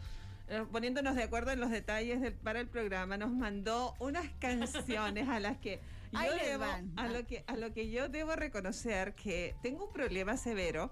poniéndonos 0.72 1.16
de 1.16 1.24
acuerdo 1.24 1.52
en 1.52 1.60
los 1.60 1.72
detalles 1.72 2.34
para 2.44 2.60
el 2.60 2.68
programa, 2.68 3.18
nos 3.18 3.32
mandó 3.32 3.96
unas 4.00 4.30
canciones 4.40 5.28
a 5.30 5.40
las 5.40 5.58
que 5.58 5.82
yo 6.14 6.36
debo, 6.44 6.66
a 6.96 7.08
lo 7.08 7.26
que 7.26 7.44
a 7.48 7.56
lo 7.56 7.74
que 7.74 7.90
yo 7.90 8.10
debo 8.10 8.36
reconocer 8.36 9.14
que 9.16 9.56
tengo 9.62 9.86
un 9.86 9.94
problema 9.94 10.38
severo 10.38 10.92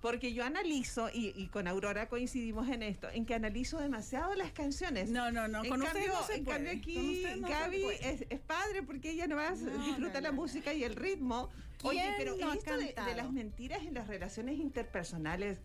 porque 0.00 0.32
yo 0.32 0.44
analizo, 0.44 1.08
y, 1.12 1.48
con 1.48 1.66
Aurora 1.66 2.08
coincidimos 2.08 2.68
en 2.68 2.82
esto, 2.82 3.08
en 3.10 3.26
que 3.26 3.34
analizo 3.34 3.80
demasiado 3.80 4.34
las 4.34 4.52
canciones. 4.52 5.10
No, 5.10 5.32
no, 5.32 5.48
no, 5.48 5.64
con 5.64 5.80
cambio, 5.80 6.12
no 6.12 6.34
En 6.34 6.44
cambio 6.44 6.70
aquí 6.70 7.24
Gaby 7.40 7.84
es, 8.00 8.40
padre 8.46 8.82
porque 8.82 9.10
ella 9.10 9.26
no 9.26 9.36
va 9.36 9.48
a 9.48 9.54
disfrutar 9.54 10.22
la 10.22 10.32
música 10.32 10.72
y 10.74 10.84
el 10.84 10.94
ritmo. 10.94 11.48
Oye, 11.82 12.14
pero 12.18 12.34
esto 12.52 12.76
de, 12.76 12.94
de, 12.94 13.14
las 13.16 13.32
mentiras 13.32 13.82
en 13.82 13.94
las 13.94 14.06
relaciones 14.06 14.58
interpersonales, 14.58 15.58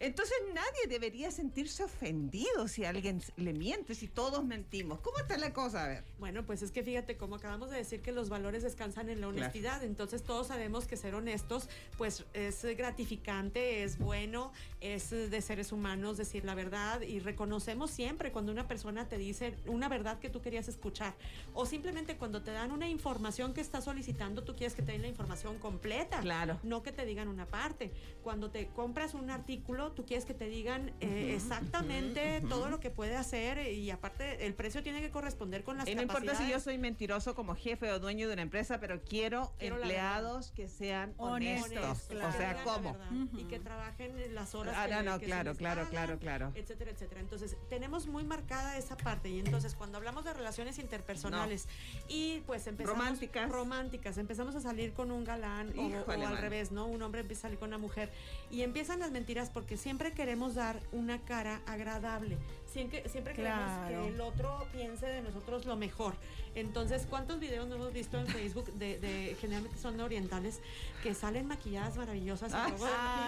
entonces 0.00 0.36
nadie 0.54 0.86
debería 0.88 1.30
sentirse 1.30 1.84
ofendido 1.84 2.66
si 2.68 2.84
alguien 2.84 3.22
le 3.36 3.52
miente, 3.52 3.94
si 3.94 4.08
todos 4.08 4.44
mentimos. 4.44 5.00
¿Cómo 5.00 5.18
está 5.18 5.36
la 5.36 5.52
cosa? 5.52 5.84
A 5.84 5.88
ver. 5.88 6.04
Bueno, 6.18 6.44
pues 6.44 6.62
es 6.62 6.70
que 6.70 6.82
fíjate, 6.82 7.16
como 7.16 7.36
acabamos 7.36 7.70
de 7.70 7.76
decir 7.76 8.00
que 8.00 8.10
los 8.10 8.28
valores 8.28 8.62
descansan 8.62 9.10
en 9.10 9.20
la 9.20 9.28
honestidad, 9.28 9.84
entonces 9.84 10.22
todos 10.22 10.48
sabemos 10.48 10.86
que 10.86 10.96
ser 10.96 11.14
honestos 11.14 11.68
pues 11.98 12.24
es 12.32 12.64
gratificante, 12.76 13.82
es 13.84 13.98
bueno, 13.98 14.52
es 14.80 15.10
de 15.10 15.40
seres 15.42 15.70
humanos 15.70 16.16
decir 16.16 16.44
la 16.44 16.54
verdad 16.54 17.02
y 17.02 17.20
reconocemos 17.20 17.90
siempre 17.90 18.32
cuando 18.32 18.52
una 18.52 18.66
persona 18.66 19.08
te 19.08 19.18
dice 19.18 19.54
una 19.66 19.88
verdad 19.88 20.18
que 20.18 20.30
tú 20.30 20.40
querías 20.40 20.68
escuchar 20.68 21.14
o 21.54 21.66
simplemente 21.66 22.16
cuando 22.16 22.42
te 22.42 22.50
dan 22.50 22.72
una 22.72 22.88
información 22.88 23.52
que 23.54 23.60
estás 23.60 23.84
solicitando, 23.84 24.42
tú 24.44 24.56
quieres 24.56 24.74
que 24.74 24.82
te 24.82 24.92
den 24.92 25.02
la 25.02 25.08
información 25.08 25.58
completa, 25.58 26.20
claro. 26.20 26.58
no 26.62 26.82
que 26.82 26.92
te 26.92 27.04
digan 27.04 27.28
una 27.28 27.46
parte. 27.46 27.90
Cuando 28.22 28.50
te 28.50 28.68
compras 28.68 29.14
un 29.14 29.30
artículo, 29.30 29.89
tú 29.92 30.04
quieres 30.04 30.24
que 30.24 30.34
te 30.34 30.48
digan 30.48 30.92
eh, 31.00 31.34
exactamente 31.34 32.42
todo 32.48 32.68
lo 32.68 32.80
que 32.80 32.90
puede 32.90 33.16
hacer 33.16 33.72
y 33.72 33.90
aparte 33.90 34.46
el 34.46 34.54
precio 34.54 34.82
tiene 34.82 35.00
que 35.00 35.10
corresponder 35.10 35.64
con 35.64 35.76
las 35.76 35.88
y 35.88 35.94
no 35.94 36.02
importa 36.02 36.34
si 36.34 36.48
yo 36.48 36.60
soy 36.60 36.78
mentiroso 36.78 37.34
como 37.34 37.54
jefe 37.54 37.90
o 37.90 37.98
dueño 37.98 38.26
de 38.28 38.34
una 38.34 38.42
empresa, 38.42 38.80
pero 38.80 39.02
quiero, 39.02 39.52
empleados 39.58 40.52
que 40.52 40.68
sean 40.68 41.14
honestos. 41.16 42.08
o 42.10 42.32
sea, 42.32 42.62
¿cómo? 42.64 42.96
Y 43.36 43.44
que 43.44 43.58
trabajen 43.58 44.34
las 44.34 44.54
horas 44.54 44.74
ah, 44.78 44.86
que, 44.86 45.02
no, 45.02 45.18
claro, 45.18 45.54
claro, 45.54 45.88
claro, 45.88 46.18
claro. 46.18 46.52
Etcétera, 46.54 46.90
etcétera. 46.90 47.20
Entonces, 47.20 47.56
tenemos 47.68 48.06
muy 48.06 48.24
marcada 48.24 48.76
esa 48.76 48.96
parte 48.96 49.28
y 49.28 49.38
entonces 49.38 49.74
cuando 49.74 49.98
hablamos 49.98 50.24
de 50.24 50.32
relaciones 50.32 50.78
interpersonales 50.78 51.68
y 52.08 52.40
pues 52.46 52.66
empezamos 52.66 52.98
románticas 52.98 53.50
románticas, 53.50 54.18
empezamos 54.18 54.54
a 54.54 54.60
salir 54.60 54.92
con 54.92 55.10
un 55.10 55.24
galán 55.24 55.72
o, 55.78 56.10
al 56.10 56.38
revés, 56.38 56.72
¿no? 56.72 56.86
Un 56.86 57.02
hombre 57.02 57.20
empieza 57.20 57.40
a 57.40 57.42
salir 57.42 57.58
con 57.58 57.68
una 57.68 57.78
mujer 57.78 58.10
y 58.50 58.62
empiezan 58.62 59.00
las 59.00 59.10
mentiras 59.10 59.50
porque 59.50 59.76
siempre 59.80 60.12
queremos 60.12 60.54
dar 60.54 60.78
una 60.92 61.18
cara 61.22 61.62
agradable. 61.66 62.36
Siempre, 62.66 63.08
siempre 63.08 63.34
queremos 63.34 63.88
que 63.88 64.08
el 64.08 64.20
otro 64.20 64.66
piense 64.72 65.06
de 65.06 65.22
nosotros 65.22 65.64
lo 65.64 65.76
mejor. 65.76 66.14
Entonces, 66.54 67.06
¿cuántos 67.08 67.38
videos 67.38 67.68
no 67.68 67.76
hemos 67.76 67.92
visto 67.92 68.18
en 68.18 68.26
Facebook 68.26 68.72
de, 68.74 69.36
generalmente 69.40 69.78
son 69.78 69.96
de 69.96 70.02
orientales 70.02 70.60
que 71.02 71.14
salen 71.14 71.46
maquilladas 71.46 71.96
maravillosas 71.96 72.52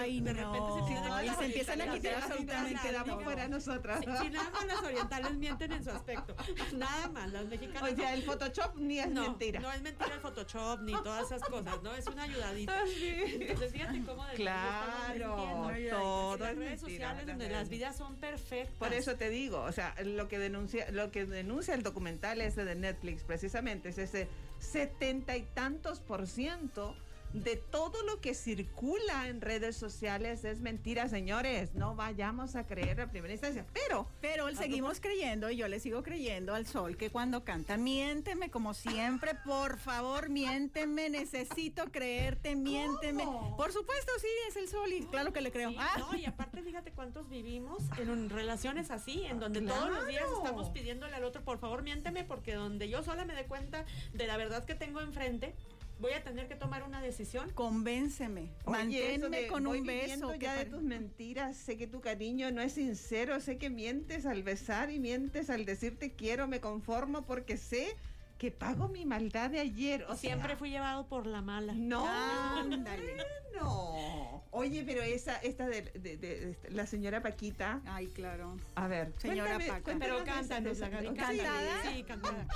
y 0.07 0.21
de 0.21 0.33
repente 0.33 0.69
se, 0.87 1.37
se 1.37 1.45
empiezan 1.45 1.81
a 1.81 1.93
quitar 1.93 2.15
absolutamente 2.15 2.83
quedamos 2.83 3.23
fuera 3.23 3.49
nosotras. 3.49 4.01
Si, 4.01 4.31
nada 4.31 4.51
más 4.51 4.67
las 4.67 4.83
orientales 4.83 5.35
mienten 5.35 5.73
en 5.73 5.85
su 5.85 5.91
aspecto. 5.91 6.35
Nsea, 6.73 7.09
más, 7.13 7.33
las 7.33 7.47
mexicanas. 7.47 7.93
O 7.93 7.97
sea, 7.97 8.15
el 8.15 8.23
Photoshop 8.23 8.77
ni 8.77 8.99
es 8.99 9.11
mentira. 9.11 9.61
No 9.61 9.73
es 9.73 9.83
mentira 9.83 10.15
el 10.15 10.21
Photoshop 10.21 10.81
ni 10.83 10.93
todas 10.93 11.27
esas 11.27 11.43
cosas, 11.43 11.83
¿no? 11.83 11.95
Es 11.95 12.07
una 12.07 12.25
ayudadita. 12.25 12.75
Ah, 12.77 12.85
Entonces, 12.87 13.73
fíjate 13.73 14.03
cómo 14.03 14.27
de 14.27 14.35
Claro, 14.35 15.71
todo. 15.91 16.37
Las 16.39 16.57
redes 16.57 16.81
sociales 16.81 17.27
donde 17.27 17.49
las 17.49 17.69
vidas 17.69 17.97
son 17.97 18.17
perfectas. 18.17 18.77
Por 18.79 18.93
eso 18.93 19.17
te 19.17 19.31
digo, 19.31 19.61
o 19.61 19.73
sea, 19.73 19.95
lo 20.05 20.29
que 20.29 20.39
denuncia, 20.39 20.91
lo 20.91 21.11
que 21.11 21.25
denuncia 21.25 21.75
el 21.75 21.83
documental 21.83 22.41
ese 22.41 22.65
de 22.65 22.75
Netflix 22.75 23.12
precisamente 23.27 23.91
es 23.91 23.99
ese 23.99 24.29
setenta 24.59 25.37
y 25.37 25.43
tantos 25.43 26.01
por 26.01 26.27
ciento 26.27 26.97
de 27.33 27.57
todo 27.57 28.03
lo 28.05 28.21
que 28.21 28.35
circula 28.35 29.29
en 29.29 29.41
redes 29.41 29.77
sociales 29.77 30.45
es 30.45 30.61
mentira, 30.61 31.09
señores. 31.09 31.75
No 31.75 31.95
vayamos 31.95 32.57
a 32.57 32.67
creer 32.67 33.01
a 33.01 33.11
primera 33.11 33.33
instancia. 33.33 33.67
Pero. 33.73 34.07
Pero 34.21 34.55
seguimos 34.55 35.01
creyendo, 35.01 35.51
y 35.51 35.57
yo 35.57 35.69
le 35.69 35.81
sigo 35.81 36.03
creyendo 36.03 36.55
al 36.55 36.67
sol 36.67 36.97
que 36.97 37.11
cuando 37.11 37.45
canta, 37.45 37.77
miénteme 37.77 38.51
como 38.51 38.75
siempre, 38.75 39.35
por 39.45 39.79
favor, 39.79 40.29
miénteme, 40.29 41.09
necesito 41.11 41.91
creerte, 41.91 42.55
miénteme. 42.55 43.25
Por 43.57 43.73
supuesto, 43.73 44.13
sí, 44.21 44.29
es 44.49 44.57
el 44.57 44.69
sol, 44.69 44.93
y 44.93 45.03
claro 45.07 45.33
que 45.33 45.41
le 45.41 45.51
creo. 45.53 45.73
ah. 45.79 45.97
No, 45.99 46.17
y 46.17 46.25
aparte, 46.27 46.63
fíjate 46.63 46.93
cuántos 46.93 47.29
vivimos 47.29 47.83
en 47.99 48.31
relaciones 48.31 48.91
así, 48.91 49.25
en 49.25 49.41
donde 49.41 49.61
todos 49.63 49.89
los 49.91 50.07
días 50.07 50.25
estamos 50.37 50.71
pidiéndole 50.71 51.15
al 51.15 51.25
otro, 51.25 51.43
por 51.43 51.59
favor, 51.59 51.83
miénteme, 51.83 52.25
porque 52.25 52.55
donde 52.55 52.89
yo 52.89 53.03
sola 53.03 53.25
me 53.25 53.35
dé 53.35 53.47
cuenta 53.47 53.85
de 54.13 54.27
la 54.27 54.37
verdad 54.37 54.65
que 54.65 54.75
tengo 54.75 55.01
enfrente, 55.01 55.55
voy 56.03 56.13
a 56.13 56.23
tener 56.23 56.49
que 56.49 56.57
tomar 56.57 56.83
una 56.83 57.01
decisión. 57.01 57.51
Convénceme, 57.55 58.51
manténme 58.67 59.47
con 59.47 59.67
un 59.67 59.87
beso. 59.87 60.35
ya 60.35 60.57
de 60.57 60.67
tus 60.67 60.83
mentiras, 60.83 61.57
sé 61.57 61.79
que 61.79 61.87
tu 61.87 62.01
cariño 62.01 62.51
no 62.51 62.61
es 62.61 62.73
sincero, 62.73 63.41
sé 63.41 63.57
que 63.57 63.71
mientes 63.71 64.27
al 64.27 64.43
besar 64.43 64.91
y 64.91 64.99
mientes 64.99 65.49
al 65.49 65.65
decirte 65.65 66.13
quiero, 66.13 66.49
me 66.49 66.61
conformo 66.61 67.23
porque 67.23 67.57
sé 67.57 67.97
que 68.43 68.51
pago 68.51 68.89
mi 68.89 69.05
maldad 69.05 69.51
de 69.51 69.61
ayer. 69.61 70.05
O 70.09 70.17
Siempre 70.17 70.57
fui 70.57 70.71
llevado 70.71 71.07
por 71.07 71.29
la 71.29 71.41
mala. 71.43 71.75
No, 71.75 72.05
ándale. 72.09 73.17
No. 73.55 74.43
Oye, 74.51 74.83
pero 74.85 75.01
esa, 75.01 75.37
esta 75.37 75.69
de, 75.69 76.57
la 76.71 76.85
señora 76.87 77.23
Paquita. 77.23 77.81
Ay, 77.87 78.09
claro. 78.09 78.57
A 78.75 78.89
ver, 78.89 79.13
señora 79.19 79.59
Paquita. 79.59 79.97
Pero 79.97 80.25
cántanos, 80.25 80.81
¿Cantada? 80.81 81.83
Sí, 81.85 82.03
cantada. 82.03 82.49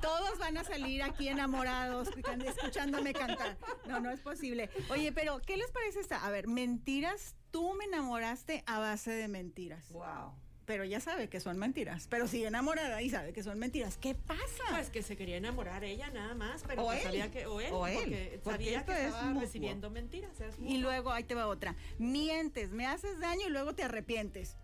Todos 0.00 0.38
van 0.38 0.56
a 0.56 0.62
salir 0.62 1.02
aquí 1.02 1.26
enamorados, 1.26 2.10
escuchándome 2.46 3.12
cantar. 3.12 3.56
No, 3.88 3.98
no 3.98 4.12
es 4.12 4.20
posible. 4.20 4.70
Oye, 4.88 5.10
pero, 5.10 5.40
¿qué 5.40 5.56
les 5.56 5.72
parece 5.72 5.98
esta? 5.98 6.24
A 6.24 6.30
ver, 6.30 6.46
mentiras, 6.46 7.34
tú 7.50 7.74
me 7.74 7.86
enamoraste 7.86 8.62
a 8.66 8.78
base 8.78 9.10
de 9.10 9.26
mentiras. 9.26 9.90
Wow 9.90 10.43
pero 10.66 10.84
ya 10.84 11.00
sabe 11.00 11.28
que 11.28 11.40
son 11.40 11.58
mentiras. 11.58 12.06
Pero 12.08 12.26
sigue 12.26 12.46
enamorada 12.46 13.00
y 13.02 13.10
sabe 13.10 13.32
que 13.32 13.42
son 13.42 13.58
mentiras. 13.58 13.96
¿Qué 13.98 14.14
pasa? 14.14 14.64
Pues 14.70 14.90
que 14.90 15.02
se 15.02 15.16
quería 15.16 15.36
enamorar 15.36 15.84
ella 15.84 16.10
nada 16.10 16.34
más, 16.34 16.62
pero 16.66 16.84
o 16.84 16.92
él. 16.92 17.02
sabía 17.02 17.30
que 17.30 17.46
o 17.46 17.60
él, 17.60 17.70
porque, 17.70 18.40
sabía 18.44 18.84
que 18.84 19.06
estaba 19.06 19.40
recibiendo 19.40 19.90
mentiras. 19.90 20.32
Y 20.60 20.78
luego 20.78 21.12
ahí 21.12 21.24
te 21.24 21.34
va 21.34 21.46
otra. 21.46 21.74
Mientes, 21.98 22.70
me 22.70 22.86
haces 22.86 23.18
daño 23.20 23.46
y 23.46 23.50
luego 23.50 23.74
te 23.74 23.84
arrepientes. 23.84 24.56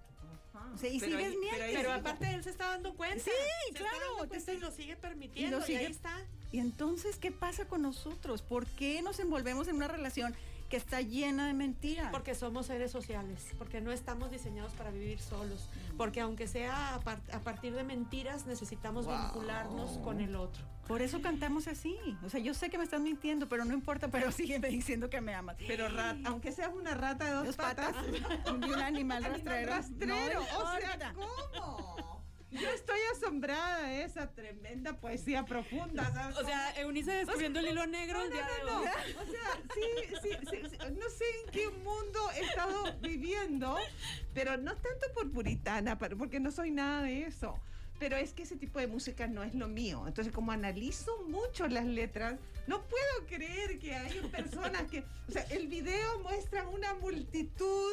O 0.74 0.78
sea, 0.78 0.90
y 0.90 1.00
sigues 1.00 1.36
mientes. 1.36 1.70
Pero, 1.74 1.92
aparte 1.92 2.32
él 2.32 2.44
se 2.44 2.50
está 2.50 2.68
dando 2.68 2.94
cuenta. 2.94 3.24
Sí, 3.24 3.74
claro. 3.74 4.28
te 4.28 4.54
y 4.54 4.58
lo 4.58 4.70
sigue 4.70 4.96
permitiendo 4.96 5.58
y, 5.66 5.74
ahí 5.74 5.86
está. 5.86 6.14
Y 6.52 6.58
entonces, 6.58 7.16
¿qué 7.16 7.30
pasa 7.30 7.66
con 7.66 7.82
nosotros? 7.82 8.42
¿Por 8.42 8.66
qué 8.66 9.02
nos 9.02 9.20
envolvemos 9.20 9.68
en 9.68 9.76
una 9.76 9.88
relación 9.88 10.34
que 10.70 10.76
está 10.76 11.02
llena 11.02 11.48
de 11.48 11.52
mentiras. 11.52 12.10
Porque 12.10 12.34
somos 12.34 12.66
seres 12.66 12.90
sociales, 12.90 13.54
porque 13.58 13.80
no 13.80 13.92
estamos 13.92 14.30
diseñados 14.30 14.72
para 14.72 14.90
vivir 14.90 15.18
solos, 15.18 15.68
porque 15.98 16.20
aunque 16.20 16.46
sea 16.46 16.94
a, 16.94 17.40
partir 17.40 17.74
de 17.74 17.84
mentiras, 17.84 18.46
necesitamos 18.46 19.06
vincularnos 19.06 19.98
con 19.98 20.20
el 20.20 20.36
otro. 20.36 20.64
Por 20.86 21.02
eso 21.02 21.20
cantamos 21.20 21.68
así. 21.68 21.96
O 22.24 22.30
sea, 22.30 22.40
yo 22.40 22.54
sé 22.54 22.70
que 22.70 22.78
me 22.78 22.84
estás 22.84 23.00
mintiendo, 23.00 23.48
pero 23.48 23.64
no 23.64 23.74
importa, 23.74 24.08
pero 24.08 24.32
sígueme 24.32 24.68
diciendo 24.68 25.10
que 25.10 25.20
me 25.20 25.34
amas. 25.34 25.56
Pero 25.66 25.86
aunque 26.24 26.52
seas 26.52 26.70
una 26.74 26.94
rata 26.94 27.26
de 27.26 27.46
dos, 27.46 27.56
patas, 27.56 27.94
y 28.46 28.70
un 28.70 28.80
animal 28.80 29.24
rastrero. 29.24 29.70
rastrero. 29.70 30.40
o 30.40 30.80
sea, 30.80 31.12
¿cómo? 31.14 32.09
Yo 32.50 32.68
estoy 32.70 32.98
asombrada 33.14 33.86
de 33.86 34.04
esa 34.04 34.28
tremenda 34.32 35.00
poesía 35.00 35.44
profunda. 35.44 36.34
O 36.36 36.44
sea, 36.44 36.72
Eunice 36.80 37.12
descubriendo 37.12 37.60
el 37.60 37.68
hilo 37.68 37.86
negro 37.86 38.22
el 38.22 38.30
día 38.30 38.46
de 38.46 38.70
hoy. 38.70 38.86
O 39.20 39.30
sea, 39.30 39.62
sí, 39.74 39.82
sí, 40.22 40.30
sí, 40.50 40.78
no 40.78 41.08
sé 41.10 41.24
en 41.44 41.50
qué 41.52 41.68
mundo 41.68 42.18
he 42.36 42.40
estado 42.40 42.92
viviendo, 43.00 43.76
pero 44.34 44.56
no 44.56 44.74
tanto 44.74 45.06
por 45.14 45.30
puritana, 45.30 45.98
porque 45.98 46.40
no 46.40 46.50
soy 46.50 46.70
nada 46.70 47.02
de 47.02 47.22
eso. 47.22 47.58
Pero 48.00 48.16
es 48.16 48.32
que 48.32 48.44
ese 48.44 48.56
tipo 48.56 48.78
de 48.78 48.86
música 48.86 49.26
no 49.26 49.42
es 49.42 49.54
lo 49.54 49.68
mío. 49.68 50.04
Entonces, 50.06 50.32
como 50.32 50.52
analizo 50.52 51.22
mucho 51.28 51.68
las 51.68 51.84
letras, 51.84 52.40
no 52.66 52.82
puedo 52.82 53.26
creer 53.28 53.78
que 53.78 53.94
hay 53.94 54.20
personas 54.28 54.84
que... 54.90 55.04
O 55.28 55.32
sea, 55.32 55.42
el 55.50 55.68
video 55.68 56.18
muestra 56.20 56.66
una 56.68 56.94
multitud 56.94 57.92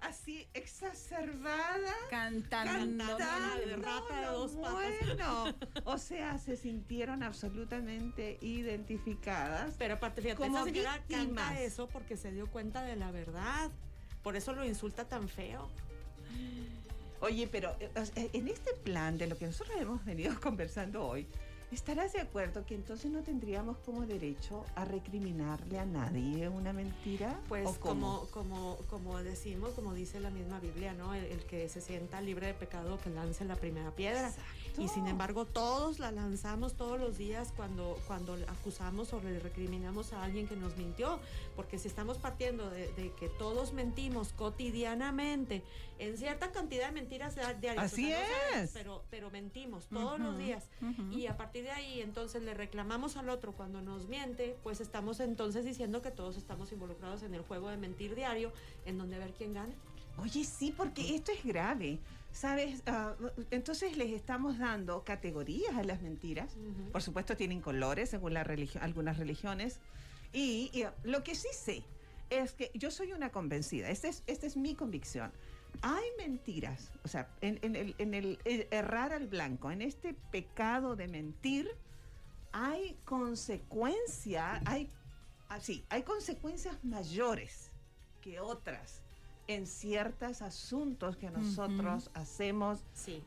así 0.00 0.48
exacerbada. 0.54 1.92
Cantando. 2.10 3.16
de 3.16 3.76
rata 3.76 4.20
de 4.20 4.26
dos 4.26 4.54
Bueno, 4.54 5.54
o 5.84 5.98
sea, 5.98 6.38
se 6.38 6.56
sintieron 6.56 7.22
absolutamente 7.22 8.38
identificadas. 8.40 9.74
Pero 9.78 9.94
aparte, 9.94 10.22
fíjate, 10.22 10.38
como 10.38 10.56
esa 10.58 10.64
señora 10.64 11.02
canta 11.08 11.60
eso 11.60 11.88
porque 11.88 12.16
se 12.16 12.32
dio 12.32 12.50
cuenta 12.50 12.82
de 12.82 12.96
la 12.96 13.10
verdad. 13.10 13.70
Por 14.22 14.36
eso 14.36 14.52
lo 14.52 14.64
insulta 14.64 15.08
tan 15.08 15.28
feo. 15.28 15.70
Oye, 17.20 17.48
pero 17.48 17.76
eh, 17.80 18.30
en 18.32 18.48
este 18.48 18.72
plan 18.74 19.16
de 19.16 19.26
lo 19.26 19.38
que 19.38 19.46
nosotros 19.46 19.76
hemos 19.80 20.04
venido 20.04 20.34
conversando 20.40 21.06
hoy, 21.06 21.26
¿Estarás 21.72 22.12
de 22.12 22.20
acuerdo 22.20 22.64
que 22.64 22.76
entonces 22.76 23.10
no 23.10 23.22
tendríamos 23.22 23.76
como 23.78 24.06
derecho 24.06 24.64
a 24.76 24.84
recriminarle 24.84 25.80
a 25.80 25.84
nadie 25.84 26.48
una 26.48 26.72
mentira? 26.72 27.40
Pues 27.48 27.68
como, 27.78 28.28
como, 28.30 28.76
como 28.88 29.18
decimos, 29.18 29.70
como 29.70 29.92
dice 29.92 30.20
la 30.20 30.30
misma 30.30 30.60
Biblia, 30.60 30.94
¿no? 30.94 31.12
El, 31.12 31.44
que 31.44 31.68
se 31.68 31.80
sienta 31.80 32.20
libre 32.20 32.46
de 32.46 32.54
pecado 32.54 32.98
que 33.02 33.10
lance 33.10 33.44
la 33.44 33.56
primera 33.56 33.90
piedra. 33.90 34.32
Y 34.78 34.88
sin 34.88 35.06
embargo, 35.06 35.44
todos 35.44 35.98
la 35.98 36.10
lanzamos 36.10 36.74
todos 36.74 37.00
los 37.00 37.16
días 37.16 37.52
cuando, 37.56 37.98
cuando 38.06 38.34
acusamos 38.48 39.12
o 39.12 39.20
le 39.20 39.38
recriminamos 39.38 40.12
a 40.12 40.22
alguien 40.22 40.46
que 40.46 40.56
nos 40.56 40.76
mintió. 40.76 41.18
Porque 41.54 41.78
si 41.78 41.88
estamos 41.88 42.18
partiendo 42.18 42.68
de, 42.70 43.12
que 43.18 43.28
todos 43.28 43.72
mentimos 43.72 44.32
cotidianamente, 44.32 45.62
en 45.98 46.18
cierta 46.18 46.52
cantidad 46.52 46.86
de 46.86 46.92
mentiras 46.92 47.36
diarias. 47.60 47.92
Así 47.92 48.12
es. 48.12 48.70
pero, 48.72 49.04
pero 49.10 49.30
mentimos 49.30 49.86
todos 49.86 50.18
los 50.20 50.36
días. 50.38 50.64
Y 51.10 51.26
a 51.26 51.36
partir 51.36 51.64
de 51.64 51.70
ahí 51.70 52.00
entonces 52.00 52.42
le 52.42 52.54
reclamamos 52.54 53.16
al 53.16 53.28
otro 53.28 53.52
cuando 53.52 53.80
nos 53.80 54.08
miente, 54.08 54.56
pues 54.62 54.80
estamos 54.80 55.20
entonces 55.20 55.64
diciendo 55.64 56.02
que 56.02 56.10
todos 56.10 56.36
estamos 56.36 56.72
involucrados 56.72 57.22
en 57.22 57.34
el 57.34 57.42
juego 57.42 57.68
de 57.68 57.76
mentir 57.76 58.14
diario, 58.14 58.52
en 58.84 58.98
donde 58.98 59.18
ver 59.18 59.32
quién 59.32 59.54
gana. 59.54 59.74
Oye, 60.18 60.44
sí, 60.44 60.72
porque 60.74 61.14
esto 61.14 61.32
es 61.32 61.44
grave. 61.44 61.98
¿Sabes? 62.36 62.82
Ah, 62.86 63.14
entonces 63.50 63.96
les 63.96 64.10
estamos 64.10 64.58
dando 64.58 65.04
categorías 65.04 65.74
a 65.74 65.82
las 65.82 66.02
mentiras. 66.02 66.54
Por 66.92 67.00
supuesto, 67.00 67.34
tienen 67.34 67.62
colores 67.62 68.10
según 68.10 68.34
la 68.34 68.44
religión, 68.44 68.84
algunas 68.84 69.16
religiones. 69.16 69.80
Y, 70.34 70.84
lo 71.02 71.24
que 71.24 71.34
sí 71.34 71.48
sé 71.54 71.82
es 72.28 72.52
que 72.52 72.70
yo 72.74 72.90
soy 72.90 73.14
una 73.14 73.30
convencida. 73.30 73.88
Esta 73.88 74.08
es, 74.08 74.22
esta 74.26 74.46
es 74.46 74.56
mi 74.56 74.74
convicción 74.74 75.32
hay 75.82 76.04
mentiras, 76.16 76.90
o 77.04 77.08
sea, 77.08 77.28
en, 77.42 77.58
el, 77.76 77.94
en, 77.98 78.14
el, 78.14 78.38
errar 78.70 79.12
al 79.12 79.26
blanco, 79.26 79.70
en 79.70 79.82
este 79.82 80.14
pecado 80.14 80.96
de 80.96 81.06
mentir, 81.06 81.70
hay 82.50 82.96
consecuencias, 83.04 84.62
hay, 84.64 84.88
así, 85.50 85.84
hay 85.90 86.02
consecuencias 86.02 86.82
mayores 86.82 87.70
que 88.22 88.40
otras 88.40 89.02
en 89.48 89.66
ciertos 89.66 90.42
asuntos 90.42 91.16
que 91.16 91.30
nosotros 91.30 92.10
hacemos 92.14 92.80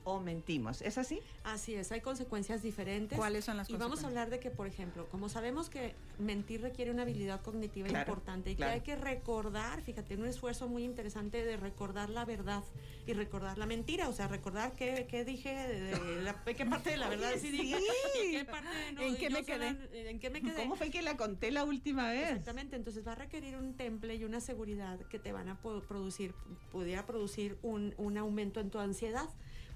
o 0.03 0.19
mentimos. 0.19 0.81
¿Es 0.81 0.97
así? 0.97 1.21
Así 1.53 1.73
es, 1.73 1.91
hay 1.91 2.01
consecuencias 2.01 2.61
diferentes. 2.61 3.17
¿Cuáles 3.17 3.45
son 3.45 3.57
las 3.57 3.69
y 3.69 3.75
vamos 3.75 4.03
a 4.03 4.07
hablar 4.07 4.29
de 4.29 4.39
que, 4.39 4.51
por 4.51 4.67
ejemplo, 4.67 5.07
como 5.09 5.29
sabemos 5.29 5.69
que 5.69 5.95
mentir 6.19 6.61
requiere 6.61 6.91
una 6.91 7.01
habilidad 7.01 7.41
cognitiva 7.41 7.87
importante 7.89 8.51
y 8.51 8.55
que 8.55 8.63
hay 8.63 8.81
que 8.81 8.95
recordar, 8.95 9.81
fíjate, 9.81 10.15
un 10.15 10.25
esfuerzo 10.25 10.67
muy 10.67 10.83
interesante 10.83 11.43
de 11.43 11.57
recordar 11.57 12.09
la 12.09 12.23
verdad 12.23 12.63
y 13.07 13.13
recordar 13.13 13.57
la 13.57 13.65
mentira, 13.65 14.09
o 14.09 14.13
sea, 14.13 14.27
recordar 14.27 14.73
qué, 14.73 15.07
qué 15.09 15.25
dije, 15.25 15.49
de, 15.49 16.21
la, 16.21 16.43
qué 16.43 16.65
parte 16.65 16.91
de 16.91 16.97
la 16.97 17.09
verdad 17.09 17.31
sí, 17.39 17.49
dije, 17.49 17.77
qué 18.31 18.45
parte 18.45 18.69
no, 18.93 19.01
¿En 19.01 19.17
qué 19.17 19.29
me 19.29 19.43
quedé? 19.43 20.09
¿En 20.09 20.19
qué 20.19 20.29
me 20.29 20.41
quedé? 20.41 20.55
¿Cómo 20.55 20.75
fue 20.75 20.91
que 20.91 21.01
la 21.01 21.17
conté 21.17 21.49
la 21.51 21.63
última 21.63 22.11
vez? 22.11 22.29
Exactamente, 22.29 22.75
entonces 22.75 23.07
va 23.07 23.13
a 23.13 23.15
requerir 23.15 23.55
un 23.55 23.75
temple 23.75 24.15
y 24.15 24.23
una 24.23 24.39
seguridad 24.39 24.99
que 25.07 25.17
te 25.17 25.31
van 25.31 25.49
a 25.49 25.59
producir 25.59 26.33
pudiera 26.71 27.05
producir 27.05 27.57
un, 27.63 27.95
un 27.97 28.17
aumento 28.17 28.59
en 28.59 28.69
tu 28.69 28.79
ansiedad 28.79 29.29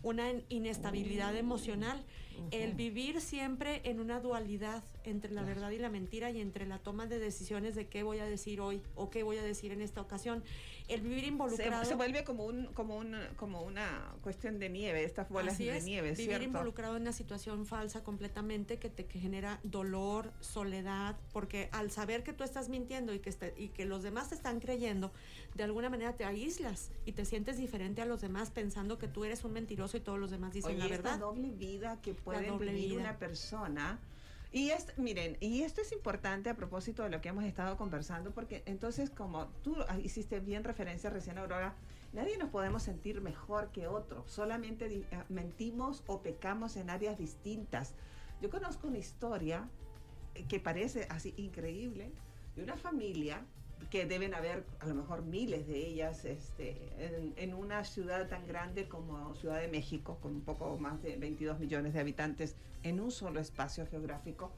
una 0.03 0.31
inestabilidad 0.49 1.35
emocional, 1.35 2.03
el 2.51 2.73
vivir 2.73 3.21
siempre 3.21 3.81
en 3.83 3.99
una 3.99 4.19
dualidad 4.19 4.83
entre 5.03 5.31
la 5.31 5.43
verdad 5.43 5.71
y 5.71 5.77
la 5.77 5.89
mentira 5.89 6.31
y 6.31 6.39
entre 6.39 6.65
la 6.65 6.79
toma 6.79 7.07
de 7.07 7.19
decisiones 7.19 7.75
de 7.75 7.87
qué 7.87 8.03
voy 8.03 8.19
a 8.19 8.25
decir 8.25 8.61
hoy 8.61 8.81
o 8.95 9.09
qué 9.09 9.23
voy 9.23 9.37
a 9.37 9.43
decir 9.43 9.71
en 9.71 9.81
esta 9.81 10.01
ocasión. 10.01 10.43
El 10.87 11.01
vivir 11.01 11.23
involucrado. 11.23 11.85
Se, 11.85 11.95
vuelve 11.95 12.23
como, 12.23 12.45
un, 12.45 12.67
como, 12.67 12.97
un, 12.97 13.15
como 13.37 13.61
una 13.63 14.15
cuestión 14.21 14.59
de 14.59 14.69
nieve, 14.69 15.03
estas 15.03 15.29
bolas 15.29 15.57
de 15.57 15.81
nieve. 15.81 16.11
Vivir 16.11 16.41
involucrado 16.41 16.97
en 16.97 17.03
una 17.03 17.13
situación 17.13 17.65
falsa 17.65 18.03
completamente 18.03 18.77
que 18.77 18.89
te 18.89 19.03
genera 19.05 19.59
dolor, 19.63 20.31
soledad, 20.41 21.15
porque 21.31 21.69
al 21.71 21.91
saber 21.91 22.23
que 22.23 22.33
tú 22.33 22.43
estás 22.43 22.69
mintiendo 22.69 23.13
y 23.13 23.19
que, 23.19 23.53
y 23.57 23.69
que 23.69 23.85
los 23.85 24.03
demás 24.03 24.29
te 24.29 24.35
están 24.35 24.59
creyendo, 24.59 25.11
de 25.55 25.63
alguna 25.63 25.89
manera 25.89 26.13
te 26.13 26.25
aíslas 26.25 26.91
y 27.05 27.13
te 27.13 27.25
sientes 27.25 27.57
diferente 27.57 28.01
a 28.01 28.05
los 28.05 28.21
demás 28.21 28.51
pensando 28.51 28.97
que 28.97 29.07
tú 29.07 29.23
eres 29.23 29.43
un 29.43 29.53
mentiroso 29.53 29.97
y 29.97 30.01
todos 30.01 30.19
los 30.19 30.31
demás 30.31 30.53
dicen 30.53 30.79
la 30.79 30.87
verdad. 30.87 31.13
Esta 31.13 31.25
doble 31.25 31.49
vida 31.51 32.01
que 32.01 32.13
puede 32.23 32.51
vivir 32.51 32.97
una 32.97 33.17
persona. 33.17 33.99
Y 34.51 34.69
es, 34.69 34.95
miren, 34.97 35.35
y 35.39 35.63
esto 35.63 35.81
es 35.81 35.91
importante 35.91 36.49
a 36.49 36.55
propósito 36.55 37.03
de 37.03 37.09
lo 37.09 37.21
que 37.21 37.29
hemos 37.29 37.43
estado 37.43 37.75
conversando, 37.75 38.31
porque 38.31 38.61
entonces, 38.67 39.09
como 39.09 39.47
tú 39.63 39.75
hiciste 40.03 40.39
bien 40.39 40.63
referencia 40.63 41.09
recién, 41.09 41.39
Aurora, 41.39 41.73
nadie 42.13 42.37
nos 42.37 42.49
podemos 42.49 42.83
sentir 42.83 43.19
mejor 43.21 43.71
que 43.71 43.87
otro, 43.87 44.23
solamente 44.27 44.85
eh, 44.85 45.05
mentimos 45.29 46.03
o 46.05 46.21
pecamos 46.21 46.77
en 46.77 46.91
áreas 46.91 47.17
distintas. 47.17 47.95
Yo 48.41 48.51
conozco 48.51 48.87
una 48.87 48.99
historia 48.99 49.67
eh, 50.35 50.45
que 50.47 50.59
parece 50.59 51.07
así 51.09 51.33
increíble 51.37 52.11
de 52.55 52.63
una 52.63 52.77
familia 52.77 53.43
que 53.89 54.05
deben 54.05 54.33
haber 54.33 54.65
a 54.79 54.85
lo 54.85 54.95
mejor 54.95 55.23
miles 55.23 55.67
de 55.67 55.87
ellas 55.87 56.25
este, 56.25 57.33
en, 57.37 57.53
una 57.53 57.83
ciudad 57.83 58.27
tan 58.27 58.47
grande 58.47 58.87
como 58.87 59.35
Ciudad 59.35 59.59
de 59.59 59.67
México, 59.67 60.17
con 60.21 60.35
un 60.35 60.41
poco 60.41 60.77
más 60.77 61.01
de 61.01 61.17
22 61.17 61.59
millones 61.59 61.93
de 61.93 61.99
habitantes 61.99 62.55
en 62.83 62.99
un 62.99 63.11
solo 63.11 63.39
espacio 63.39 63.87
geográfico, 63.87 64.51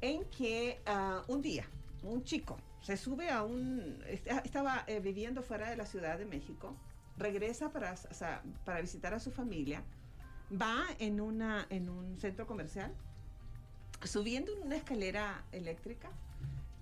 en 0.00 0.24
que 0.26 0.80
ah, 0.86 1.22
un 1.28 1.42
día 1.42 1.68
un 2.02 2.24
chico 2.24 2.56
se 2.82 2.96
sube 2.96 3.30
a 3.30 3.42
un... 3.42 4.02
estaba 4.06 4.84
eh, 4.86 5.00
viviendo 5.00 5.42
fuera 5.42 5.68
de 5.70 5.76
la 5.76 5.86
Ciudad 5.86 6.18
de 6.18 6.24
México, 6.24 6.76
regresa 7.16 7.72
para, 7.72 7.94
para 8.64 8.80
visitar 8.80 9.14
a 9.14 9.20
su 9.20 9.30
familia, 9.30 9.82
va 10.50 10.84
en, 10.98 11.20
una, 11.20 11.66
en 11.70 11.88
un 11.88 12.18
centro 12.18 12.46
comercial, 12.46 12.94
subiendo 14.04 14.52
en 14.52 14.62
una 14.62 14.76
escalera 14.76 15.44
eléctrica, 15.52 16.10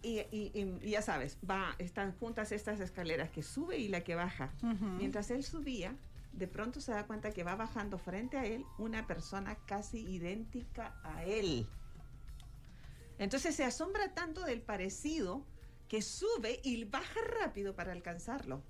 y, 0.02 0.88
ya 0.88 1.02
sabes, 1.02 1.38
va, 1.48 1.74
están 1.78 2.12
juntas 2.18 2.52
estas 2.52 2.80
escaleras 2.80 3.30
que 3.30 3.42
sube 3.42 3.78
y 3.78 3.88
la 3.88 4.02
que 4.02 4.14
baja. 4.14 4.52
Mientras 4.98 5.30
él 5.30 5.42
subía, 5.42 5.96
de 6.32 6.46
pronto 6.46 6.80
se 6.80 6.92
da 6.92 7.06
cuenta 7.06 7.32
que 7.32 7.42
va 7.42 7.56
bajando 7.56 7.98
frente 7.98 8.36
a 8.36 8.44
él 8.44 8.64
una 8.78 9.06
persona 9.06 9.56
casi 9.66 10.00
idéntica 10.00 10.98
a 11.02 11.24
él. 11.24 11.66
Entonces 13.18 13.54
se 13.54 13.64
asombra 13.64 14.12
tanto 14.14 14.44
del 14.44 14.60
parecido 14.60 15.44
que 15.88 16.02
sube 16.02 16.60
y 16.62 16.84
baja 16.84 17.20
rápido 17.40 17.74
para 17.74 17.92
alcanzarlo. 17.92 18.62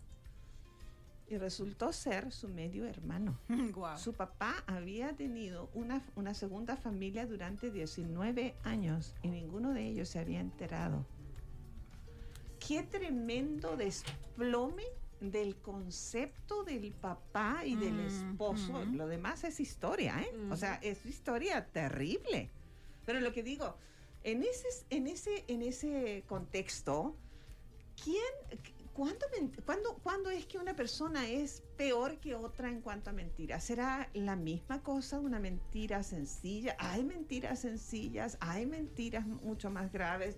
Y 1.29 1.39
resultó 1.39 1.93
ser 1.93 2.31
su 2.31 2.49
medio 2.49 2.87
hermano. 2.87 3.37
Su 3.99 4.12
papá 4.14 4.62
había 4.68 5.16
tenido 5.16 5.68
una, 5.74 6.05
una 6.14 6.35
segunda 6.35 6.77
familia 6.77 7.27
durante 7.27 7.72
19 7.72 8.55
años 8.62 9.12
y 9.22 9.29
ninguno 9.29 9.72
de 9.72 9.89
ellos 9.89 10.09
se 10.09 10.20
había 10.20 10.39
enterado 10.39 11.05
qué 12.67 12.83
tremendo 12.83 13.77
desplome 13.77 14.85
del 15.21 15.57
concepto 15.57 16.64
del 16.64 16.93
papá 16.93 17.62
y 17.64 17.77
del 17.77 18.01
esposo. 18.01 18.85
Lo 18.93 19.07
demás 19.07 19.45
es 19.45 19.61
historia, 19.61 20.21
¿eh? 20.21 20.33
O 20.51 20.57
sea, 20.57 20.75
es 20.83 21.05
historia 21.07 21.67
terrible. 21.67 22.51
Pero 23.05 23.21
lo 23.21 23.33
que 23.33 23.43
digo, 23.43 23.77
en 24.25 24.43
ese, 24.43 24.69
en 24.91 25.07
ese, 25.07 25.45
en 25.49 25.62
ese 25.62 26.25
contexto, 26.27 27.17
¿quién, 28.03 28.23
cuándo, 28.93 29.27
cuándo, 29.64 29.95
cuándo 30.03 30.31
es 30.31 30.45
que 30.47 30.59
una 30.59 30.75
persona 30.75 31.29
es 31.29 31.62
peor 31.77 32.19
que 32.19 32.35
otra 32.35 32.69
en 32.69 32.81
cuanto 32.81 33.11
a 33.11 33.12
mentiras? 33.12 33.62
¿Será 33.64 34.11
la 34.12 34.35
misma 34.35 34.83
cosa, 34.83 35.21
una 35.21 35.39
mentira 35.39 36.03
sencilla? 36.03 36.77
Hay 36.79 37.05
mentiras 37.05 37.61
sencillas, 37.61 38.37
hay 38.41 38.67
mentiras 38.67 39.25
mucho 39.27 39.71
más 39.71 39.93
graves. 39.93 40.37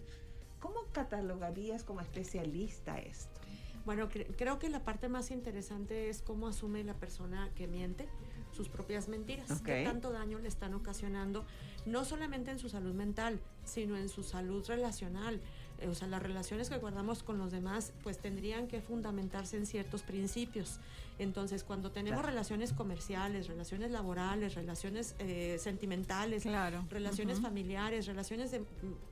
¿Cómo 0.60 0.80
catalogarías 0.92 1.84
como 1.84 2.00
especialista 2.00 2.98
esto? 2.98 3.40
Bueno, 3.84 4.08
creo 4.36 4.58
que 4.58 4.68
la 4.68 4.84
parte 4.84 5.08
más 5.08 5.30
interesante 5.30 6.10
es 6.10 6.20
cómo 6.20 6.48
asume 6.48 6.84
la 6.84 6.94
persona 6.94 7.50
que 7.54 7.66
miente 7.66 8.06
sus 8.52 8.68
propias 8.68 9.08
mentiras, 9.08 9.62
qué 9.62 9.84
tanto 9.84 10.10
daño 10.10 10.38
le 10.38 10.48
están 10.48 10.74
ocasionando, 10.74 11.46
no 11.86 12.04
solamente 12.04 12.50
en 12.50 12.58
su 12.58 12.68
salud 12.68 12.92
mental, 12.92 13.40
sino 13.64 13.96
en 13.96 14.08
su 14.08 14.22
salud 14.24 14.64
relacional. 14.66 15.40
Eh, 15.80 15.88
o 15.88 15.94
sea, 15.94 16.08
las 16.08 16.22
relaciones 16.22 16.68
que 16.68 16.76
guardamos 16.76 17.22
con 17.22 17.38
los 17.38 17.52
demás, 17.52 17.92
pues 18.02 18.18
tendrían 18.18 18.66
que 18.66 18.80
fundamentarse 18.80 19.56
en 19.56 19.64
ciertos 19.64 20.02
principios. 20.02 20.80
Entonces, 21.18 21.64
cuando 21.64 21.90
tenemos 21.90 22.24
relaciones 22.24 22.72
comerciales, 22.72 23.48
relaciones 23.48 23.90
laborales, 23.90 24.54
relaciones 24.54 25.14
eh, 25.18 25.56
sentimentales, 25.58 26.44
relaciones 26.88 27.40
familiares, 27.40 28.06
relaciones 28.06 28.50
de... 28.50 28.62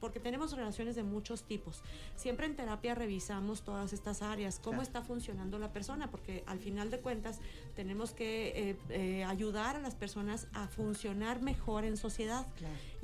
porque 0.00 0.20
tenemos 0.20 0.52
relaciones 0.52 0.94
de 0.94 1.02
muchos 1.02 1.42
tipos. 1.42 1.82
Siempre 2.14 2.46
en 2.46 2.54
terapia 2.54 2.94
revisamos 2.94 3.62
todas 3.62 3.92
estas 3.92 4.22
áreas, 4.22 4.60
cómo 4.62 4.82
está 4.82 5.02
funcionando 5.02 5.58
la 5.58 5.72
persona, 5.72 6.10
porque 6.10 6.44
al 6.46 6.58
final 6.60 6.90
de 6.90 7.00
cuentas 7.00 7.40
tenemos 7.74 8.12
que 8.12 8.70
eh, 8.70 8.76
eh, 8.90 9.24
ayudar 9.24 9.76
a 9.76 9.80
las 9.80 9.94
personas 9.94 10.46
a 10.52 10.68
funcionar 10.68 11.42
mejor 11.42 11.84
en 11.84 11.96
sociedad 11.96 12.46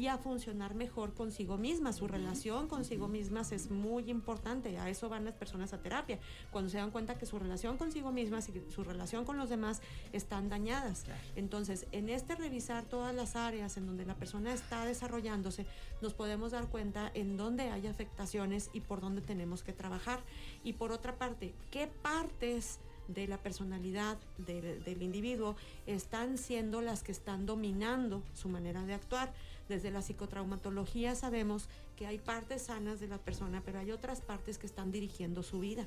y 0.02 0.08
a 0.08 0.18
funcionar 0.18 0.74
mejor 0.74 1.14
consigo 1.14 1.56
misma. 1.58 1.92
Su 1.92 2.08
relación 2.08 2.66
consigo 2.66 3.06
mismas 3.06 3.52
es 3.52 3.70
muy 3.70 4.10
importante. 4.10 4.76
A 4.76 4.90
eso 4.90 5.08
van 5.08 5.24
las 5.24 5.34
personas 5.34 5.72
a 5.74 5.80
terapia. 5.80 6.18
Cuando 6.50 6.70
se 6.70 6.78
dan 6.78 6.90
cuenta 6.90 7.16
que 7.16 7.24
su 7.24 7.38
relación 7.38 7.76
consigo 7.76 8.10
mismas 8.10 8.48
y 8.48 8.64
su 8.68 8.82
relación 8.82 9.24
con 9.24 9.36
los 9.36 9.48
demás 9.48 9.80
están 10.12 10.48
dañadas. 10.48 11.04
Entonces, 11.36 11.86
en 11.92 12.08
este 12.08 12.34
revisar 12.34 12.84
todas 12.84 13.14
las 13.14 13.36
áreas 13.36 13.76
en 13.76 13.86
donde 13.86 14.04
la 14.04 14.16
persona 14.16 14.52
está 14.52 14.84
desarrollándose, 14.84 15.66
nos 16.00 16.14
podemos 16.14 16.50
dar 16.50 16.66
cuenta 16.66 17.12
en 17.14 17.36
dónde 17.36 17.70
hay 17.70 17.86
afectaciones 17.86 18.70
y 18.72 18.80
por 18.80 19.00
dónde 19.00 19.20
tenemos 19.20 19.62
que 19.62 19.72
trabajar. 19.72 20.18
Y 20.64 20.72
por 20.72 20.90
otra 20.90 21.16
parte, 21.16 21.54
¿qué 21.70 21.86
partes 21.86 22.80
de 23.06 23.26
la 23.26 23.38
personalidad 23.38 24.18
del 24.38 25.02
individuo 25.02 25.56
están 25.86 26.38
siendo 26.38 26.80
las 26.80 27.02
que 27.02 27.12
están 27.12 27.46
dominando 27.46 28.22
su 28.32 28.48
manera 28.48 28.84
de 28.84 28.94
actuar? 28.94 29.32
Desde 29.68 29.90
la 29.90 30.02
psicotraumatología 30.02 31.14
sabemos 31.14 31.68
que 31.96 32.06
hay 32.06 32.18
partes 32.18 32.62
sanas 32.62 33.00
de 33.00 33.06
la 33.06 33.18
persona, 33.18 33.62
pero 33.64 33.78
hay 33.78 33.92
otras 33.92 34.20
partes 34.20 34.58
que 34.58 34.66
están 34.66 34.90
dirigiendo 34.90 35.42
su 35.42 35.60
vida. 35.60 35.84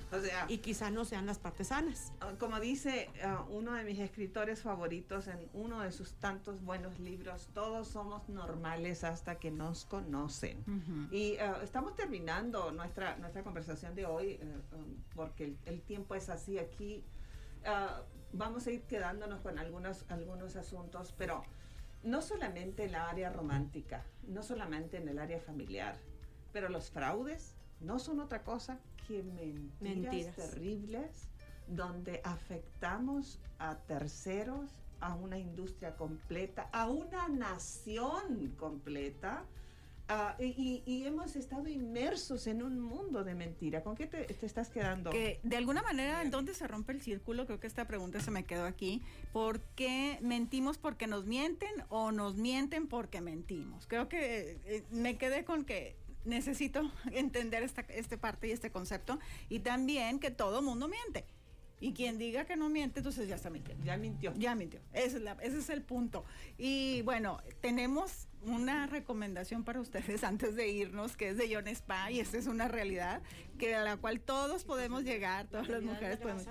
y 0.47 0.59
quizá 0.59 0.91
no 0.91 1.05
sean 1.05 1.25
las 1.25 1.39
partes 1.39 1.67
sanas. 1.67 2.13
Ah, 2.21 2.33
como 2.39 2.59
dice 2.59 3.09
ah, 3.23 3.45
uno 3.49 3.73
de 3.73 3.83
mis 3.83 3.99
escritores 3.99 4.61
favoritos 4.61 5.27
en 5.27 5.49
uno 5.53 5.81
de 5.81 5.91
sus 5.91 6.13
tantos 6.13 6.61
buenos 6.63 6.99
libros, 6.99 7.49
todos 7.53 7.87
somos 7.87 8.27
normales 8.29 9.03
hasta 9.03 9.35
que 9.35 9.51
nos 9.51 9.85
conocen. 9.85 10.63
Y 11.11 11.37
ah, 11.37 11.59
estamos 11.63 11.95
terminando 11.95 12.71
nuestra, 12.71 13.17
nuestra 13.17 13.43
conversación 13.43 13.95
de 13.95 14.05
hoy, 14.05 14.39
eh, 14.41 14.61
um, 14.73 14.95
porque 15.13 15.55
el, 15.65 15.81
tiempo 15.81 16.15
es 16.15 16.29
así 16.29 16.57
aquí. 16.57 17.03
vamos 18.33 18.67
a 18.67 18.71
ir 18.71 18.81
quedándonos 18.83 19.41
con 19.41 19.57
algunos, 19.59 20.05
algunos 20.09 20.55
asuntos, 20.55 21.13
pero 21.17 21.43
no 22.05 22.21
solamente 22.21 22.85
en 22.85 22.91
la 22.93 23.09
área 23.09 23.31
romántica, 23.31 24.05
no 24.27 24.43
solamente 24.43 24.97
en 24.97 25.09
el 25.09 25.19
área 25.19 25.39
familiar, 25.39 25.97
pero 26.53 26.69
los 26.69 26.91
fraudes 26.91 27.55
no 27.81 27.99
son 27.99 28.19
otra 28.19 28.43
cosa 28.43 28.79
que 29.07 29.23
mentiras, 29.81 30.35
terribles 30.35 31.27
donde 31.67 32.21
afectamos 32.23 33.39
a 33.57 33.79
terceros, 33.79 34.69
a 34.99 35.15
una 35.15 35.39
industria 35.39 35.95
completa, 35.95 36.69
a 36.71 36.89
una 36.89 37.27
nación 37.27 38.55
completa 38.57 39.43
Ah, 40.07 40.35
y, 40.39 41.03
hemos 41.05 41.35
estado 41.35 41.67
inmersos 41.67 42.45
en 42.45 42.61
un 42.61 42.79
mundo 42.79 43.23
de 43.23 43.33
mentira. 43.33 43.83
¿Con 43.83 43.95
qué 43.95 44.05
te, 44.05 44.45
estás 44.45 44.69
quedando? 44.69 45.09
Que 45.09 45.39
de 45.41 45.57
alguna 45.57 45.81
manera, 45.81 46.21
¿en 46.21 46.29
dónde 46.29 46.53
se 46.53 46.67
rompe 46.67 46.93
el 46.93 47.01
círculo? 47.01 47.47
Creo 47.47 47.59
que 47.59 47.65
esta 47.65 47.85
pregunta 47.85 48.19
se 48.19 48.29
me 48.29 48.43
quedó 48.43 48.65
aquí. 48.65 49.01
¿Por 49.33 49.61
qué 49.75 50.19
mentimos 50.21 50.77
porque 50.77 51.07
nos 51.07 51.25
mienten 51.25 51.71
o 51.89 52.11
nos 52.11 52.35
mienten 52.35 52.87
porque 52.87 53.19
mentimos? 53.21 53.87
Creo 53.87 54.07
que 54.07 54.59
eh, 54.65 54.83
me 54.91 55.17
quedé 55.17 55.43
con 55.43 55.65
que 55.65 55.95
necesito 56.23 56.81
entender 57.11 57.63
esta, 57.63 57.81
este 57.81 58.17
parte 58.17 58.47
y 58.47 58.51
este 58.51 58.69
concepto 58.69 59.19
y 59.49 59.59
también 59.59 60.19
que 60.19 60.29
todo 60.29 60.61
mundo 60.61 60.87
miente. 60.87 61.25
Y 61.79 61.93
quien 61.93 62.17
diga 62.17 62.45
que 62.45 62.55
no 62.55 62.69
miente, 62.69 62.99
entonces 62.99 63.27
ya 63.27 63.35
está 63.35 63.49
mintiendo. 63.49 63.83
Ya 63.85 63.97
mintió. 63.97 64.33
Ya 64.37 64.55
mintió. 64.55 64.79
Ese 64.93 65.17
es, 65.17 65.23
la, 65.23 65.33
ese 65.41 65.59
es 65.59 65.69
el 65.69 65.81
punto. 65.81 66.23
Y 66.57 67.01
bueno, 67.03 67.41
tenemos 67.61 68.27
una 68.45 68.87
recomendación 68.87 69.63
para 69.63 69.81
ustedes 69.81 70.23
antes 70.23 70.55
de 70.55 70.67
irnos, 70.67 71.17
que 71.17 71.29
es 71.29 71.37
de 71.37 71.53
John 71.53 71.67
Spa, 71.67 72.11
y 72.11 72.19
esta 72.19 72.37
es 72.37 72.47
una 72.47 72.67
realidad 72.67 73.21
que 73.57 73.75
a 73.75 73.83
la 73.83 73.97
cual 73.97 74.19
todos 74.19 74.65
podemos 74.65 75.03
llegar, 75.03 75.47
todas 75.47 75.67
las 75.69 75.81
mujeres 75.81 76.17
podemos. 76.17 76.45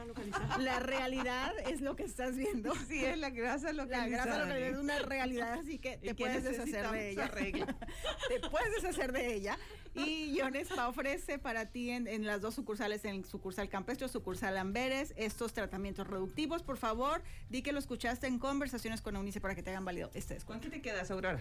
La 0.59 0.81
realidad 0.81 1.53
es 1.71 1.81
lo 1.81 1.97
que 1.97 2.05
estás 2.05 2.37
viendo. 2.37 2.73
Sí, 2.89 3.03
es 3.03 3.17
la 3.17 3.31
grasa 3.31 3.73
localizada. 3.73 4.09
La 4.09 4.09
grasa 4.09 4.39
localizada 4.41 4.69
es 4.69 4.77
una 4.77 4.99
realidad, 4.99 5.53
así 5.55 5.79
que 5.79 5.97
te 6.03 6.15
puedes 6.15 6.45
deshacer 6.45 6.91
de 6.91 7.11
ella. 7.11 7.31
te 7.31 8.41
puedes 8.51 8.75
deshacer 8.75 9.13
de 9.13 9.35
ella. 9.35 9.59
Y 9.95 10.37
John 10.39 10.57
Spa 10.57 10.89
ofrece 10.89 11.39
para 11.39 11.67
ti 11.67 11.91
en, 11.91 12.27
las 12.27 12.41
dos 12.41 12.55
sucursales, 12.55 13.05
en 13.05 13.25
sucursal 13.25 13.69
Campestre, 13.69 14.09
sucursal 14.09 14.57
Amberes, 14.57 15.15
estos 15.17 15.53
tratamientos 15.53 16.07
reductivos. 16.07 16.63
Por 16.63 16.77
favor, 16.77 17.23
di 17.49 17.63
que 17.63 17.73
lo 17.73 17.79
escuchaste 17.79 18.27
en 18.27 18.39
conversaciones 18.39 19.01
con 19.01 19.17
Eunice 19.17 19.41
para 19.41 19.55
que 19.55 19.63
te 19.63 19.71
hagan 19.71 19.85
válido 19.85 20.11
este 20.15 20.35
descuento. 20.35 20.63
¿Con 20.63 20.71
qué 20.71 20.77
te 20.77 20.83
quedas, 20.83 21.11
Aurora? 21.11 21.41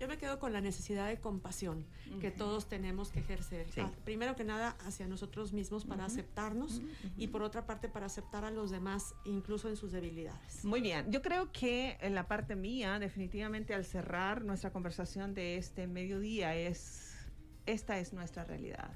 Yo 0.00 0.08
me 0.08 0.18
quedo 0.18 0.40
con 0.40 0.52
la 0.52 0.60
necesidad 0.60 1.06
de 1.06 1.18
compasión 1.20 1.86
que 2.20 2.30
todos 2.30 2.68
tenemos 2.68 3.10
que 3.10 3.20
ejercer. 3.20 3.66
Ah, 3.78 3.92
primero 4.04 4.34
que 4.34 4.42
nada 4.42 4.76
hacia 4.84 5.06
nosotros 5.06 5.52
mismos 5.52 5.84
para 5.84 6.04
aceptarnos 6.04 6.82
y 7.16 7.28
por 7.28 7.42
otra 7.42 7.64
parte 7.64 7.88
para 7.88 8.06
aceptar 8.06 8.44
a 8.44 8.50
los 8.50 8.70
demás 8.70 9.14
incluso 9.24 9.68
en 9.68 9.76
sus 9.76 9.92
debilidades. 9.92 10.64
Muy 10.64 10.80
bien, 10.80 11.10
yo 11.10 11.22
creo 11.22 11.52
que 11.52 11.96
en 12.00 12.14
la 12.14 12.26
parte 12.26 12.56
mía 12.56 12.98
definitivamente 12.98 13.72
al 13.72 13.84
cerrar 13.84 14.44
nuestra 14.44 14.72
conversación 14.72 15.32
de 15.32 15.58
este 15.58 15.86
mediodía 15.86 16.56
es, 16.56 17.13
esta 17.66 17.98
es 17.98 18.12
nuestra 18.12 18.44
realidad. 18.44 18.90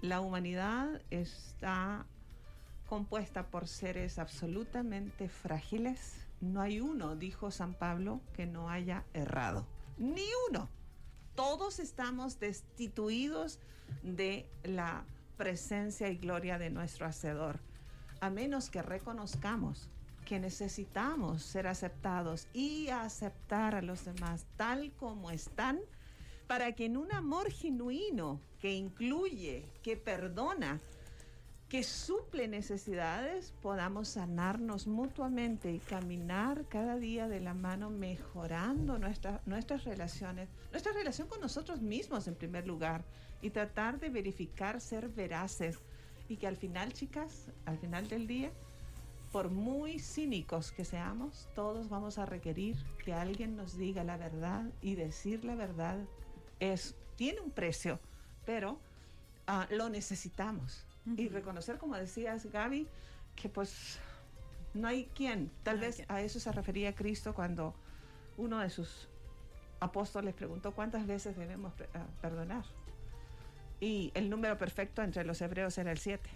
La 0.00 0.20
humanidad 0.20 1.00
está 1.10 2.06
compuesta 2.88 3.46
por 3.46 3.68
seres 3.68 4.18
absolutamente 4.18 5.28
frágiles. 5.28 6.14
No 6.40 6.60
hay 6.60 6.80
uno, 6.80 7.16
dijo 7.16 7.50
San 7.50 7.74
Pablo, 7.74 8.20
que 8.34 8.46
no 8.46 8.68
haya 8.68 9.04
errado. 9.14 9.66
Ni 9.98 10.26
uno. 10.50 10.68
Todos 11.34 11.78
estamos 11.78 12.38
destituidos 12.38 13.58
de 14.02 14.48
la 14.62 15.04
presencia 15.36 16.08
y 16.08 16.16
gloria 16.16 16.58
de 16.58 16.70
nuestro 16.70 17.06
Hacedor, 17.06 17.58
a 18.20 18.30
menos 18.30 18.70
que 18.70 18.82
reconozcamos 18.82 19.88
que 20.24 20.40
necesitamos 20.40 21.42
ser 21.42 21.66
aceptados 21.66 22.48
y 22.52 22.88
aceptar 22.88 23.74
a 23.74 23.82
los 23.82 24.04
demás 24.04 24.46
tal 24.56 24.92
como 24.92 25.30
están, 25.30 25.78
para 26.46 26.72
que 26.72 26.86
en 26.86 26.96
un 26.96 27.12
amor 27.12 27.50
genuino 27.50 28.40
que 28.60 28.74
incluye, 28.74 29.64
que 29.82 29.96
perdona, 29.96 30.80
que 31.68 31.82
suple 31.82 32.46
necesidades, 32.46 33.52
podamos 33.62 34.08
sanarnos 34.08 34.86
mutuamente 34.86 35.72
y 35.72 35.78
caminar 35.78 36.66
cada 36.68 36.96
día 36.96 37.26
de 37.26 37.40
la 37.40 37.54
mano 37.54 37.90
mejorando 37.90 38.98
nuestras 38.98 39.84
relaciones, 39.84 40.48
nuestra 40.70 40.92
relación 40.92 41.26
con 41.26 41.40
nosotros 41.40 41.80
mismos 41.80 42.28
en 42.28 42.36
primer 42.36 42.66
lugar 42.66 43.04
y 43.42 43.50
tratar 43.50 43.98
de 43.98 44.10
verificar 44.10 44.80
ser 44.80 45.08
veraces. 45.08 45.80
Y 46.28 46.36
que 46.36 46.46
al 46.46 46.56
final, 46.56 46.92
chicas, 46.92 47.50
al 47.66 47.76
final 47.78 48.08
del 48.08 48.26
día, 48.26 48.52
por 49.32 49.50
muy 49.50 49.98
cínicos 49.98 50.70
que 50.70 50.84
seamos, 50.84 51.48
todos 51.56 51.88
vamos 51.88 52.18
a 52.18 52.24
requerir 52.24 52.76
que 53.04 53.12
alguien 53.12 53.56
nos 53.56 53.76
diga 53.76 54.04
la 54.04 54.16
verdad 54.16 54.70
y 54.80 54.94
decir 54.94 55.44
la 55.44 55.56
verdad 55.56 55.98
es 56.72 56.94
tiene 57.16 57.40
un 57.40 57.50
precio, 57.50 58.00
pero 58.44 58.78
ah, 59.46 59.66
lo 59.70 59.88
necesitamos 59.88 60.86
y 61.16 61.28
reconocer, 61.28 61.78
como 61.78 61.96
decías 61.96 62.46
Gaby, 62.46 62.88
que 63.36 63.48
pues 63.48 63.98
no 64.72 64.88
hay 64.88 65.06
quien. 65.14 65.50
Tal 65.62 65.78
vez 65.78 66.02
a 66.08 66.20
eso 66.22 66.40
se 66.40 66.50
refería 66.52 66.94
Cristo 66.94 67.34
cuando 67.34 67.74
uno 68.36 68.58
de 68.58 68.70
sus 68.70 69.08
apóstoles 69.80 70.34
preguntó 70.34 70.72
cuántas 70.72 71.06
veces 71.06 71.36
debemos 71.36 71.72
ah, 71.94 72.06
perdonar. 72.20 72.64
Y 73.80 74.12
el 74.14 74.30
número 74.30 74.56
perfecto 74.56 75.02
entre 75.02 75.24
los 75.24 75.40
hebreos 75.42 75.76
era 75.78 75.92
el 75.92 75.98
siete. 75.98 76.30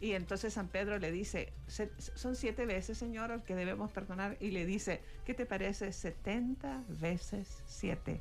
Y 0.00 0.12
entonces 0.12 0.52
San 0.52 0.68
Pedro 0.68 0.98
le 0.98 1.10
dice, 1.10 1.52
son 1.66 2.36
siete 2.36 2.66
veces, 2.66 2.98
Señor, 2.98 3.42
que 3.42 3.54
debemos 3.54 3.90
perdonar. 3.90 4.36
Y 4.38 4.50
le 4.50 4.66
dice, 4.66 5.00
¿qué 5.24 5.34
te 5.34 5.46
parece? 5.46 5.92
70 5.92 6.84
veces 7.00 7.62
siete. 7.66 8.20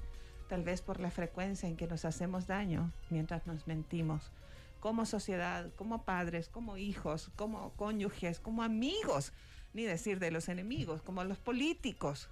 Tal 0.54 0.62
vez 0.62 0.84
por 0.84 1.00
la 1.00 1.10
frecuencia 1.10 1.68
en 1.68 1.76
que 1.76 1.88
nos 1.88 2.06
hacemos 2.06 2.46
daño 2.46 2.92
mientras 3.10 3.48
nos 3.48 3.66
mentimos 3.66 4.32
como 4.80 5.08
sociedad, 5.08 5.72
como 5.78 6.04
padres, 6.04 6.48
como 6.48 6.78
hijos, 6.78 7.32
como 7.36 7.72
cónyuges, 7.72 8.40
como 8.40 8.62
amigos, 8.62 9.34
ni 9.74 9.82
decir 9.82 10.20
de 10.20 10.30
los 10.30 10.50
enemigos, 10.50 11.02
como 11.02 11.24
los 11.24 11.40
políticos, 11.40 12.30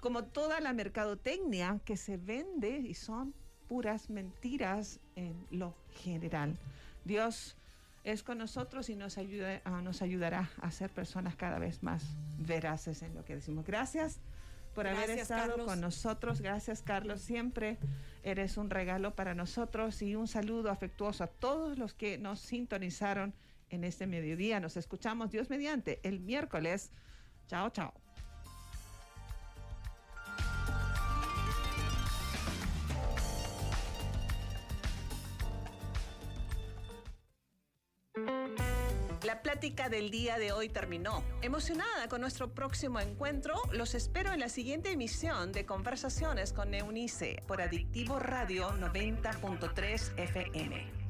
como 0.00 0.24
toda 0.24 0.60
la 0.60 0.72
mercadotecnia 0.72 1.78
que 1.84 1.98
se 1.98 2.16
vende 2.16 2.78
y 2.78 2.94
son 2.94 3.34
puras 3.68 4.08
mentiras 4.08 4.98
en 5.14 5.46
lo 5.50 5.74
general. 6.02 6.56
Dios 7.04 7.58
es 8.02 8.22
con 8.22 8.38
nosotros 8.38 8.88
y 8.88 8.96
nos, 8.96 9.18
ayuda, 9.18 9.60
ah, 9.66 9.82
nos 9.82 10.00
ayudará 10.00 10.48
a 10.62 10.70
ser 10.70 10.88
personas 10.88 11.36
cada 11.36 11.58
vez 11.58 11.82
más 11.82 12.16
veraces 12.38 13.02
en 13.02 13.14
lo 13.14 13.26
que 13.26 13.34
decimos. 13.34 13.66
Gracias 13.66 14.20
por 14.74 14.86
haber 14.86 15.10
estado 15.10 15.64
con 15.64 15.80
nosotros. 15.80 16.40
Gracias, 16.40 16.82
Carlos. 16.82 17.20
Siempre 17.20 17.78
eres 18.22 18.56
un 18.56 18.70
regalo 18.70 19.14
para 19.14 19.34
nosotros 19.34 20.00
y 20.02 20.14
un 20.14 20.28
saludo 20.28 20.70
afectuoso 20.70 21.24
a 21.24 21.26
todos 21.26 21.78
los 21.78 21.94
que 21.94 22.18
nos 22.18 22.40
sintonizaron 22.40 23.34
en 23.70 23.84
este 23.84 24.06
mediodía. 24.06 24.60
Nos 24.60 24.76
escuchamos, 24.76 25.30
Dios 25.30 25.50
mediante, 25.50 26.00
el 26.02 26.20
miércoles. 26.20 26.90
Chao, 27.46 27.70
chao. 27.70 28.01
La 39.24 39.40
plática 39.40 39.88
del 39.88 40.10
día 40.10 40.36
de 40.38 40.50
hoy 40.50 40.68
terminó. 40.68 41.22
Emocionada 41.42 42.08
con 42.08 42.20
nuestro 42.20 42.52
próximo 42.52 42.98
encuentro, 42.98 43.54
los 43.70 43.94
espero 43.94 44.32
en 44.32 44.40
la 44.40 44.48
siguiente 44.48 44.90
emisión 44.90 45.52
de 45.52 45.64
Conversaciones 45.64 46.52
con 46.52 46.74
Eunice 46.74 47.40
por 47.46 47.62
Adictivo 47.62 48.18
Radio 48.18 48.72
90.3 48.72 50.18
FM. 50.18 51.01